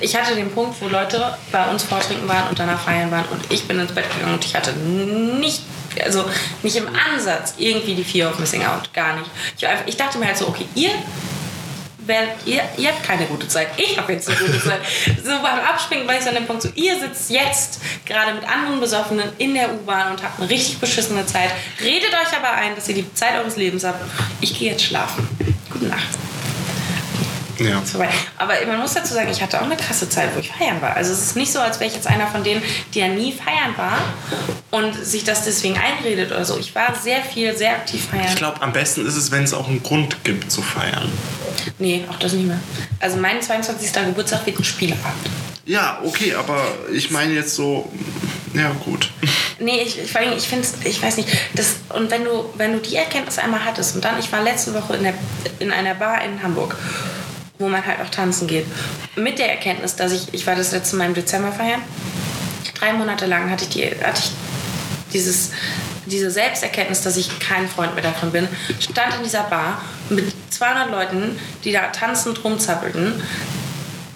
Ich 0.00 0.16
hatte 0.16 0.34
den 0.34 0.50
Punkt, 0.50 0.80
wo 0.80 0.88
Leute 0.88 1.36
bei 1.52 1.64
uns 1.70 1.82
vortrinken 1.82 2.28
waren 2.28 2.48
und 2.48 2.58
danach 2.58 2.80
feiern 2.80 3.10
waren 3.10 3.24
und 3.30 3.40
ich 3.50 3.66
bin 3.66 3.78
ins 3.78 3.92
Bett 3.92 4.04
gegangen 4.12 4.34
und 4.34 4.44
ich 4.44 4.54
hatte 4.54 4.72
nicht, 4.72 5.62
also 6.02 6.24
nicht 6.62 6.76
im 6.76 6.86
Ansatz 6.88 7.54
irgendwie 7.58 7.94
die 7.94 8.04
Fear 8.04 8.30
of 8.30 8.38
Missing 8.38 8.64
Out. 8.64 8.92
Gar 8.92 9.16
nicht. 9.16 9.30
Ich, 9.56 9.66
einfach, 9.66 9.86
ich 9.86 9.96
dachte 9.96 10.18
mir 10.18 10.26
halt 10.26 10.38
so, 10.38 10.48
okay, 10.48 10.66
ihr 10.74 10.90
Wer, 12.06 12.34
ihr, 12.44 12.62
ihr 12.76 12.88
habt 12.88 13.02
keine 13.02 13.26
gute 13.26 13.48
Zeit. 13.48 13.68
Ich 13.76 13.96
habe 13.98 14.12
jetzt 14.12 14.28
eine 14.28 14.38
gute 14.38 14.62
Zeit. 14.62 14.80
So 15.22 15.30
beim 15.42 15.58
Abspringen 15.60 16.06
war 16.06 16.16
ich 16.16 16.22
so 16.22 16.28
an 16.28 16.34
dem 16.34 16.46
Punkt, 16.46 16.62
so 16.62 16.68
ihr 16.74 16.98
sitzt 16.98 17.30
jetzt 17.30 17.80
gerade 18.04 18.34
mit 18.34 18.44
anderen 18.48 18.80
Besoffenen 18.80 19.30
in 19.38 19.54
der 19.54 19.72
U-Bahn 19.72 20.12
und 20.12 20.22
habt 20.22 20.38
eine 20.38 20.50
richtig 20.50 20.78
beschissene 20.78 21.24
Zeit. 21.26 21.50
Redet 21.80 22.12
euch 22.12 22.36
aber 22.36 22.50
ein, 22.52 22.74
dass 22.74 22.88
ihr 22.88 22.96
die 22.96 23.14
Zeit 23.14 23.36
eures 23.38 23.56
Lebens 23.56 23.84
habt. 23.84 24.00
Ich 24.40 24.58
gehe 24.58 24.72
jetzt 24.72 24.84
schlafen. 24.84 25.26
Gute 25.70 25.86
Nacht. 25.86 26.08
Ja. 27.58 27.80
Vorbei. 27.80 28.08
Aber 28.38 28.54
man 28.66 28.80
muss 28.80 28.94
dazu 28.94 29.14
sagen, 29.14 29.28
ich 29.30 29.42
hatte 29.42 29.60
auch 29.60 29.64
eine 29.64 29.76
krasse 29.76 30.08
Zeit, 30.08 30.30
wo 30.34 30.40
ich 30.40 30.50
feiern 30.50 30.80
war. 30.80 30.96
Also 30.96 31.12
es 31.12 31.20
ist 31.20 31.36
nicht 31.36 31.52
so, 31.52 31.60
als 31.60 31.80
wäre 31.80 31.88
ich 31.88 31.96
jetzt 31.96 32.06
einer 32.06 32.26
von 32.26 32.42
denen, 32.42 32.62
die 32.92 33.00
ja 33.00 33.08
nie 33.08 33.32
feiern 33.32 33.76
war 33.76 33.98
und 34.70 34.94
sich 34.94 35.24
das 35.24 35.44
deswegen 35.44 35.76
einredet 35.78 36.32
oder 36.32 36.44
so. 36.44 36.58
Ich 36.58 36.74
war 36.74 36.94
sehr 36.94 37.22
viel, 37.22 37.56
sehr 37.56 37.72
aktiv 37.72 38.08
feiern. 38.10 38.26
Ich 38.28 38.36
glaube, 38.36 38.60
am 38.62 38.72
besten 38.72 39.06
ist 39.06 39.16
es, 39.16 39.30
wenn 39.30 39.44
es 39.44 39.54
auch 39.54 39.68
einen 39.68 39.82
Grund 39.82 40.24
gibt 40.24 40.50
zu 40.50 40.62
feiern. 40.62 41.10
Nee, 41.78 42.04
auch 42.10 42.18
das 42.18 42.32
nicht 42.32 42.46
mehr. 42.46 42.58
Also 43.00 43.16
mein 43.16 43.40
22. 43.40 43.92
Geburtstag 43.92 44.44
wird 44.46 44.58
ein 44.58 44.64
Spieleabend. 44.64 45.30
Ja, 45.66 46.00
okay, 46.04 46.34
aber 46.34 46.60
ich 46.92 47.10
meine 47.10 47.32
jetzt 47.32 47.54
so, 47.54 47.90
ja 48.52 48.70
gut. 48.84 49.10
Nee, 49.58 49.82
ich, 49.82 49.98
ich, 49.98 50.14
ich 50.14 50.48
finde 50.48 50.68
ich 50.84 51.02
weiß 51.02 51.16
nicht, 51.16 51.28
das, 51.54 51.76
und 51.94 52.10
wenn 52.10 52.24
du, 52.24 52.50
wenn 52.56 52.72
du 52.72 52.80
die 52.80 52.96
Erkenntnis 52.96 53.38
einmal 53.38 53.64
hattest 53.64 53.94
und 53.94 54.04
dann, 54.04 54.18
ich 54.18 54.30
war 54.30 54.42
letzte 54.42 54.74
Woche 54.74 54.96
in, 54.96 55.04
der, 55.04 55.14
in 55.58 55.70
einer 55.70 55.94
Bar 55.94 56.22
in 56.24 56.42
Hamburg, 56.42 56.76
wo 57.58 57.68
man 57.68 57.84
halt 57.84 58.00
auch 58.00 58.10
tanzen 58.10 58.46
geht, 58.46 58.66
mit 59.16 59.38
der 59.38 59.50
Erkenntnis, 59.50 59.96
dass 59.96 60.12
ich, 60.12 60.32
ich 60.32 60.46
war 60.46 60.56
das 60.56 60.72
letzte 60.72 60.96
Mal 60.96 61.06
im 61.06 61.14
Dezember 61.14 61.52
feiern, 61.52 61.80
drei 62.78 62.92
Monate 62.92 63.26
lang 63.26 63.50
hatte 63.50 63.64
ich, 63.64 63.70
die, 63.70 63.84
hatte 64.04 64.20
ich 64.20 64.30
dieses, 65.12 65.52
diese 66.06 66.30
Selbsterkenntnis, 66.30 67.02
dass 67.02 67.16
ich 67.16 67.38
kein 67.38 67.68
Freund 67.68 67.94
mehr 67.94 68.02
davon 68.02 68.32
bin, 68.32 68.48
stand 68.80 69.14
in 69.16 69.22
dieser 69.22 69.44
Bar 69.44 69.80
mit 70.10 70.32
200 70.50 70.90
Leuten, 70.90 71.38
die 71.64 71.72
da 71.72 71.88
tanzend 71.88 72.42
rumzappelten. 72.44 73.22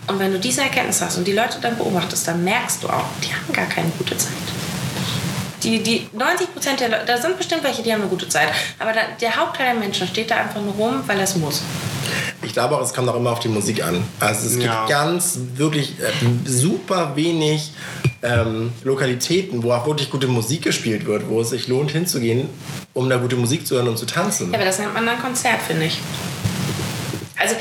Und 0.09 0.19
wenn 0.19 0.33
du 0.33 0.39
diese 0.39 0.63
Erkenntnis 0.63 1.01
hast 1.01 1.19
und 1.19 1.27
die 1.27 1.33
Leute 1.33 1.61
dann 1.61 1.77
beobachtest, 1.77 2.27
dann 2.27 2.43
merkst 2.43 2.83
du 2.83 2.89
auch, 2.89 3.07
die 3.23 3.35
haben 3.35 3.53
gar 3.53 3.67
keine 3.67 3.91
gute 3.91 4.17
Zeit. 4.17 4.33
Die, 5.63 5.83
die 5.83 6.07
90 6.13 6.53
Prozent 6.53 6.81
der 6.81 6.89
Leute, 6.89 7.05
da 7.07 7.19
sind 7.19 7.37
bestimmt 7.37 7.65
welche, 7.65 7.83
die 7.83 7.93
haben 7.93 8.01
eine 8.03 8.11
gute 8.11 8.29
Zeit. 8.29 8.49
Aber 8.79 8.93
da, 8.93 9.01
der 9.21 9.37
Hauptteil 9.37 9.73
der 9.73 9.75
Menschen 9.75 10.07
steht 10.07 10.31
da 10.31 10.37
einfach 10.37 10.61
nur 10.61 10.75
rum, 10.75 11.03
weil 11.07 11.17
er 11.19 11.25
es 11.25 11.35
muss. 11.37 11.63
Ich 12.43 12.53
glaube 12.53 12.77
auch, 12.77 12.83
es 12.83 12.95
kommt 12.95 13.09
auch 13.09 13.17
immer 13.17 13.33
auf 13.33 13.41
die 13.41 13.49
Musik 13.49 13.83
an. 13.83 14.03
Also 14.21 14.47
es 14.47 14.53
gibt 14.55 14.65
Ja. 14.67 14.87
ganz 14.87 15.39
wirklich 15.57 15.95
äh, 16.01 16.13
super 16.49 17.17
wenig 17.17 17.73
ähm, 18.23 18.73
Lokalitäten, 18.85 19.63
wo 19.63 19.73
auch 19.73 19.87
wirklich 19.87 20.11
gute 20.11 20.29
Musik 20.29 20.63
gespielt 20.63 21.07
wird, 21.07 21.29
wo 21.29 21.41
es 21.41 21.51
sich 21.51 21.67
lohnt 21.69 21.91
hinzugehen, 21.91 22.49
um 22.95 23.09
da 23.11 23.17
gute 23.17 23.37
Musik 23.37 23.67
zu 23.67 23.75
hören 23.77 23.89
und 23.89 23.99
zu 23.99 24.07
tanzen. 24.07 24.51
Ja, 24.53 24.57
aber 24.59 24.65
das 24.67 24.79
nennt 24.79 24.95
man 24.95 25.05
dann 25.07 25.21
Konzert, 25.21 25.61
finde 25.67 25.87
ich. 25.87 25.99
Also, 27.37 27.55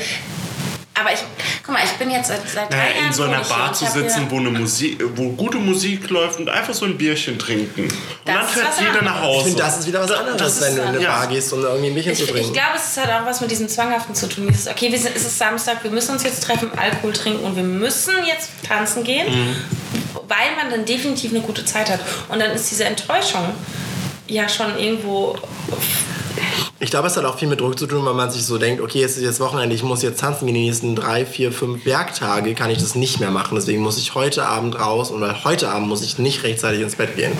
aber 1.00 1.12
ich, 1.12 1.20
guck 1.64 1.74
mal, 1.74 1.82
ich 1.84 1.92
bin 1.92 2.10
jetzt 2.10 2.28
seit, 2.28 2.40
seit 2.48 2.70
drei 2.72 2.76
Naja, 2.76 2.94
Jahren 2.96 3.06
in 3.06 3.12
so 3.12 3.22
einer 3.24 3.40
ich 3.42 3.48
Bar 3.48 3.68
und 3.68 3.76
zu 3.76 3.84
ich 3.84 3.90
sitzen, 3.90 4.26
wo, 4.30 4.36
eine 4.38 4.50
Musik, 4.50 5.02
wo 5.16 5.30
gute 5.30 5.58
Musik 5.58 6.08
läuft 6.10 6.38
und 6.40 6.48
einfach 6.48 6.74
so 6.74 6.84
ein 6.84 6.96
Bierchen 6.98 7.38
trinken. 7.38 7.82
Und 7.84 7.92
Das 8.24 8.34
dann 8.34 8.46
fährt 8.48 8.66
jeder 8.80 8.88
anderes. 8.90 9.04
nach 9.04 9.22
Hause. 9.22 9.38
Ich 9.38 9.44
finde, 9.46 9.62
das 9.62 9.78
ist 9.78 9.86
wieder 9.86 10.00
was 10.02 10.10
anderes, 10.10 10.60
wenn 10.60 10.76
du 10.76 10.82
in 10.82 10.88
eine 10.88 11.02
ja. 11.02 11.08
Bar 11.10 11.26
gehst, 11.28 11.52
um 11.52 11.62
irgendwie 11.62 11.86
ein 11.88 11.94
Bierchen 11.94 12.12
Ich, 12.12 12.18
zu 12.18 12.24
ich 12.24 12.30
trinken. 12.30 12.52
glaube, 12.52 12.76
es 12.76 12.96
hat 12.96 13.10
auch 13.10 13.26
was 13.26 13.40
mit 13.40 13.50
diesem 13.50 13.68
Zwanghaften 13.68 14.14
zu 14.14 14.28
tun. 14.28 14.46
Dieses, 14.48 14.66
okay, 14.68 14.90
wir 14.90 14.98
sind, 14.98 15.14
es 15.16 15.22
ist 15.26 15.38
Samstag, 15.38 15.82
wir 15.84 15.90
müssen 15.90 16.12
uns 16.12 16.22
jetzt 16.24 16.42
treffen, 16.42 16.70
Alkohol 16.76 17.12
trinken 17.12 17.44
und 17.44 17.56
wir 17.56 17.62
müssen 17.62 18.14
jetzt 18.26 18.50
tanzen 18.66 19.04
gehen, 19.04 19.26
Mhm. 19.28 19.56
weil 20.26 20.54
man 20.56 20.70
dann 20.70 20.84
definitiv 20.84 21.30
eine 21.30 21.40
gute 21.40 21.64
Zeit 21.64 21.90
hat. 21.90 22.00
Und 22.28 22.40
dann 22.40 22.50
ist 22.52 22.70
diese 22.70 22.84
Enttäuschung 22.84 23.54
ja 24.26 24.48
schon 24.48 24.78
irgendwo. 24.78 25.36
Ich 26.80 26.90
glaube, 26.90 27.08
es 27.08 27.16
hat 27.16 27.24
auch 27.24 27.36
viel 27.36 27.48
mit 27.48 27.60
Druck 27.60 27.76
zu 27.76 27.88
tun, 27.88 28.04
weil 28.04 28.14
man 28.14 28.30
sich 28.30 28.44
so 28.44 28.56
denkt, 28.56 28.80
okay, 28.80 29.02
es 29.02 29.16
ist 29.16 29.24
jetzt 29.24 29.40
Wochenende, 29.40 29.74
ich 29.74 29.82
muss 29.82 30.00
jetzt 30.02 30.20
tanzen 30.20 30.46
gehen, 30.46 30.54
die 30.54 30.66
nächsten 30.66 30.94
drei, 30.94 31.26
vier, 31.26 31.50
fünf 31.50 31.84
Werktage 31.84 32.54
kann 32.54 32.70
ich 32.70 32.78
das 32.78 32.94
nicht 32.94 33.18
mehr 33.18 33.32
machen. 33.32 33.56
Deswegen 33.56 33.82
muss 33.82 33.98
ich 33.98 34.14
heute 34.14 34.46
Abend 34.46 34.78
raus 34.78 35.10
und 35.10 35.20
weil 35.20 35.42
heute 35.42 35.70
Abend 35.70 35.88
muss 35.88 36.02
ich 36.02 36.18
nicht 36.18 36.44
rechtzeitig 36.44 36.80
ins 36.80 36.94
Bett 36.94 37.16
gehen. 37.16 37.32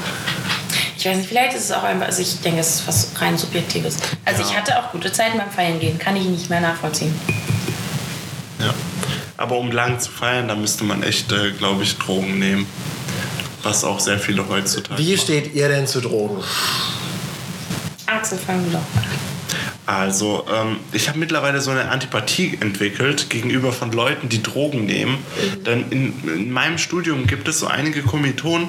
Ich 0.97 1.07
weiß 1.07 1.17
nicht, 1.19 1.29
vielleicht 1.29 1.55
ist 1.57 1.67
es 1.67 1.73
auch 1.73 1.85
einfach, 1.85 2.07
also 2.07 2.21
ich 2.21 2.41
denke, 2.41 2.59
es 2.59 2.81
ist 2.81 2.89
was 2.89 3.13
rein 3.21 3.39
Subjektives. 3.39 3.99
Also 4.25 4.43
ich 4.43 4.57
hatte 4.57 4.77
auch 4.77 4.91
gute 4.91 5.13
Zeiten 5.13 5.39
beim 5.39 5.51
Feiern 5.51 5.79
gehen, 5.79 5.97
kann 6.01 6.17
ich 6.17 6.25
nicht 6.25 6.51
mehr 6.51 6.61
nachvollziehen. 6.61 7.15
Ja. 8.59 8.75
Aber 9.37 9.59
um 9.59 9.71
lang 9.71 10.01
zu 10.01 10.11
feiern, 10.11 10.49
da 10.49 10.57
müsste 10.57 10.83
man 10.83 11.05
echt, 11.05 11.31
äh, 11.31 11.53
glaube 11.53 11.85
ich, 11.85 11.97
Drogen 11.97 12.41
nehmen. 12.41 12.67
Was 13.63 13.85
auch 13.85 14.01
sehr 14.01 14.19
viele 14.19 14.49
heutzutage 14.49 15.01
Wie 15.01 15.13
machen. 15.13 15.23
steht 15.23 15.55
ihr 15.55 15.69
denn 15.69 15.87
zu 15.87 16.01
Drogen? 16.01 16.43
Axel, 18.07 18.39
fang 18.39 18.65
du 18.65 18.71
doch 18.71 18.79
an. 18.79 19.08
Also, 19.89 20.45
ähm, 20.55 20.81
ich 20.93 21.09
habe 21.09 21.19
mittlerweile 21.19 21.63
so 21.63 21.71
eine 21.71 21.89
Antipathie 21.89 22.59
entwickelt 22.61 23.31
gegenüber 23.31 23.73
von 23.73 23.91
Leuten, 23.91 24.29
die 24.29 24.43
Drogen 24.43 24.85
nehmen. 24.85 25.17
Denn 25.65 25.91
in, 25.91 26.29
in 26.29 26.53
meinem 26.53 26.77
Studium 26.77 27.27
gibt 27.27 27.49
es 27.49 27.61
so 27.61 27.69
einige 27.69 28.03
Kommilitonen, 28.03 28.69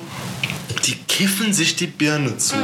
die 0.85 0.95
kiffen 1.09 1.51
sich 1.51 1.75
die 1.75 1.87
Birne 1.87 2.37
zu. 2.37 2.55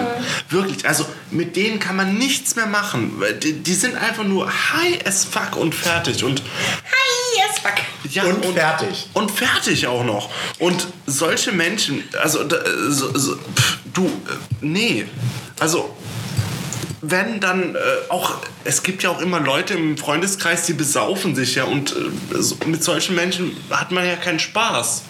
Wirklich, 0.50 0.88
also 0.88 1.06
mit 1.32 1.58
denen 1.58 1.80
kann 1.80 1.98
man 1.98 2.18
nichts 2.18 2.56
mehr 2.56 2.66
machen. 2.66 3.22
Die, 3.44 3.62
die 3.62 3.74
sind 3.74 3.98
einfach 3.98 4.24
nur 4.24 4.48
high 4.48 5.06
as 5.06 5.26
fuck 5.26 5.58
und 5.58 5.76
fertig. 5.76 6.24
Und 6.24 6.42
Hi, 6.42 7.38
yes, 7.38 7.60
fuck. 7.62 8.14
ja, 8.14 8.24
Und 8.24 8.46
fertig. 8.58 9.10
Und 9.12 9.32
fertig 9.32 9.86
auch 9.88 10.06
noch. 10.06 10.30
Und 10.60 10.88
solche 11.06 11.52
Menschen, 11.52 12.06
also 12.24 12.48
so, 12.88 13.18
so, 13.18 13.36
pff, 13.36 13.80
du, 13.94 14.06
äh, 14.06 14.10
nee. 14.62 15.06
Also 15.60 15.94
wenn 17.02 17.40
dann 17.40 17.76
äh, 17.76 17.80
auch, 18.10 18.38
es 18.64 18.84
gibt 18.84 19.04
ja 19.04 19.10
auch 19.10 19.22
immer 19.22 19.40
Leute 19.40 19.74
im 19.74 19.98
Freundeskreis, 19.98 20.66
die 20.66 20.74
besaufen 20.74 21.36
sich 21.36 21.56
ja 21.56 21.66
und 21.66 21.96
äh, 21.96 22.66
mit 22.68 22.84
solchen 22.84 23.16
Menschen 23.16 23.56
hat 23.70 23.92
man 23.92 24.06
ja 24.06 24.16
keinen 24.16 24.40
Spaß. 24.40 25.04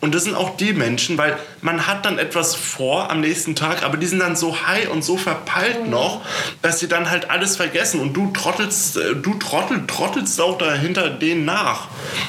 Und 0.00 0.14
das 0.14 0.24
sind 0.24 0.34
auch 0.34 0.56
die 0.56 0.72
Menschen, 0.72 1.18
weil 1.18 1.36
man 1.60 1.86
hat 1.86 2.04
dann 2.04 2.18
etwas 2.18 2.54
vor 2.54 3.10
am 3.10 3.20
nächsten 3.20 3.56
Tag, 3.56 3.82
aber 3.82 3.96
die 3.96 4.06
sind 4.06 4.20
dann 4.20 4.36
so 4.36 4.56
high 4.66 4.88
und 4.88 5.02
so 5.02 5.16
verpeilt 5.16 5.88
noch, 5.88 6.22
dass 6.62 6.78
sie 6.78 6.88
dann 6.88 7.10
halt 7.10 7.30
alles 7.30 7.56
vergessen 7.56 8.00
und 8.00 8.14
du 8.14 8.30
trottelst, 8.32 8.96
äh, 8.96 9.16
du 9.16 9.34
trottel, 9.34 9.86
trottelst 9.86 10.40
auch 10.40 10.56
dahinter 10.56 11.10
denen 11.10 11.44
nach. 11.44 11.88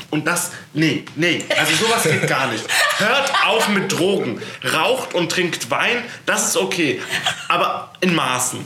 Und 0.09 0.27
das, 0.27 0.51
nee, 0.73 1.05
nee, 1.15 1.45
also 1.57 1.85
sowas 1.85 2.03
geht 2.03 2.27
gar 2.27 2.47
nicht. 2.51 2.63
Hört 2.97 3.31
auf 3.45 3.69
mit 3.69 3.91
Drogen, 3.91 4.41
raucht 4.73 5.13
und 5.13 5.31
trinkt 5.31 5.69
Wein, 5.69 6.03
das 6.25 6.49
ist 6.49 6.57
okay, 6.57 7.01
aber 7.47 7.93
in 8.01 8.15
Maßen. 8.15 8.65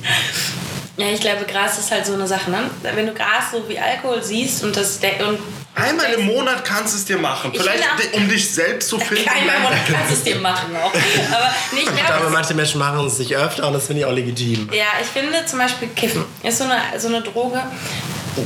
Ja, 0.96 1.08
ich 1.08 1.20
glaube, 1.22 1.46
Gras 1.46 1.80
ist 1.80 1.90
halt 1.92 2.06
so 2.06 2.14
eine 2.14 2.28
Sache, 2.28 2.52
ne? 2.52 2.70
Wenn 2.84 3.08
du 3.08 3.14
Gras 3.14 3.46
so 3.52 3.68
wie 3.68 3.80
Alkohol 3.80 4.22
siehst 4.24 4.64
und 4.64 4.76
das 4.78 5.00
und 5.28 5.40
Einmal 5.76 6.14
im 6.14 6.28
Monat 6.28 6.64
kannst 6.64 6.94
du 6.94 6.98
es 7.00 7.06
dir 7.06 7.18
machen, 7.18 7.50
Ich 7.52 7.60
vielleicht 7.60 7.82
auch- 7.84 8.14
um 8.18 8.30
dich 8.30 8.54
selbst 8.54 8.90
zu 8.90 9.00
finden. 9.00 9.28
Einmal 9.28 9.56
im 9.56 9.62
Monat 9.64 9.80
kannst 9.88 10.12
du 10.12 10.14
es 10.14 10.24
dir 10.24 10.36
machen 10.36 10.76
auch. 10.76 10.94
Aber 11.34 11.52
nee, 11.72 11.80
ich 11.80 11.86
Ich 11.90 11.96
glaube, 11.96 12.04
glaube, 12.20 12.30
manche 12.30 12.54
Menschen 12.54 12.78
machen 12.78 13.08
es 13.08 13.18
sich 13.18 13.36
öfter 13.36 13.66
und 13.66 13.74
das 13.74 13.88
finde 13.88 14.02
ich 14.02 14.06
auch 14.06 14.12
legitim. 14.12 14.70
ja, 14.72 14.86
ich 15.02 15.08
finde 15.08 15.44
zum 15.48 15.58
Beispiel 15.58 15.88
Kiffen 15.90 16.26
ist 16.44 16.60
so 16.60 16.66
eine, 16.66 16.78
so 17.00 17.08
eine 17.08 17.22
Droge, 17.24 17.60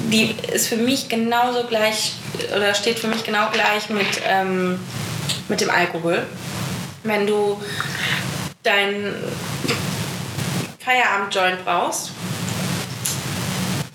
die 0.09 0.33
ist 0.53 0.67
für 0.67 0.77
mich 0.77 1.09
genauso 1.09 1.65
gleich 1.65 2.13
oder 2.55 2.73
steht 2.73 2.97
für 2.99 3.07
mich 3.07 3.25
genau 3.25 3.49
gleich 3.51 3.89
mit, 3.89 4.07
ähm, 4.25 4.79
mit 5.49 5.59
dem 5.59 5.69
Alkohol. 5.69 6.25
Wenn 7.03 7.27
du 7.27 7.61
dein 8.63 9.13
Feierabend-Joint 10.79 11.65
brauchst 11.65 12.11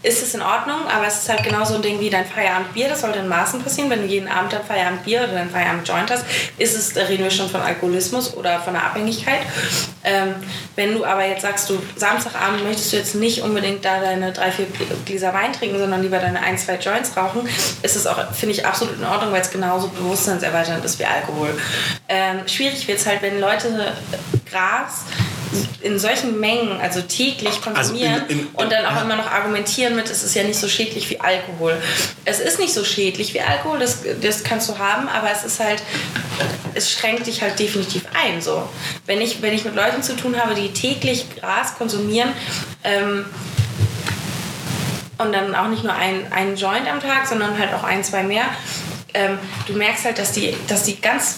ist 0.03 0.23
es 0.23 0.35
in 0.35 0.43
Ordnung, 0.43 0.81
aber 0.88 1.07
es 1.07 1.19
ist 1.19 1.29
halt 1.29 1.45
genauso 1.45 1.77
ein 1.77 1.83
Ding 1.83 2.01
wie 2.01 2.11
dein 2.11 2.27
Feierabendbier, 2.27 2.88
das 2.88 3.03
sollte 3.03 3.21
in 3.21 3.29
Maßen 3.29 3.62
passieren. 3.62 3.88
Wenn 3.88 4.03
du 4.03 4.07
jeden 4.07 4.29
Abend 4.29 4.53
dein 4.53 4.65
Feierabendbier 4.65 5.23
oder 5.25 5.35
dein 5.35 5.51
Feierabendjoint 5.51 6.11
hast, 6.11 6.25
ist 6.59 6.77
es, 6.77 6.93
da 6.93 7.03
reden 7.03 7.23
wir 7.23 7.31
schon 7.31 7.49
von 7.49 7.61
Alkoholismus 7.61 8.35
oder 8.37 8.61
von 8.61 8.75
einer 8.75 8.85
Abhängigkeit. 8.85 9.41
Ähm, 10.05 10.35
wenn 10.75 10.95
du 10.95 11.05
aber 11.05 11.25
jetzt 11.27 11.43
sagst, 11.43 11.71
du 11.71 11.81
Samstagabend 11.97 12.65
möchtest 12.65 12.93
du 12.93 12.97
jetzt 12.97 13.15
nicht 13.15 13.43
unbedingt 13.43 13.85
da 13.85 14.01
deine 14.01 14.33
drei, 14.33 14.51
vier 14.51 14.67
Gläser 15.05 15.33
Wein 15.33 15.53
trinken, 15.53 15.79
sondern 15.79 16.03
lieber 16.03 16.19
deine 16.19 16.41
ein, 16.41 16.59
zwei 16.59 16.77
Joints 16.77 17.17
rauchen, 17.17 17.49
ist 17.83 17.95
es 17.95 18.07
auch, 18.07 18.33
finde 18.33 18.55
ich, 18.57 18.67
absolut 18.67 18.97
in 18.97 19.05
Ordnung, 19.05 19.33
weil 19.33 19.43
es 19.43 19.51
genauso 19.51 19.88
bewusstseinserweiternd 19.88 20.85
ist 20.85 20.99
wie 20.99 21.05
Alkohol. 21.05 21.57
Ähm, 22.09 22.41
schwierig 22.49 22.88
wird 22.88 22.99
es 22.99 23.07
halt, 23.07 23.23
wenn 23.23 23.41
Leute 23.41 23.93
Gras 24.51 25.05
in 25.83 25.99
solchen 25.99 26.38
Mengen, 26.41 26.81
also 26.81 27.01
täglich 27.03 27.61
konsumieren 27.61 28.12
Also 28.23 28.27
in- 28.33 28.41
in- 28.41 28.47
und 28.49 28.73
dann 28.73 28.87
auch 28.87 29.03
immer 29.03 29.17
noch 29.17 29.31
argumentieren 29.31 29.97
mit, 29.97 30.09
es 30.11 30.23
ist 30.23 30.35
ja 30.35 30.43
nicht 30.45 30.59
so 30.59 30.69
schädlich 30.69 31.11
wie 31.11 31.21
Alkohol. 31.21 31.81
Es 32.25 32.41
ist 32.41 32.59
nicht 32.59 32.73
so 32.73 32.85
schädlich 32.85 33.35
wie 33.35 33.41
Alkohol, 33.41 33.79
das, 33.79 33.99
das 34.21 34.45
kannst 34.45 34.69
du 34.69 34.79
haben, 34.79 35.09
aber 35.09 35.31
es 35.31 35.45
ist 35.45 35.61
halt, 35.61 35.83
es 36.75 36.91
schränkt 36.91 37.27
dich 37.27 37.43
halt 37.43 37.59
definitiv 37.59 38.05
ein. 38.15 38.41
So. 38.41 38.69
Wenn, 39.07 39.21
ich, 39.21 39.43
wenn 39.43 39.53
ich 39.53 39.65
mit 39.65 39.75
Leuten 39.75 40.03
zu 40.03 40.17
tun 40.17 40.37
habe, 40.41 40.55
die 40.55 40.73
täglich 40.73 41.27
Gras 41.37 41.75
konsumieren, 41.77 42.33
ähm, 42.85 43.25
und 45.19 45.33
dann 45.33 45.55
auch 45.55 45.69
nicht 45.69 45.85
nur 45.85 45.95
ein, 45.95 46.33
einen 46.33 46.57
Joint 46.57 46.88
am 46.88 47.01
Tag, 47.01 47.27
sondern 47.29 47.57
halt 47.59 47.73
auch 47.75 47.85
ein, 47.85 48.03
zwei 48.03 48.23
mehr, 48.23 48.45
ähm, 49.15 49.38
du 49.67 49.75
merkst 49.75 50.05
halt, 50.05 50.19
dass 50.19 50.33
die, 50.33 50.57
dass 50.67 50.85
die 50.85 51.01
ganz 51.01 51.37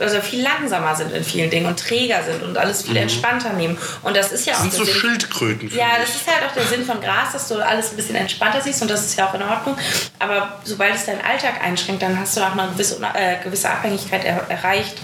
also 0.00 0.20
viel 0.20 0.42
langsamer 0.42 0.94
sind 0.94 1.12
in 1.12 1.24
vielen 1.24 1.50
Dingen 1.50 1.66
und 1.66 1.78
träger 1.78 2.22
sind 2.24 2.42
und 2.42 2.56
alles 2.58 2.82
viel 2.82 2.96
entspannter 2.96 3.52
nehmen. 3.52 3.76
Und 4.02 4.16
das 4.16 4.32
ist 4.32 4.46
ja 4.46 4.52
Das 4.52 4.60
auch 4.60 4.62
sind 4.64 4.74
so 4.74 4.84
Sinn- 4.84 4.94
Schildkröten. 4.94 5.70
ja, 5.76 5.86
das 6.00 6.10
ist 6.16 6.26
halt 6.26 6.48
auch 6.48 6.54
der 6.54 6.64
Sinn 6.66 6.84
von 6.84 7.00
Gras, 7.00 7.32
dass 7.32 7.48
du 7.48 7.54
alles 7.64 7.90
ein 7.90 7.96
bisschen 7.96 8.16
entspannter 8.16 8.60
siehst 8.60 8.82
und 8.82 8.90
das 8.90 9.04
ist 9.06 9.18
ja 9.18 9.28
auch 9.28 9.34
in 9.34 9.42
Ordnung. 9.42 9.76
Aber 10.18 10.60
sobald 10.64 10.94
es 10.94 11.06
deinen 11.06 11.20
Alltag 11.24 11.62
einschränkt, 11.62 12.02
dann 12.02 12.18
hast 12.18 12.36
du 12.36 12.40
auch 12.40 12.52
eine 12.52 12.68
gewisse, 12.72 13.00
äh, 13.14 13.42
gewisse 13.42 13.70
Abhängigkeit 13.70 14.24
er 14.24 14.48
erreicht. 14.50 14.96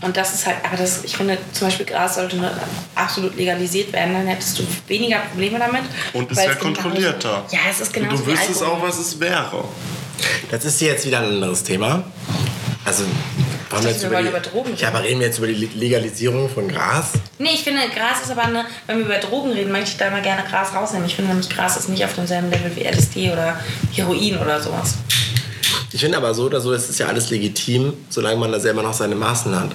Und 0.00 0.16
das 0.16 0.32
ist 0.32 0.46
halt, 0.46 0.56
aber 0.64 0.76
das, 0.76 1.02
ich 1.02 1.16
finde 1.16 1.36
zum 1.52 1.66
Beispiel 1.66 1.84
Gras 1.86 2.14
sollte 2.14 2.36
absolut 2.94 3.34
legalisiert 3.36 3.92
werden, 3.92 4.14
dann 4.14 4.26
hättest 4.28 4.58
du 4.60 4.62
weniger 4.86 5.18
Probleme 5.18 5.58
damit. 5.58 5.82
Und 6.12 6.30
es 6.30 6.36
weil 6.38 6.48
wäre 6.50 6.56
genauso- 6.58 6.80
kontrollierter. 6.82 7.44
Ja, 7.50 7.58
es 7.68 7.80
ist 7.80 7.88
Und 7.96 8.04
genauso 8.04 8.22
du 8.24 8.30
wüsstest 8.32 8.62
auch, 8.62 8.80
was 8.80 8.98
es 8.98 9.18
wäre. 9.18 9.64
Das 10.50 10.64
ist 10.64 10.80
jetzt 10.80 11.04
wieder 11.04 11.18
ein 11.18 11.24
anderes 11.26 11.64
Thema. 11.64 12.04
Also, 12.84 13.04
dachte, 13.70 13.88
jetzt 13.88 14.02
wir 14.02 14.08
über, 14.08 14.22
die, 14.22 14.28
über 14.28 14.40
Drogen 14.40 14.76
ja, 14.76 14.88
aber 14.88 15.02
reden 15.02 15.20
wir 15.20 15.26
jetzt 15.26 15.38
über 15.38 15.46
die 15.46 15.54
Legalisierung 15.54 16.48
von 16.48 16.68
Gras? 16.68 17.12
Nee, 17.38 17.50
ich 17.54 17.62
finde, 17.62 17.80
Gras 17.94 18.22
ist 18.22 18.30
aber 18.30 18.44
eine, 18.44 18.64
wenn 18.86 18.98
wir 18.98 19.04
über 19.06 19.18
Drogen 19.18 19.52
reden, 19.52 19.72
möchte 19.72 19.90
ich 19.90 19.96
da 19.96 20.10
mal 20.10 20.22
gerne 20.22 20.42
Gras 20.48 20.74
rausnehmen. 20.74 21.06
Ich 21.06 21.14
finde 21.16 21.30
nämlich, 21.30 21.48
Gras 21.48 21.76
ist 21.76 21.88
nicht 21.88 22.04
auf 22.04 22.14
demselben 22.14 22.50
Level 22.50 22.74
wie 22.76 22.84
LSD 22.84 23.30
oder 23.32 23.58
Heroin 23.92 24.38
oder 24.38 24.60
sowas. 24.60 24.94
Ich 25.92 26.00
finde 26.00 26.18
aber 26.18 26.34
so 26.34 26.44
oder 26.44 26.60
so, 26.60 26.72
es 26.72 26.88
ist 26.88 26.98
ja 26.98 27.06
alles 27.06 27.30
legitim, 27.30 27.94
solange 28.08 28.36
man 28.36 28.52
da 28.52 28.60
selber 28.60 28.82
noch 28.82 28.92
seine 28.94 29.14
Maßen 29.14 29.58
hat. 29.58 29.70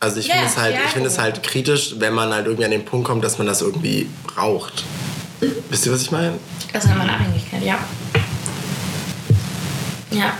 Also 0.00 0.20
ich 0.20 0.28
Ja, 0.28 0.34
finde 0.34 0.48
es 0.48 0.56
halt, 0.56 0.74
ja, 0.74 0.80
ich 0.86 0.90
finde 0.92 1.08
es 1.08 1.18
halt 1.18 1.42
kritisch, 1.42 1.94
wenn 1.98 2.14
man 2.14 2.32
halt 2.32 2.46
irgendwie 2.46 2.64
an 2.64 2.70
den 2.70 2.84
Punkt 2.84 3.06
kommt, 3.06 3.24
dass 3.24 3.38
man 3.38 3.46
das 3.46 3.62
irgendwie 3.62 4.08
raucht. 4.36 4.84
Wisst 5.70 5.86
ihr, 5.86 5.92
was 5.92 6.02
ich 6.02 6.10
meine? 6.10 6.34
Das 6.72 6.84
ist 6.84 6.90
eine 6.90 7.12
Abhängigkeit, 7.12 7.62
ja. 7.62 7.78
Ja. 10.10 10.34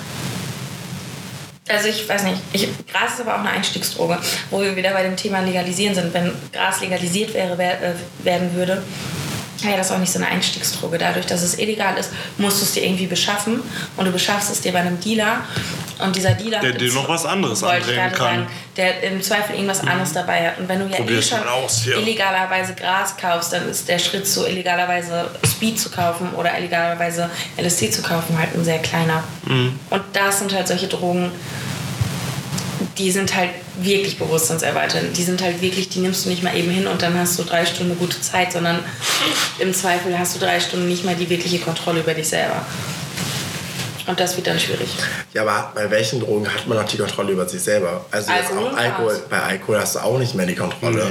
Also 1.69 1.89
ich 1.89 2.09
weiß 2.09 2.23
nicht, 2.25 2.39
ich, 2.53 2.69
Gras 2.87 3.15
ist 3.15 3.21
aber 3.21 3.35
auch 3.35 3.41
eine 3.41 3.51
Einstiegsdroge, 3.51 4.19
wo 4.51 4.61
wir 4.61 4.77
wieder 4.77 4.93
bei 4.93 5.03
dem 5.03 5.17
Thema 5.17 5.41
Legalisieren 5.41 5.95
sind. 5.95 6.15
Wenn 6.15 6.31
Gras 6.53 6.81
legalisiert 6.81 7.35
wäre, 7.35 7.59
wer, 7.59 7.83
äh, 7.83 7.95
werden 8.23 8.55
würde, 8.55 8.83
wäre 9.63 9.77
das 9.77 9.91
auch 9.91 9.99
nicht 9.99 10.13
so 10.13 10.19
eine 10.19 10.29
Einstiegsdroge. 10.29 10.99
Dadurch, 10.99 11.27
dass 11.27 11.43
es 11.43 11.59
illegal 11.59 11.97
ist, 11.97 12.11
musst 12.39 12.61
du 12.61 12.65
es 12.65 12.73
dir 12.73 12.85
irgendwie 12.85 13.07
beschaffen 13.07 13.63
und 13.97 14.05
du 14.05 14.13
beschaffst 14.13 14.51
es 14.51 14.61
dir 14.61 14.73
bei 14.73 14.81
einem 14.81 15.01
Dealer 15.01 15.41
und 15.99 16.15
dieser 16.15 16.33
Dealer 16.33 16.61
Der 16.61 16.73
dir 16.73 16.93
noch 16.93 17.09
was 17.09 17.25
anderes 17.25 17.63
andrehen 17.63 18.13
kann. 18.13 18.17
Sagen, 18.17 18.47
der 18.77 19.03
im 19.03 19.23
Zweifel 19.23 19.55
irgendwas 19.55 19.81
anderes 19.81 20.13
dabei 20.13 20.49
hat. 20.49 20.59
Und 20.59 20.69
wenn 20.69 20.81
du 20.81 20.87
ja 20.87 21.03
eh 21.03 21.23
schon 21.23 21.47
aus 21.49 21.83
hier. 21.85 21.97
illegalerweise 21.97 22.75
Gras 22.75 23.17
kaufst, 23.17 23.53
dann 23.53 23.69
ist 23.69 23.89
der 23.89 23.99
Schritt 23.99 24.29
zu 24.29 24.47
illegalerweise 24.47 25.31
Speed 25.47 25.81
zu 25.81 25.91
kaufen 25.91 26.31
oder 26.35 26.57
illegalerweise 26.59 27.31
LSD 27.57 27.91
zu 27.91 28.03
kaufen 28.03 28.39
halt 28.39 28.55
ein 28.55 28.65
sehr 28.65 28.79
kleiner. 28.81 29.25
Mhm. 29.45 29.79
Und 29.89 30.03
das 30.13 30.41
sind 30.41 30.53
halt 30.53 30.69
solche 30.69 30.89
Drogen, 30.89 31.33
die 32.99 33.11
sind 33.11 33.35
halt 33.35 33.51
wirklich 33.81 34.19
bewusstseinserweiternd. 34.19 35.17
Die 35.17 35.23
sind 35.23 35.43
halt 35.43 35.61
wirklich, 35.61 35.89
die 35.89 36.01
nimmst 36.01 36.25
du 36.25 36.31
nicht 36.31 36.43
mal 36.43 36.57
eben 36.57 36.71
hin 36.71 36.87
und 36.87 37.03
dann 37.03 37.19
hast 37.19 37.39
du 37.39 37.45
drei 37.45 37.67
Stunden 37.67 37.99
gute 37.99 38.21
Zeit, 38.21 38.53
sondern 38.53 38.81
im 39.59 39.73
Zweifel 39.75 40.19
hast 40.19 40.37
du 40.37 40.41
drei 40.41 40.61
Stunden 40.61 40.89
nicht 40.89 41.05
mal 41.05 41.15
die 41.15 41.29
wirkliche 41.29 41.59
Kontrolle 41.59 42.01
über 42.01 42.15
dich 42.15 42.29
selber. 42.29 42.65
Und 44.07 44.21
das 44.21 44.37
wird 44.37 44.47
dann 44.47 44.59
schwierig. 44.61 44.89
Ja, 45.35 45.43
aber 45.43 45.73
bei 45.75 45.91
welchen 45.91 46.21
Drogen 46.21 46.47
hat 46.47 46.67
man 46.69 46.79
noch 46.79 46.85
die 46.87 46.97
Kontrolle 46.97 47.33
über 47.33 47.49
sich 47.49 47.61
selber? 47.63 48.05
Also 48.13 48.31
Alkohol 48.31 48.71
Alkohol. 48.77 49.23
Bei 49.29 49.41
Alkohol 49.43 49.79
hast 49.81 49.97
du 49.97 49.99
auch 50.01 50.19
nicht 50.19 50.35
mehr 50.35 50.47
die 50.47 50.55
Kontrolle. 50.55 51.03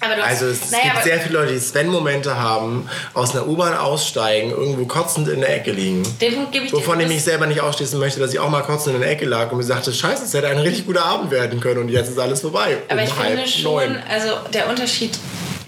Aber 0.00 0.14
du 0.16 0.22
hast- 0.22 0.28
Also 0.28 0.46
es, 0.46 0.70
naja, 0.72 0.82
gibt 0.84 0.94
aber- 0.96 1.04
sehr 1.04 1.20
viele 1.20 1.38
Leute, 1.38 1.52
die 1.52 1.60
Sven-Momente 1.60 2.36
haben, 2.36 2.88
aus 3.14 3.30
einer 3.34 3.46
U-Bahn 3.46 3.76
aussteigen, 3.76 4.50
irgendwo 4.50 4.86
kotzend 4.86 5.28
in 5.28 5.40
der 5.40 5.54
Ecke 5.54 5.70
liegen. 5.70 6.02
Den 6.20 6.34
Punkt 6.34 6.52
gebe 6.52 6.64
ich 6.64 6.72
dir. 6.72 6.76
Wovon 6.78 6.98
ich 6.98 7.06
Das- 7.06 7.14
mich 7.14 7.22
selber 7.24 7.46
nicht 7.46 7.60
ausschließen 7.60 7.98
möchte, 8.00 8.18
dass 8.18 8.32
ich 8.32 8.40
auch 8.40 8.48
mal 8.50 8.62
kotzend 8.62 8.96
in 8.96 9.02
der 9.02 9.10
Ecke 9.10 9.24
lag 9.26 9.50
und 9.52 9.58
mir 9.58 9.64
sagte, 9.64 9.92
scheiße, 9.92 10.24
es 10.24 10.34
hätte 10.34 10.48
ein 10.48 10.58
richtig 10.58 10.86
guter 10.86 11.04
Abend 11.04 11.30
werden 11.30 11.60
können 11.60 11.80
und 11.80 11.88
jetzt 11.90 12.10
ist 12.10 12.18
alles 12.18 12.40
vorbei. 12.40 12.78
Aber 12.88 13.00
um 13.00 13.06
ich 13.06 13.12
finde 13.14 13.46
schon, 13.48 13.62
neun. 13.72 14.02
also 14.10 14.28
der 14.52 14.68
Unterschied, 14.68 15.16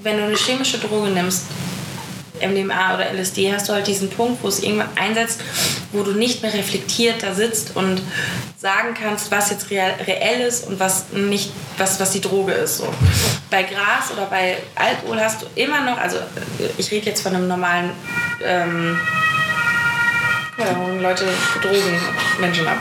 wenn 0.02 0.16
du 0.18 0.24
eine 0.24 0.34
chemische 0.36 0.78
Droge 0.78 1.08
nimmst, 1.10 1.44
MDMA 2.46 2.94
oder 2.94 3.12
LSD, 3.12 3.52
hast 3.52 3.68
du 3.68 3.72
halt 3.72 3.86
diesen 3.86 4.10
Punkt, 4.10 4.42
wo 4.42 4.48
es 4.48 4.62
irgendwann 4.62 4.88
einsetzt, 4.96 5.40
wo 5.92 6.02
du 6.02 6.12
nicht 6.12 6.42
mehr 6.42 6.52
reflektiert 6.52 7.22
da 7.22 7.34
sitzt 7.34 7.76
und 7.76 8.00
sagen 8.56 8.94
kannst, 8.94 9.30
was 9.30 9.50
jetzt 9.50 9.70
reell 9.70 10.40
ist 10.46 10.66
und 10.66 10.80
was 10.80 11.12
nicht, 11.12 11.50
was, 11.78 12.00
was 12.00 12.12
die 12.12 12.20
Droge 12.20 12.52
ist. 12.52 12.78
So. 12.78 12.88
Bei 13.50 13.62
Gras 13.62 14.10
oder 14.12 14.26
bei 14.26 14.56
Alkohol 14.74 15.20
hast 15.20 15.42
du 15.42 15.46
immer 15.54 15.82
noch, 15.82 15.98
also 15.98 16.16
ich 16.78 16.90
rede 16.90 17.06
jetzt 17.06 17.22
von 17.22 17.34
einem 17.34 17.48
normalen 17.48 17.90
ähm, 18.42 18.98
ja, 20.58 21.00
Leute 21.00 21.24
Drogen 21.62 22.00
Menschen 22.40 22.66
ab. 22.66 22.78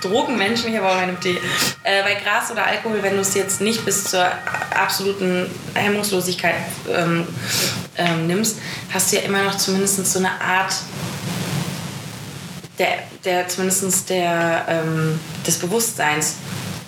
Drogenmenschen, 0.00 0.70
ich 0.70 0.78
habe 0.78 0.88
auch 0.88 0.96
einen 0.96 1.18
Tee. 1.20 1.38
Äh, 1.82 2.02
bei 2.02 2.14
Gras 2.14 2.50
oder 2.50 2.66
Alkohol, 2.66 3.02
wenn 3.02 3.14
du 3.14 3.20
es 3.20 3.34
jetzt 3.34 3.60
nicht 3.60 3.84
bis 3.84 4.04
zur 4.04 4.26
absoluten 4.74 5.50
Hemmungslosigkeit 5.74 6.54
ähm, 6.88 7.26
ähm, 7.96 8.26
nimmst, 8.26 8.58
hast 8.92 9.12
du 9.12 9.16
ja 9.16 9.22
immer 9.22 9.42
noch 9.42 9.56
zumindest 9.56 10.04
so 10.06 10.18
eine 10.18 10.30
Art 10.40 10.74
der, 12.78 12.98
der 13.24 13.48
zumindest 13.48 14.08
der, 14.08 14.64
ähm, 14.68 15.20
des 15.46 15.58
Bewusstseins. 15.58 16.36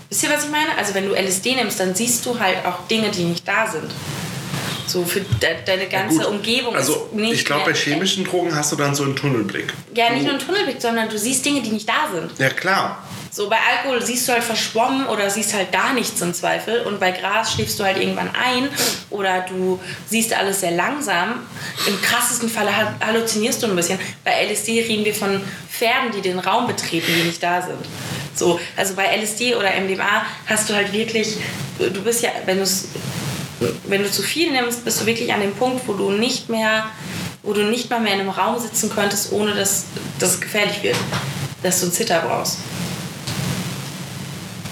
Wisst 0.08 0.24
ihr, 0.24 0.30
was 0.30 0.44
ich 0.44 0.50
meine? 0.50 0.76
Also 0.78 0.94
wenn 0.94 1.06
du 1.06 1.14
LSD 1.14 1.54
nimmst, 1.54 1.78
dann 1.78 1.94
siehst 1.94 2.26
du 2.26 2.38
halt 2.38 2.64
auch 2.66 2.86
Dinge, 2.88 3.10
die 3.10 3.24
nicht 3.24 3.46
da 3.46 3.66
sind. 3.66 3.90
So 4.92 5.04
für 5.04 5.20
de 5.20 5.48
deine 5.64 5.86
ganze 5.88 6.18
Gut, 6.18 6.26
Umgebung 6.26 6.74
Also 6.76 6.92
ist 7.10 7.12
nicht 7.14 7.32
ich 7.32 7.44
glaube, 7.44 7.64
bei 7.70 7.74
chemischen 7.74 8.24
Drogen 8.24 8.54
hast 8.54 8.72
du 8.72 8.76
dann 8.76 8.94
so 8.94 9.04
einen 9.04 9.16
Tunnelblick. 9.16 9.72
Ja, 9.94 10.10
nicht 10.10 10.24
nur 10.24 10.34
ein 10.34 10.38
Tunnelblick, 10.38 10.80
sondern 10.82 11.08
du 11.08 11.16
siehst 11.18 11.44
Dinge, 11.44 11.62
die 11.62 11.70
nicht 11.70 11.88
da 11.88 12.08
sind. 12.14 12.30
Ja 12.38 12.50
klar. 12.50 13.02
So 13.30 13.48
bei 13.48 13.56
Alkohol 13.56 14.02
siehst 14.04 14.28
du 14.28 14.32
halt 14.32 14.44
verschwommen 14.44 15.06
oder 15.06 15.30
siehst 15.30 15.54
halt 15.54 15.72
gar 15.72 15.94
nichts 15.94 16.20
im 16.20 16.34
Zweifel 16.34 16.82
und 16.82 17.00
bei 17.00 17.12
Gras 17.12 17.54
schläfst 17.54 17.80
du 17.80 17.84
halt 17.84 17.96
irgendwann 17.96 18.28
ein 18.34 18.68
oder 19.08 19.46
du 19.48 19.80
siehst 20.10 20.34
alles 20.34 20.60
sehr 20.60 20.72
langsam. 20.72 21.40
Im 21.86 22.02
krassesten 22.02 22.50
Falle 22.50 22.76
ha- 22.76 22.94
halluzinierst 23.02 23.62
du 23.62 23.68
ein 23.68 23.76
bisschen. 23.76 23.98
Bei 24.22 24.32
LSD 24.44 24.82
reden 24.82 25.06
wir 25.06 25.14
von 25.14 25.40
Pferden, 25.70 26.12
die 26.14 26.20
den 26.20 26.38
Raum 26.38 26.66
betreten, 26.66 27.10
die 27.16 27.22
nicht 27.28 27.42
da 27.42 27.62
sind. 27.62 27.78
So, 28.34 28.60
also 28.76 28.92
bei 28.94 29.06
LSD 29.16 29.54
oder 29.54 29.70
MDMA 29.80 30.26
hast 30.46 30.68
du 30.68 30.74
halt 30.74 30.92
wirklich, 30.92 31.36
du 31.78 32.02
bist 32.02 32.22
ja, 32.22 32.30
wenn 32.44 32.58
du 32.58 32.66
wenn 33.86 34.02
du 34.02 34.10
zu 34.10 34.22
viel 34.22 34.52
nimmst, 34.52 34.84
bist 34.84 35.00
du 35.00 35.06
wirklich 35.06 35.32
an 35.32 35.40
dem 35.40 35.52
Punkt, 35.52 35.86
wo 35.86 35.94
du 35.94 36.10
nicht 36.10 36.48
mehr, 36.48 36.86
wo 37.42 37.52
du 37.52 37.64
nicht 37.64 37.90
mal 37.90 38.00
mehr 38.00 38.14
in 38.14 38.20
einem 38.20 38.30
Raum 38.30 38.60
sitzen 38.60 38.90
könntest, 38.90 39.32
ohne 39.32 39.54
dass 39.54 39.84
dass 40.18 40.34
es 40.34 40.40
gefährlich 40.40 40.82
wird, 40.82 40.96
dass 41.62 41.80
du 41.80 41.86
einen 41.86 41.92
Zitter 41.92 42.20
brauchst. 42.20 42.58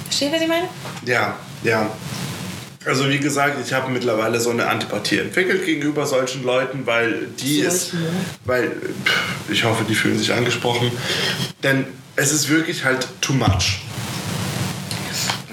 Versteht, 0.05 0.33
was 0.33 0.43
ich 0.43 0.49
meine? 0.49 0.69
Ja, 1.07 1.37
ja. 1.63 1.91
Also 2.87 3.09
wie 3.11 3.19
gesagt, 3.19 3.59
ich 3.65 3.73
habe 3.75 3.91
mittlerweile 3.91 4.41
so 4.41 4.51
eine 4.51 4.67
Antipathie 4.67 5.19
entwickelt 5.19 5.67
gegenüber 5.67 6.07
solchen 6.07 6.45
Leuten, 6.45 6.87
weil 6.87 7.27
die 7.39 7.61
ist, 7.61 7.93
weil 8.47 8.73
ich 9.51 9.65
hoffe, 9.65 9.85
die 9.87 9.95
fühlen 9.95 10.19
sich 10.19 10.33
angesprochen, 10.33 10.91
denn 11.63 11.85
es 12.17 12.33
ist 12.33 12.49
wirklich 12.49 12.85
halt 12.85 13.07
too 13.21 13.35
much. 13.35 13.83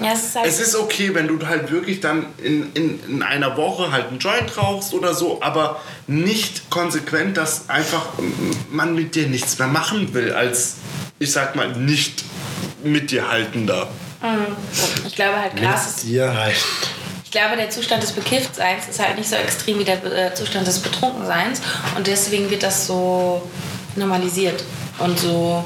Ja, 0.00 0.12
es 0.12 0.24
ist 0.26 0.36
halt. 0.36 0.46
Es 0.46 0.60
ist 0.60 0.76
okay, 0.76 1.14
wenn 1.14 1.26
du 1.26 1.44
halt 1.46 1.70
wirklich 1.70 2.00
dann 2.00 2.26
in, 2.38 2.72
in, 2.74 3.00
in 3.08 3.22
einer 3.22 3.56
Woche 3.56 3.90
halt 3.90 4.08
einen 4.08 4.18
Joint 4.18 4.56
rauchst 4.56 4.94
oder 4.94 5.14
so, 5.14 5.42
aber 5.42 5.80
nicht 6.06 6.70
konsequent, 6.70 7.36
dass 7.36 7.68
einfach 7.68 8.06
man 8.70 8.94
mit 8.94 9.14
dir 9.14 9.26
nichts 9.26 9.58
mehr 9.58 9.68
machen 9.68 10.14
will, 10.14 10.32
als 10.32 10.76
ich 11.18 11.32
sag 11.32 11.56
mal 11.56 11.72
nicht 11.72 12.24
mit 12.84 13.10
dir 13.10 13.28
haltender. 13.28 13.88
ich 15.06 15.14
glaube 15.14 15.40
halt, 15.40 15.56
Gras 15.56 15.88
ist. 15.88 16.02
Dir 16.04 16.32
halt. 16.32 16.56
Ich 17.24 17.32
glaube, 17.32 17.56
der 17.56 17.68
Zustand 17.68 18.02
des 18.02 18.12
Bekifftseins 18.12 18.88
ist 18.88 19.00
halt 19.00 19.18
nicht 19.18 19.28
so 19.28 19.36
extrem 19.36 19.78
wie 19.78 19.84
der 19.84 20.02
äh, 20.04 20.34
Zustand 20.34 20.66
des 20.66 20.78
Betrunkenseins. 20.78 21.60
Und 21.94 22.06
deswegen 22.06 22.48
wird 22.50 22.62
das 22.62 22.86
so 22.86 23.42
normalisiert. 23.96 24.64
Und 24.98 25.18
so. 25.18 25.62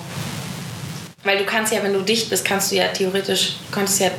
Weil 1.24 1.38
du 1.38 1.44
kannst 1.44 1.72
ja, 1.72 1.82
wenn 1.82 1.92
du 1.92 2.00
dicht 2.02 2.30
bist, 2.30 2.44
kannst 2.44 2.72
du 2.72 2.76
ja 2.76 2.88
theoretisch, 2.88 3.56
du 3.68 3.74
könntest 3.74 4.00
ja 4.00 4.10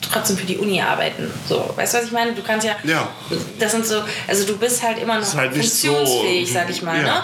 trotzdem 0.00 0.36
für 0.36 0.46
die 0.46 0.56
Uni 0.58 0.80
arbeiten. 0.80 1.30
So, 1.48 1.70
weißt 1.76 1.94
du, 1.94 1.98
was 1.98 2.04
ich 2.06 2.12
meine? 2.12 2.32
Du 2.32 2.42
kannst 2.42 2.66
ja. 2.66 2.76
Ja. 2.84 3.08
Das 3.58 3.72
sind 3.72 3.84
so, 3.86 4.02
also 4.28 4.44
du 4.46 4.56
bist 4.56 4.82
halt 4.82 4.98
immer 4.98 5.18
noch 5.18 5.34
halt 5.34 5.52
funktionsfähig, 5.52 6.48
so- 6.48 6.54
sag 6.54 6.70
ich 6.70 6.82
mal. 6.82 6.96
Ja. 6.98 7.02
Ne? 7.02 7.22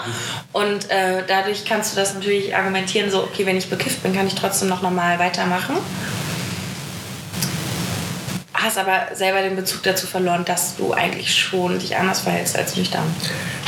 Und 0.51 0.89
äh, 0.89 1.23
dadurch 1.27 1.63
kannst 1.65 1.93
du 1.93 1.99
das 1.99 2.13
natürlich 2.13 2.55
argumentieren, 2.55 3.09
so, 3.09 3.23
okay, 3.23 3.45
wenn 3.45 3.57
ich 3.57 3.69
bekifft 3.69 4.03
bin, 4.03 4.13
kann 4.15 4.27
ich 4.27 4.35
trotzdem 4.35 4.67
noch 4.69 4.81
normal 4.81 5.17
weitermachen. 5.19 5.77
Hast 8.53 8.77
aber 8.77 9.07
selber 9.15 9.41
den 9.41 9.55
Bezug 9.55 9.81
dazu 9.83 10.05
verloren, 10.05 10.45
dass 10.45 10.75
du 10.75 10.93
eigentlich 10.93 11.33
schon 11.35 11.79
dich 11.79 11.95
anders 11.97 12.19
verhältst 12.19 12.55
als 12.57 12.75
nüchtern. 12.75 13.03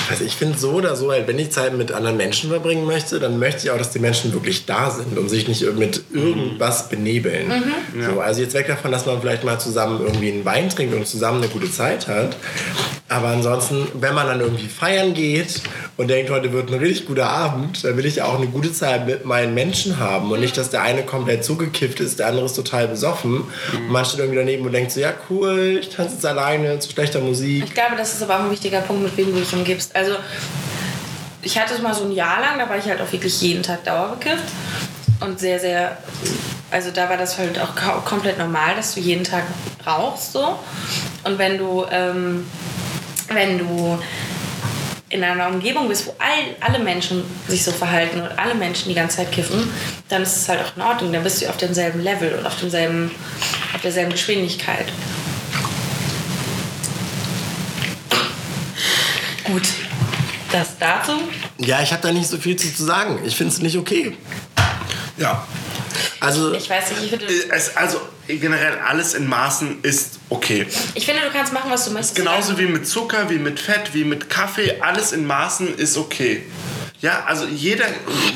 Also 0.10 0.24
ich 0.24 0.36
finde 0.36 0.58
so 0.58 0.72
oder 0.72 0.96
so, 0.96 1.12
halt, 1.12 1.28
wenn 1.28 1.40
ich 1.40 1.52
Zeit 1.52 1.76
mit 1.78 1.92
anderen 1.92 2.18
Menschen 2.18 2.50
verbringen 2.50 2.86
möchte, 2.86 3.20
dann 3.20 3.40
möchte 3.40 3.64
ich 3.64 3.72
auch, 3.72 3.78
dass 3.78 3.92
die 3.92 4.00
Menschen 4.00 4.34
wirklich 4.34 4.66
da 4.66 4.92
sind 4.92 5.18
und 5.18 5.30
sich 5.30 5.48
nicht 5.48 5.62
mit 5.78 6.04
irgendwas 6.14 6.90
benebeln. 6.90 7.52
So, 8.00 8.20
also 8.20 8.42
jetzt 8.42 8.54
weg 8.54 8.68
davon, 8.68 8.92
dass 8.92 9.06
man 9.06 9.22
vielleicht 9.22 9.44
mal 9.44 9.60
zusammen 9.60 10.02
irgendwie 10.02 10.32
einen 10.32 10.46
Wein 10.46 10.70
trinkt 10.70 10.94
und 10.94 11.08
zusammen 11.08 11.42
eine 11.42 11.52
gute 11.52 11.72
Zeit 11.72 12.08
hat. 12.08 12.36
Aber 13.10 13.28
ansonsten, 13.28 13.88
wenn 14.00 14.16
man 14.16 14.28
dann 14.28 14.40
irgendwie 14.40 14.68
feiern 14.68 15.14
geht 15.14 15.62
und 15.98 16.08
denkt, 16.08 16.32
heute 16.32 16.52
wird 16.52 16.72
ein 16.72 16.80
richtig 16.80 17.06
guter 17.06 17.30
Abend, 17.30 17.84
dann 17.84 17.98
will 17.98 18.06
ich 18.06 18.22
auch 18.22 18.38
eine 18.38 18.48
gute 18.48 18.74
Zeit 18.74 19.06
mit 19.06 19.26
meinen 19.26 19.54
Menschen 19.54 20.00
haben 20.00 20.32
und 20.32 20.40
nicht, 20.40 20.58
dass 20.58 20.70
der 20.70 20.82
eine 20.82 21.04
komplett 21.04 21.44
zugekifft 21.44 22.00
ist, 22.00 22.20
der 22.20 22.28
andere 22.28 22.46
ist 22.46 22.56
total 22.56 22.88
besoffen 22.88 23.44
und 23.74 23.90
man 23.90 24.04
steht 24.06 24.20
irgendwie 24.20 24.40
daneben 24.40 24.66
und 24.66 24.72
denkt 24.72 24.92
so, 24.92 25.00
ja 25.00 25.14
cool, 25.30 25.78
ich 25.80 25.90
tanze 25.90 26.16
jetzt 26.16 26.26
alleine 26.26 26.80
zu 26.80 26.92
schlechter 26.92 27.20
Musik. 27.20 27.64
Ich 27.66 27.74
glaube, 27.74 27.96
das 27.96 28.14
ist 28.14 28.24
aber 28.24 28.38
auch 28.38 28.46
ein 28.46 28.52
wichtiger 28.52 28.82
Punkt, 28.82 29.04
mit 29.04 29.18
wem 29.18 29.34
du 29.34 29.40
dich 29.40 29.54
umgibst. 29.54 29.96
Also, 29.96 30.16
ich 31.42 31.60
hatte 31.60 31.74
es 31.74 31.82
mal 31.82 31.94
so 31.94 32.06
ein 32.06 32.12
Jahr 32.12 32.40
lang, 32.40 32.58
da 32.58 32.70
war 32.70 32.78
ich 32.78 32.86
halt 32.86 33.02
auch 33.02 33.12
wirklich 33.12 33.42
jeden 33.42 33.64
Tag 33.64 33.84
dauerbekifft. 33.84 34.46
Und 35.20 35.40
sehr, 35.40 35.60
sehr. 35.60 35.98
Also, 36.72 36.90
da 36.92 37.10
war 37.10 37.18
das 37.18 37.38
halt 37.38 37.60
auch 37.60 37.76
komplett 38.06 38.40
normal, 38.40 38.76
dass 38.76 38.96
du 38.96 39.02
jeden 39.02 39.24
Tag 39.24 39.44
rauchst, 39.86 40.34
so. 40.34 40.58
Und 41.24 41.38
wenn 41.38 41.58
du. 41.58 41.86
Ähm, 41.92 42.46
wenn 43.30 43.58
du 43.58 43.98
in 45.14 45.24
einer 45.24 45.48
Umgebung 45.48 45.88
bist, 45.88 46.08
wo 46.08 46.16
all, 46.20 46.56
alle 46.60 46.84
Menschen 46.84 47.24
sich 47.48 47.64
so 47.64 47.72
verhalten 47.72 48.22
und 48.22 48.40
alle 48.40 48.56
Menschen 48.56 48.90
die 48.90 48.96
ganze 48.96 49.18
Zeit 49.18 49.32
kiffen, 49.32 49.72
dann 50.10 50.24
ist 50.24 50.36
es 50.36 50.50
halt 50.50 50.62
auch 50.62 50.76
in 50.76 50.82
Ordnung. 50.82 51.14
Dann 51.14 51.24
bist 51.24 51.42
du 51.42 51.48
auf 51.48 51.58
demselben 51.58 52.02
Level 52.02 52.34
und 52.34 52.46
auf, 52.46 52.60
demselben, 52.60 53.12
auf 53.74 53.82
derselben 53.82 54.12
Geschwindigkeit. 54.12 54.86
Gut, 59.44 59.64
das 60.52 60.78
dazu. 60.80 61.12
Ja, 61.60 61.82
ich 61.82 61.92
habe 61.92 62.02
da 62.02 62.12
nicht 62.12 62.28
so 62.28 62.38
viel 62.38 62.56
zu, 62.56 62.74
zu 62.74 62.84
sagen. 62.84 63.20
Ich 63.24 63.36
finde 63.36 63.54
es 63.54 63.62
nicht 63.62 63.78
okay. 63.78 64.18
Ja. 65.18 65.46
Also, 66.24 66.54
Ich 66.54 66.70
weiß 66.70 66.92
nicht, 66.92 67.04
ich 67.04 67.10
finde, 67.10 67.26
Es, 67.28 67.76
also 67.76 68.00
generell 68.28 68.80
alles 68.80 69.14
in 69.14 69.28
Maßen 69.28 69.82
ist 69.84 70.20
okay. 70.30 70.66
ich 70.96 71.06
finde, 71.06 71.22
du 71.24 71.30
kannst 71.32 71.52
machen, 71.54 71.70
was 71.70 71.86
du 71.86 71.92
möchtest. 71.92 72.16
Genauso 72.16 72.58
wie 72.58 72.66
mit 72.66 72.88
Zucker, 72.88 73.30
wie 73.30 73.40
mit 73.40 73.60
Fett, 73.60 73.94
wie 73.94 74.06
mit 74.06 74.30
Kaffee, 74.30 74.80
alles 74.80 75.12
in 75.12 75.26
Maßen 75.26 75.76
ist 75.78 75.98
okay. 75.98 76.44
Ja, 77.02 77.26
also 77.26 77.46
jeder, 77.46 77.86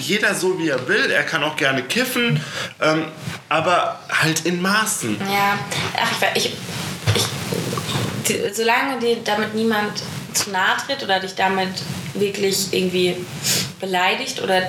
jeder 0.01 0.35
so 0.35 0.59
wie 0.59 0.67
er 0.67 0.85
will, 0.89 1.09
er 1.09 1.23
kann 1.23 1.41
auch 1.43 1.55
gerne 1.55 1.83
kiffen, 1.83 2.41
ähm, 2.81 3.05
aber 3.47 4.01
halt 4.09 4.45
in 4.45 4.61
Maßen. 4.61 5.17
Ja, 5.21 5.57
ach, 5.97 6.11
ich, 6.11 6.43
weiß- 6.43 6.53
ich, 7.15 7.25
ich 8.25 8.53
solange 8.53 8.99
dir 8.99 9.17
damit 9.23 9.55
niemand 9.55 10.03
zu 10.33 10.49
nahe 10.49 10.75
tritt 10.85 11.01
oder 11.01 11.21
dich 11.21 11.35
damit 11.35 11.69
wirklich 12.13 12.67
irgendwie 12.71 13.15
beleidigt 13.79 14.41
oder 14.41 14.61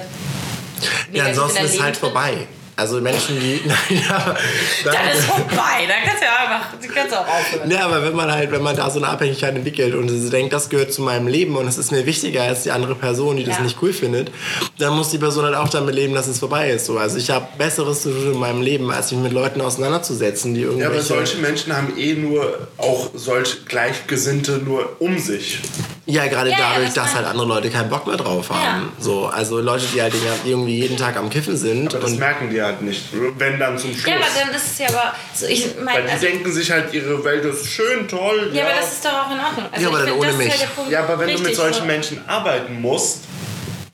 ja, 1.13 1.25
ansonsten 1.25 1.65
ist 1.65 1.73
Leben 1.73 1.83
halt 1.85 1.95
tritt, 1.95 2.01
vorbei. 2.01 2.47
Also 2.79 3.01
Menschen, 3.01 3.41
die. 3.41 3.61
Nein, 3.67 4.05
aber, 4.09 4.37
Dann 4.85 5.11
ist 5.13 5.25
vorbei, 5.25 5.87
dann 5.89 5.97
kannst 6.05 6.23
du 6.23 6.27
ja 6.27 6.37
einfach, 6.45 6.69
du 6.81 6.89
kannst 6.95 7.13
auch 7.17 7.27
aufhören. 7.27 7.69
Ja, 7.69 7.87
aber 7.87 8.05
wenn 8.05 8.15
man 8.15 8.31
halt, 8.31 8.53
wenn 8.53 8.63
man 8.63 8.77
da 8.77 8.89
so 8.89 9.01
eine 9.01 9.09
Abhängigkeit 9.09 9.57
entwickelt 9.57 9.97
und 9.97 10.09
sie 10.09 10.31
denkt, 10.31 10.53
das 10.53 10.69
gehört 10.69 10.93
zu 10.93 11.03
meinem 11.03 11.27
Leben 11.27 11.57
und 11.57 11.67
es 11.67 11.77
ist 11.77 11.91
mir 11.91 12.07
wichtiger 12.07 12.43
als 12.45 12.63
die 12.63 12.71
andere 12.71 12.95
Person, 12.95 13.37
die 13.37 13.43
das 13.43 13.57
Ja. 13.57 13.63
nicht 13.65 13.79
cool 13.83 13.93
findet, 13.93 14.31
dann 14.79 14.95
muss 14.97 15.11
die 15.11 15.19
Person 15.19 15.45
halt 15.45 15.57
auch 15.57 15.69
damit 15.69 15.93
leben, 15.97 16.15
dass 16.15 16.29
es 16.29 16.39
vorbei 16.39 16.71
ist. 16.71 16.87
So. 16.87 16.99
Also 16.99 17.19
ich 17.19 17.31
habe 17.31 17.49
Besseres 17.59 18.03
zu 18.03 18.11
tun 18.11 18.35
in 18.35 18.39
meinem 18.39 18.63
Leben, 18.63 18.89
als 18.93 19.11
mich 19.11 19.21
mit 19.23 19.33
Leuten 19.33 19.61
auseinanderzusetzen, 19.61 20.55
die 20.55 20.61
Ja, 20.79 20.87
aber 20.87 21.01
solche 21.01 21.39
Menschen 21.39 21.77
haben 21.77 21.99
eh 21.99 22.15
nur 22.15 22.69
auch 22.77 23.11
solch 23.15 23.67
Gleichgesinnte 23.67 24.59
nur 24.65 24.97
um 25.01 25.19
sich. 25.19 25.59
Ja, 26.07 26.27
gerade 26.29 26.51
Ja, 26.51 26.59
ja, 26.59 26.69
dadurch, 26.75 26.93
das 26.95 27.05
dass 27.07 27.15
halt 27.17 27.27
andere 27.27 27.47
Leute 27.47 27.71
keinen 27.71 27.91
Bock 27.91 28.07
mehr 28.07 28.17
drauf 28.17 28.51
haben. 28.51 28.93
Ja. 28.99 29.03
So, 29.05 29.27
also 29.27 29.61
Leute, 29.61 29.85
die 29.93 30.01
halt 30.01 30.15
irgendwie 30.45 30.79
jeden 30.81 30.97
Tag 30.97 31.17
am 31.17 31.29
Kiffen 31.29 31.57
sind. 31.57 31.93
Aber 31.95 32.03
das 32.05 32.13
und 32.13 32.19
merken 32.19 32.49
die 32.51 32.61
halt 32.69 32.83
nicht. 32.83 33.03
Wenn 33.39 33.59
dann 33.59 33.77
zum 33.79 33.93
Schluss. 33.95 34.07
Ja, 34.07 34.17
aber 34.17 34.27
dann 34.39 34.55
ist 34.55 34.67
es 34.67 34.79
ja 34.79 34.89
aber 34.89 35.15
so, 35.35 35.47
ich 35.47 35.75
Weil 35.77 35.85
meine, 35.85 36.03
die 36.07 36.13
also, 36.13 36.27
denken 36.27 36.53
sich 36.53 36.71
halt, 36.71 36.93
ihre 36.95 37.25
Welt 37.25 37.45
ist 37.45 37.67
schön, 37.67 38.07
toll. 38.09 38.51
ja, 38.53 38.65
aber 38.65 38.75
das 38.81 38.93
ist 38.93 39.05
doch 39.05 39.13
auch 39.13 39.31
in 39.33 39.39
Ordnung. 39.41 39.67
Also 39.73 39.83
Ja, 39.83 39.89
aber 39.89 40.07
dann 40.07 40.15
ohne 40.15 40.33
mich. 40.35 40.51
Halt. 40.51 40.91
Ja, 40.91 41.03
aber 41.03 41.19
wenn 41.19 41.27
du 41.29 41.33
mit 41.33 41.41
Richtig, 41.41 41.57
solchen 41.57 41.81
so. 41.81 41.85
Menschen 41.85 42.29
arbeiten 42.29 42.81
musst, 42.81 43.25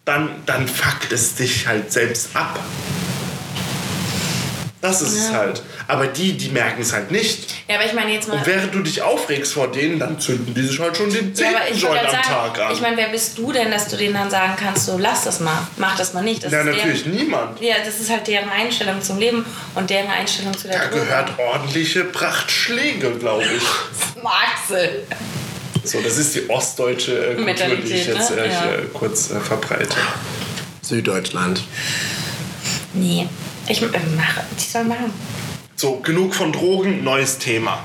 dann, 0.04 0.28
dann 0.46 0.68
fuckt 0.68 1.12
es 1.12 1.34
dich 1.34 1.66
halt 1.66 1.90
selbst 1.92 2.28
ab. 2.34 2.58
Das 4.84 5.00
ist 5.00 5.14
es 5.16 5.30
Ja. 5.30 5.38
halt. 5.38 5.62
Aber 5.88 6.06
die, 6.08 6.34
die 6.36 6.50
merken 6.50 6.82
es 6.82 6.92
halt 6.92 7.10
nicht. 7.10 7.54
Ja, 7.68 7.76
aber 7.76 7.86
ich 7.86 7.94
meine 7.94 8.12
jetzt 8.12 8.28
mal. 8.28 8.36
Und 8.36 8.46
während 8.46 8.74
du 8.74 8.80
dich 8.80 9.00
aufregst 9.00 9.54
vor 9.54 9.68
denen, 9.72 9.98
dann 9.98 10.20
zünden 10.20 10.52
die 10.52 10.60
sich 10.62 10.78
halt 10.78 10.94
schon 10.96 11.08
den 11.10 11.28
Ja, 11.28 11.34
zehnten 11.34 11.56
ich 11.72 11.80
Joint 11.80 12.00
am 12.00 12.04
gerade 12.06 12.16
Tag 12.16 12.26
sagen, 12.56 12.60
an. 12.68 12.72
ich 12.74 12.80
meine, 12.82 12.96
wer 12.98 13.08
bist 13.08 13.38
du 13.38 13.50
denn, 13.50 13.70
dass 13.70 13.88
du 13.88 13.96
denen 13.96 14.12
dann 14.12 14.30
sagen 14.30 14.52
kannst, 14.62 14.84
so 14.84 14.98
lass 14.98 15.24
das 15.24 15.40
mal, 15.40 15.66
mach 15.78 15.96
das 15.96 16.12
mal 16.12 16.22
nicht. 16.22 16.44
Das 16.44 16.52
ja, 16.52 16.60
ist 16.60 16.66
natürlich 16.66 17.04
deren, 17.04 17.16
niemand. 17.16 17.60
Ja, 17.62 17.76
das 17.82 17.98
ist 17.98 18.10
halt 18.10 18.26
deren 18.26 18.50
Einstellung 18.50 19.00
zum 19.00 19.18
Leben 19.18 19.46
und 19.74 19.88
deren 19.88 20.10
Einstellung 20.10 20.54
zu 20.56 20.68
der 20.68 20.78
Da 20.80 20.86
Droge. 20.88 21.00
gehört 21.06 21.38
ordentliche 21.38 22.04
Prachtschläge, 22.04 23.10
glaube 23.12 23.44
ich. 23.44 24.22
Maxel. 24.22 25.04
So, 25.82 26.00
das 26.02 26.18
ist 26.18 26.34
die 26.34 26.48
ostdeutsche 26.50 27.30
äh, 27.30 27.34
Kultur, 27.36 27.76
die 27.76 27.92
ich 27.94 28.06
jetzt 28.06 28.30
ne? 28.32 28.36
äh, 28.42 28.52
Ja. 28.52 28.60
hier 28.64 28.86
kurz 28.92 29.30
äh, 29.30 29.40
verbreite. 29.40 29.96
Süddeutschland. 30.82 31.62
Nee, 32.92 33.26
ich 33.68 33.82
äh, 33.82 33.86
mache, 34.16 34.44
die 34.58 34.64
sollen 34.64 34.88
machen. 34.88 35.12
So, 35.76 35.96
genug 35.96 36.34
von 36.34 36.52
Drogen, 36.52 37.02
neues 37.02 37.38
Thema. 37.38 37.78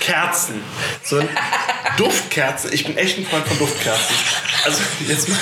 Kerzen. 0.00 0.62
So 1.04 1.18
ein, 1.18 1.28
Duftkerzen. 1.96 2.72
Ich 2.72 2.84
bin 2.84 2.96
echt 2.96 3.18
ein 3.18 3.26
Freund 3.26 3.46
von 3.46 3.58
Duftkerzen. 3.58 4.16
Also, 4.64 4.82
jetzt 5.06 5.28
mal. 5.28 5.38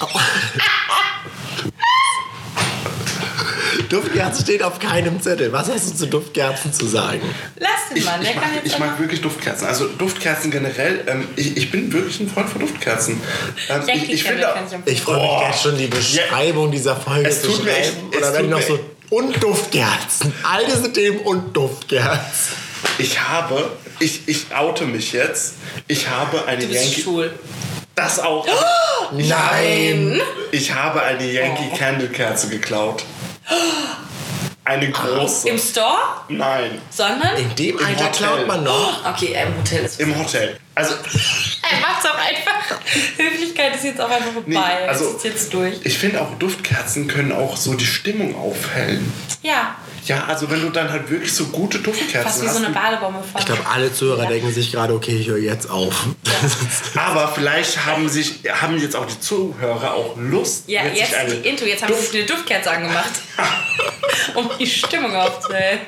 Duftkerzen 3.88 4.44
steht 4.44 4.62
auf 4.62 4.78
keinem 4.78 5.20
Zettel. 5.20 5.52
Was 5.52 5.68
hast 5.70 5.90
du 5.90 5.96
zu 5.96 6.06
Duftkerzen 6.06 6.72
zu 6.72 6.86
sagen? 6.86 7.20
Lass 7.58 7.70
den 7.90 7.98
Ich, 7.98 8.04
Mann, 8.04 8.20
der 8.20 8.30
ich, 8.30 8.36
mag, 8.36 8.44
kann 8.44 8.54
jetzt 8.54 8.66
ich 8.66 8.78
mag 8.78 8.98
wirklich 8.98 9.20
Duftkerzen. 9.20 9.66
Also 9.66 9.86
Duftkerzen 9.88 10.50
generell. 10.50 11.04
Ähm, 11.06 11.28
ich, 11.36 11.56
ich 11.56 11.70
bin 11.70 11.92
wirklich 11.92 12.20
ein 12.20 12.28
Freund 12.30 12.48
von 12.50 12.60
Duftkerzen. 12.60 13.20
Ähm, 13.68 13.82
ich, 13.94 14.10
ich 14.10 14.24
finde, 14.24 14.46
ich. 14.86 14.92
Ich 14.94 15.00
freue 15.02 15.20
mich 15.20 15.48
jetzt 15.48 15.62
schon, 15.62 15.76
die 15.78 15.86
Beschreibung 15.86 16.70
dieser 16.70 16.96
Folge 16.96 17.28
Es 17.28 17.42
zu 17.42 17.48
tut 17.48 17.64
mir 17.64 17.76
echt- 17.76 17.92
schreiben. 17.92 18.08
es 18.12 18.18
Oder 18.18 18.32
wenn 18.34 18.40
tut 18.42 18.50
noch 18.50 18.58
mir 18.58 18.66
so 18.66 18.80
und 19.10 19.42
Duftkerzen. 19.42 20.32
All 20.42 20.64
diese 20.66 20.92
Themen 20.92 21.18
und 21.20 21.56
Duftkerzen. 21.56 22.54
ich 22.98 23.20
habe, 23.20 23.70
ich, 24.00 24.22
ich 24.26 24.46
oute 24.54 24.84
mich 24.84 25.12
jetzt. 25.12 25.54
Ich 25.86 26.08
habe 26.08 26.44
eine 26.46 26.62
Du 26.62 26.68
bist 26.68 26.84
Yankee. 26.84 27.00
schwul. 27.02 27.32
Das 27.94 28.20
auch. 28.20 28.46
Nein! 29.12 30.20
Ich 30.52 30.72
habe 30.74 31.02
eine 31.02 31.24
Yankee 31.30 31.76
Candle 31.76 32.08
Kerze 32.08 32.48
geklaut. 32.48 33.04
Eine 34.64 34.90
große. 34.90 35.48
Im 35.48 35.58
Store? 35.58 35.96
Nein, 36.28 36.80
Sondern? 36.90 37.36
In 37.36 37.54
dem 37.56 37.78
Im 37.78 37.86
Alter 37.86 38.04
Hotel. 38.06 38.10
klaut 38.12 38.46
man 38.46 38.64
noch. 38.64 39.06
Okay, 39.06 39.34
im 39.42 39.56
Hotel 39.58 39.84
ist 39.86 39.98
im 39.98 40.18
Hotel. 40.18 40.58
Also, 40.74 40.94
Er 41.70 41.80
macht's 41.80 42.04
auch 42.06 42.14
einfach. 42.18 42.78
Höflichkeit 43.16 43.74
ist 43.76 43.84
jetzt 43.84 44.00
auch 44.00 44.10
einfach 44.10 44.32
vorbei. 44.32 44.50
Nee, 44.50 44.58
also- 44.88 45.16
ist 45.16 45.24
jetzt 45.24 45.52
durch. 45.54 45.78
ich 45.84 45.98
finde 45.98 46.20
auch 46.20 46.34
Duftkerzen 46.38 47.08
können 47.08 47.32
auch 47.32 47.56
so 47.56 47.74
die 47.74 47.86
Stimmung 47.86 48.36
aufhellen. 48.36 49.10
Ja, 49.42 49.74
Ja, 50.08 50.24
also 50.26 50.50
wenn 50.50 50.60
du 50.62 50.70
dann 50.70 50.90
halt 50.90 51.10
wirklich 51.10 51.32
so 51.32 51.44
gute 51.46 51.78
Duftkerzen 51.78 52.22
fast 52.22 52.42
wie 52.42 52.46
hast. 52.48 52.56
so 52.58 52.64
eine 52.64 52.74
Badebombe. 52.74 53.20
Ich 53.38 53.44
glaube, 53.46 53.62
alle 53.72 53.92
Zuhörer 53.92 54.24
Ja. 54.24 54.28
denken 54.30 54.52
sich 54.52 54.72
gerade, 54.72 54.94
okay, 54.94 55.16
ich 55.18 55.28
höre 55.28 55.38
jetzt 55.38 55.68
auf. 55.70 56.06
aber 56.94 57.28
vielleicht 57.34 57.84
haben 57.86 58.08
sich 58.08 58.40
haben 58.50 58.78
jetzt 58.80 58.96
auch 58.96 59.06
die 59.06 59.20
Zuhörer 59.20 59.94
auch 59.94 60.16
Lust. 60.16 60.64
Ja, 60.68 60.82
jetzt 60.86 61.14
eine 61.14 61.34
die 61.34 61.48
Intro. 61.48 61.66
Jetzt 61.66 61.82
haben 61.82 61.92
Duft- 61.92 62.14
eine 62.14 62.24
Duftkerze 62.24 62.70
angemacht. 62.70 63.10
um 64.34 64.48
die 64.58 64.66
Stimmung 64.66 65.14
aufzuhellen. 65.14 65.80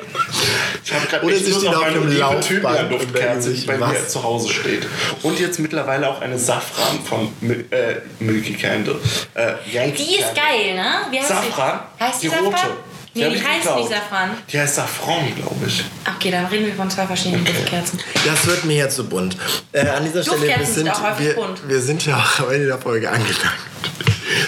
Ich 0.84 0.92
habe 0.92 1.06
gerade 1.06 1.24
Oder 1.26 1.34
echt 1.34 1.44
sie 1.46 1.50
Lust 1.52 1.66
auf 1.66 1.74
auf 1.76 1.80
meine 1.82 1.98
liebe 1.98 2.88
Duftkerze, 2.90 3.52
die 3.52 3.66
bei 3.66 3.76
mir 3.76 3.80
was? 3.80 4.08
zu 4.08 4.22
Hause 4.22 4.48
steht. 4.52 4.86
Und 5.22 5.38
jetzt 5.40 5.58
mittlerweile 5.58 6.08
auch 6.08 6.20
eine 6.20 6.38
Safran 6.38 7.00
von 7.04 7.32
Mil 7.40 7.64
äh, 7.70 7.96
Milky 8.22 8.54
Candle. 8.54 8.96
Äh, 9.34 9.54
Die 9.92 10.16
ist 10.16 10.34
geil, 10.34 10.74
ne? 10.76 11.06
Wie 11.10 11.18
heißt 11.18 11.28
Safran? 11.28 11.80
die? 11.98 12.04
Heißt 12.04 12.22
die, 12.22 12.28
Die 12.28 12.34
rote. 12.36 12.50
Safran? 12.56 12.70
Nee, 13.12 13.28
die 13.28 13.36
heißt 13.36 13.62
geklaut. 13.62 13.78
nicht 13.78 13.90
Safran. 13.90 14.30
Die 14.52 14.58
heißt 14.60 14.74
Saffron, 14.76 15.34
glaube 15.34 15.66
ich. 15.66 15.84
Okay, 16.16 16.30
dann 16.30 16.46
reden 16.46 16.66
wir 16.66 16.74
von 16.74 16.88
zwei 16.88 17.06
verschiedenen 17.06 17.44
Duftkerzen. 17.44 17.98
Das 18.24 18.46
wird 18.46 18.64
mir 18.64 18.76
jetzt 18.76 18.96
zu 18.96 19.04
bunt. 19.04 19.36
Äh, 19.72 19.88
an 19.88 20.04
dieser 20.04 20.22
Stelle, 20.22 20.42
wir 20.42 20.64
sind 20.64 20.94
sind, 20.94 21.18
wir, 21.18 21.34
bunt. 21.34 21.68
wir 21.68 21.80
sind 21.80 22.06
ja 22.06 22.16
auch 22.16 22.40
am 22.40 22.50
Ende 22.52 22.66
der 22.66 22.78
Folge 22.78 23.10
angelangt. 23.10 23.36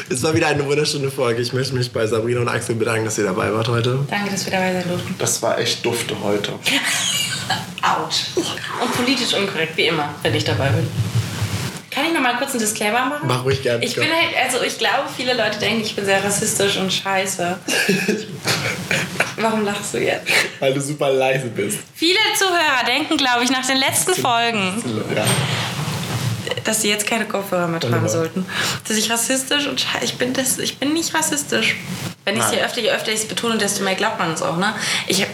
Es 0.08 0.22
war 0.22 0.34
wieder 0.34 0.46
eine 0.46 0.64
wunderschöne 0.64 1.10
Folge. 1.10 1.42
Ich 1.42 1.52
möchte 1.52 1.74
mich 1.74 1.90
bei 1.90 2.06
Sabrina 2.06 2.40
und 2.40 2.48
Axel 2.48 2.76
bedanken, 2.76 3.04
dass 3.04 3.18
ihr 3.18 3.24
dabei 3.24 3.52
wart 3.52 3.68
heute. 3.68 3.98
Danke, 4.08 4.30
dass 4.30 4.44
wir 4.44 4.52
dabei 4.52 4.72
sein 4.74 4.84
durften. 4.88 5.14
Das 5.18 5.42
war 5.42 5.58
echt 5.58 5.84
dufte 5.84 6.14
heute. 6.22 6.52
Autsch. 7.82 8.26
Und 8.36 8.92
politisch 8.94 9.34
unkorrekt, 9.34 9.76
wie 9.76 9.86
immer, 9.86 10.14
wenn 10.22 10.34
ich 10.34 10.44
dabei 10.44 10.68
bin. 10.68 10.88
Kann 11.90 12.06
ich 12.06 12.14
noch 12.14 12.22
mal 12.22 12.36
kurz 12.38 12.52
einen 12.52 12.60
Disclaimer 12.60 13.04
machen? 13.04 13.26
Mach 13.26 13.44
ruhig 13.44 13.62
gerne. 13.62 13.84
Ich 13.84 13.94
bin 13.94 14.04
halt, 14.04 14.34
also 14.42 14.64
ich 14.64 14.78
glaube, 14.78 15.08
viele 15.14 15.34
Leute 15.34 15.58
denken, 15.58 15.82
ich 15.82 15.94
bin 15.94 16.06
sehr 16.06 16.24
rassistisch 16.24 16.78
und 16.78 16.90
scheiße. 16.90 17.58
Warum 19.42 19.64
lachst 19.64 19.94
du 19.94 19.98
jetzt? 19.98 20.26
Weil 20.60 20.72
du 20.74 20.80
super 20.80 21.10
leise 21.10 21.46
bist. 21.48 21.78
Viele 21.94 22.18
Zuhörer 22.38 22.84
denken, 22.86 23.16
glaube 23.16 23.44
ich, 23.44 23.50
nach 23.50 23.66
den 23.66 23.76
letzten 23.78 24.14
Folgen, 24.14 24.82
Ja. 25.14 25.24
dass 26.64 26.82
sie 26.82 26.88
jetzt 26.88 27.06
keine 27.06 27.24
Kopfhörer 27.26 27.66
mehr 27.68 27.80
tragen 27.80 27.94
Wunderbar. 27.94 28.08
sollten. 28.10 28.46
Dass 28.86 28.96
ich 28.96 29.10
rassistisch 29.10 29.66
und 29.66 29.84
ich 30.02 30.14
bin, 30.16 30.32
das, 30.32 30.58
ich 30.58 30.78
bin 30.78 30.92
nicht 30.94 31.12
rassistisch. 31.14 31.76
Wenn 32.24 32.36
ich 32.36 32.42
es 32.44 32.52
je 32.52 32.60
öfter, 32.62 32.80
je 32.80 32.90
öfter 32.90 33.10
ich 33.10 33.20
es 33.20 33.26
betone, 33.28 33.58
desto 33.58 33.82
mehr 33.82 33.96
glaubt 33.96 34.18
man 34.18 34.32
es 34.32 34.42
auch. 34.42 34.56
Ne? 34.56 34.72
Ich, 35.08 35.26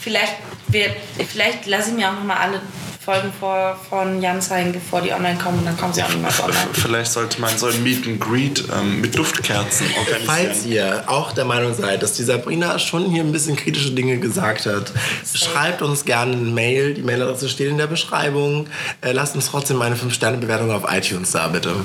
vielleicht 0.00 0.34
wir, 0.68 0.94
vielleicht 1.28 1.66
lasse 1.66 1.90
ich 1.90 1.96
mir 1.96 2.08
auch 2.08 2.14
noch 2.14 2.24
mal 2.24 2.36
alle 2.36 2.60
Folgen 3.02 3.32
vor, 3.32 3.80
von 3.88 4.20
Jan 4.20 4.42
zeigen, 4.42 4.72
bevor 4.72 5.00
die 5.00 5.10
online 5.10 5.38
kommen 5.38 5.60
und 5.60 5.64
dann 5.64 5.76
kommen 5.76 5.94
sie 5.94 6.02
auch 6.02 6.10
niemals 6.10 6.38
online. 6.42 6.68
Vielleicht 6.74 7.10
sollte 7.10 7.40
man 7.40 7.56
so 7.56 7.66
ein 7.66 7.82
Meet 7.82 8.06
and 8.06 8.20
Greet 8.20 8.64
ähm, 8.78 9.00
mit 9.00 9.16
Duftkerzen 9.16 9.86
organisieren. 9.98 10.26
Falls 10.26 10.66
ihr 10.66 11.04
auch 11.06 11.32
der 11.32 11.46
Meinung 11.46 11.72
seid, 11.72 12.02
dass 12.02 12.12
die 12.12 12.24
Sabrina 12.24 12.78
schon 12.78 13.06
hier 13.06 13.22
ein 13.22 13.32
bisschen 13.32 13.56
kritische 13.56 13.92
Dinge 13.92 14.18
gesagt 14.18 14.66
hat, 14.66 14.92
schreibt 15.32 15.80
uns 15.80 16.04
gerne 16.04 16.32
eine 16.32 16.42
Mail. 16.42 16.92
Die 16.92 17.02
Mailadresse 17.02 17.48
steht 17.48 17.70
in 17.70 17.78
der 17.78 17.86
Beschreibung. 17.86 18.66
Äh, 19.00 19.12
lasst 19.12 19.34
uns 19.34 19.46
trotzdem 19.46 19.80
eine 19.80 19.96
5-Sterne-Bewertung 19.96 20.70
auf 20.70 20.84
iTunes 20.92 21.30
da, 21.30 21.48
bitte. 21.48 21.76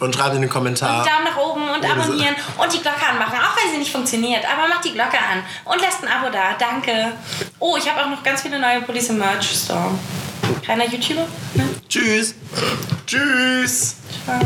Und 0.00 0.14
schreibt 0.14 0.36
in 0.36 0.42
den 0.42 0.50
Kommentar. 0.50 1.04
Daumen 1.04 1.24
nach 1.24 1.36
oben 1.36 1.68
und 1.68 1.84
abonnieren 1.84 2.34
und 2.56 2.72
die 2.72 2.80
Glocke 2.80 3.06
anmachen, 3.08 3.34
auch 3.38 3.56
wenn 3.62 3.72
sie 3.72 3.78
nicht 3.78 3.90
funktioniert. 3.90 4.44
Aber 4.44 4.68
macht 4.68 4.84
die 4.84 4.92
Glocke 4.92 5.18
an 5.18 5.42
und 5.64 5.80
lasst 5.80 6.02
ein 6.02 6.08
Abo 6.08 6.30
da. 6.30 6.54
Danke. 6.58 7.12
Oh, 7.58 7.76
ich 7.76 7.90
habe 7.90 8.04
auch 8.04 8.10
noch 8.10 8.22
ganz 8.22 8.42
viele 8.42 8.58
neue 8.58 8.82
Police 8.82 9.10
im 9.10 9.18
Merch 9.18 9.50
Store. 9.64 9.90
Kleiner 10.62 10.86
YouTuber? 10.86 11.26
Ne? 11.54 11.68
Tschüss. 11.88 12.34
Tschüss! 13.06 13.96
Ciao. 14.24 14.38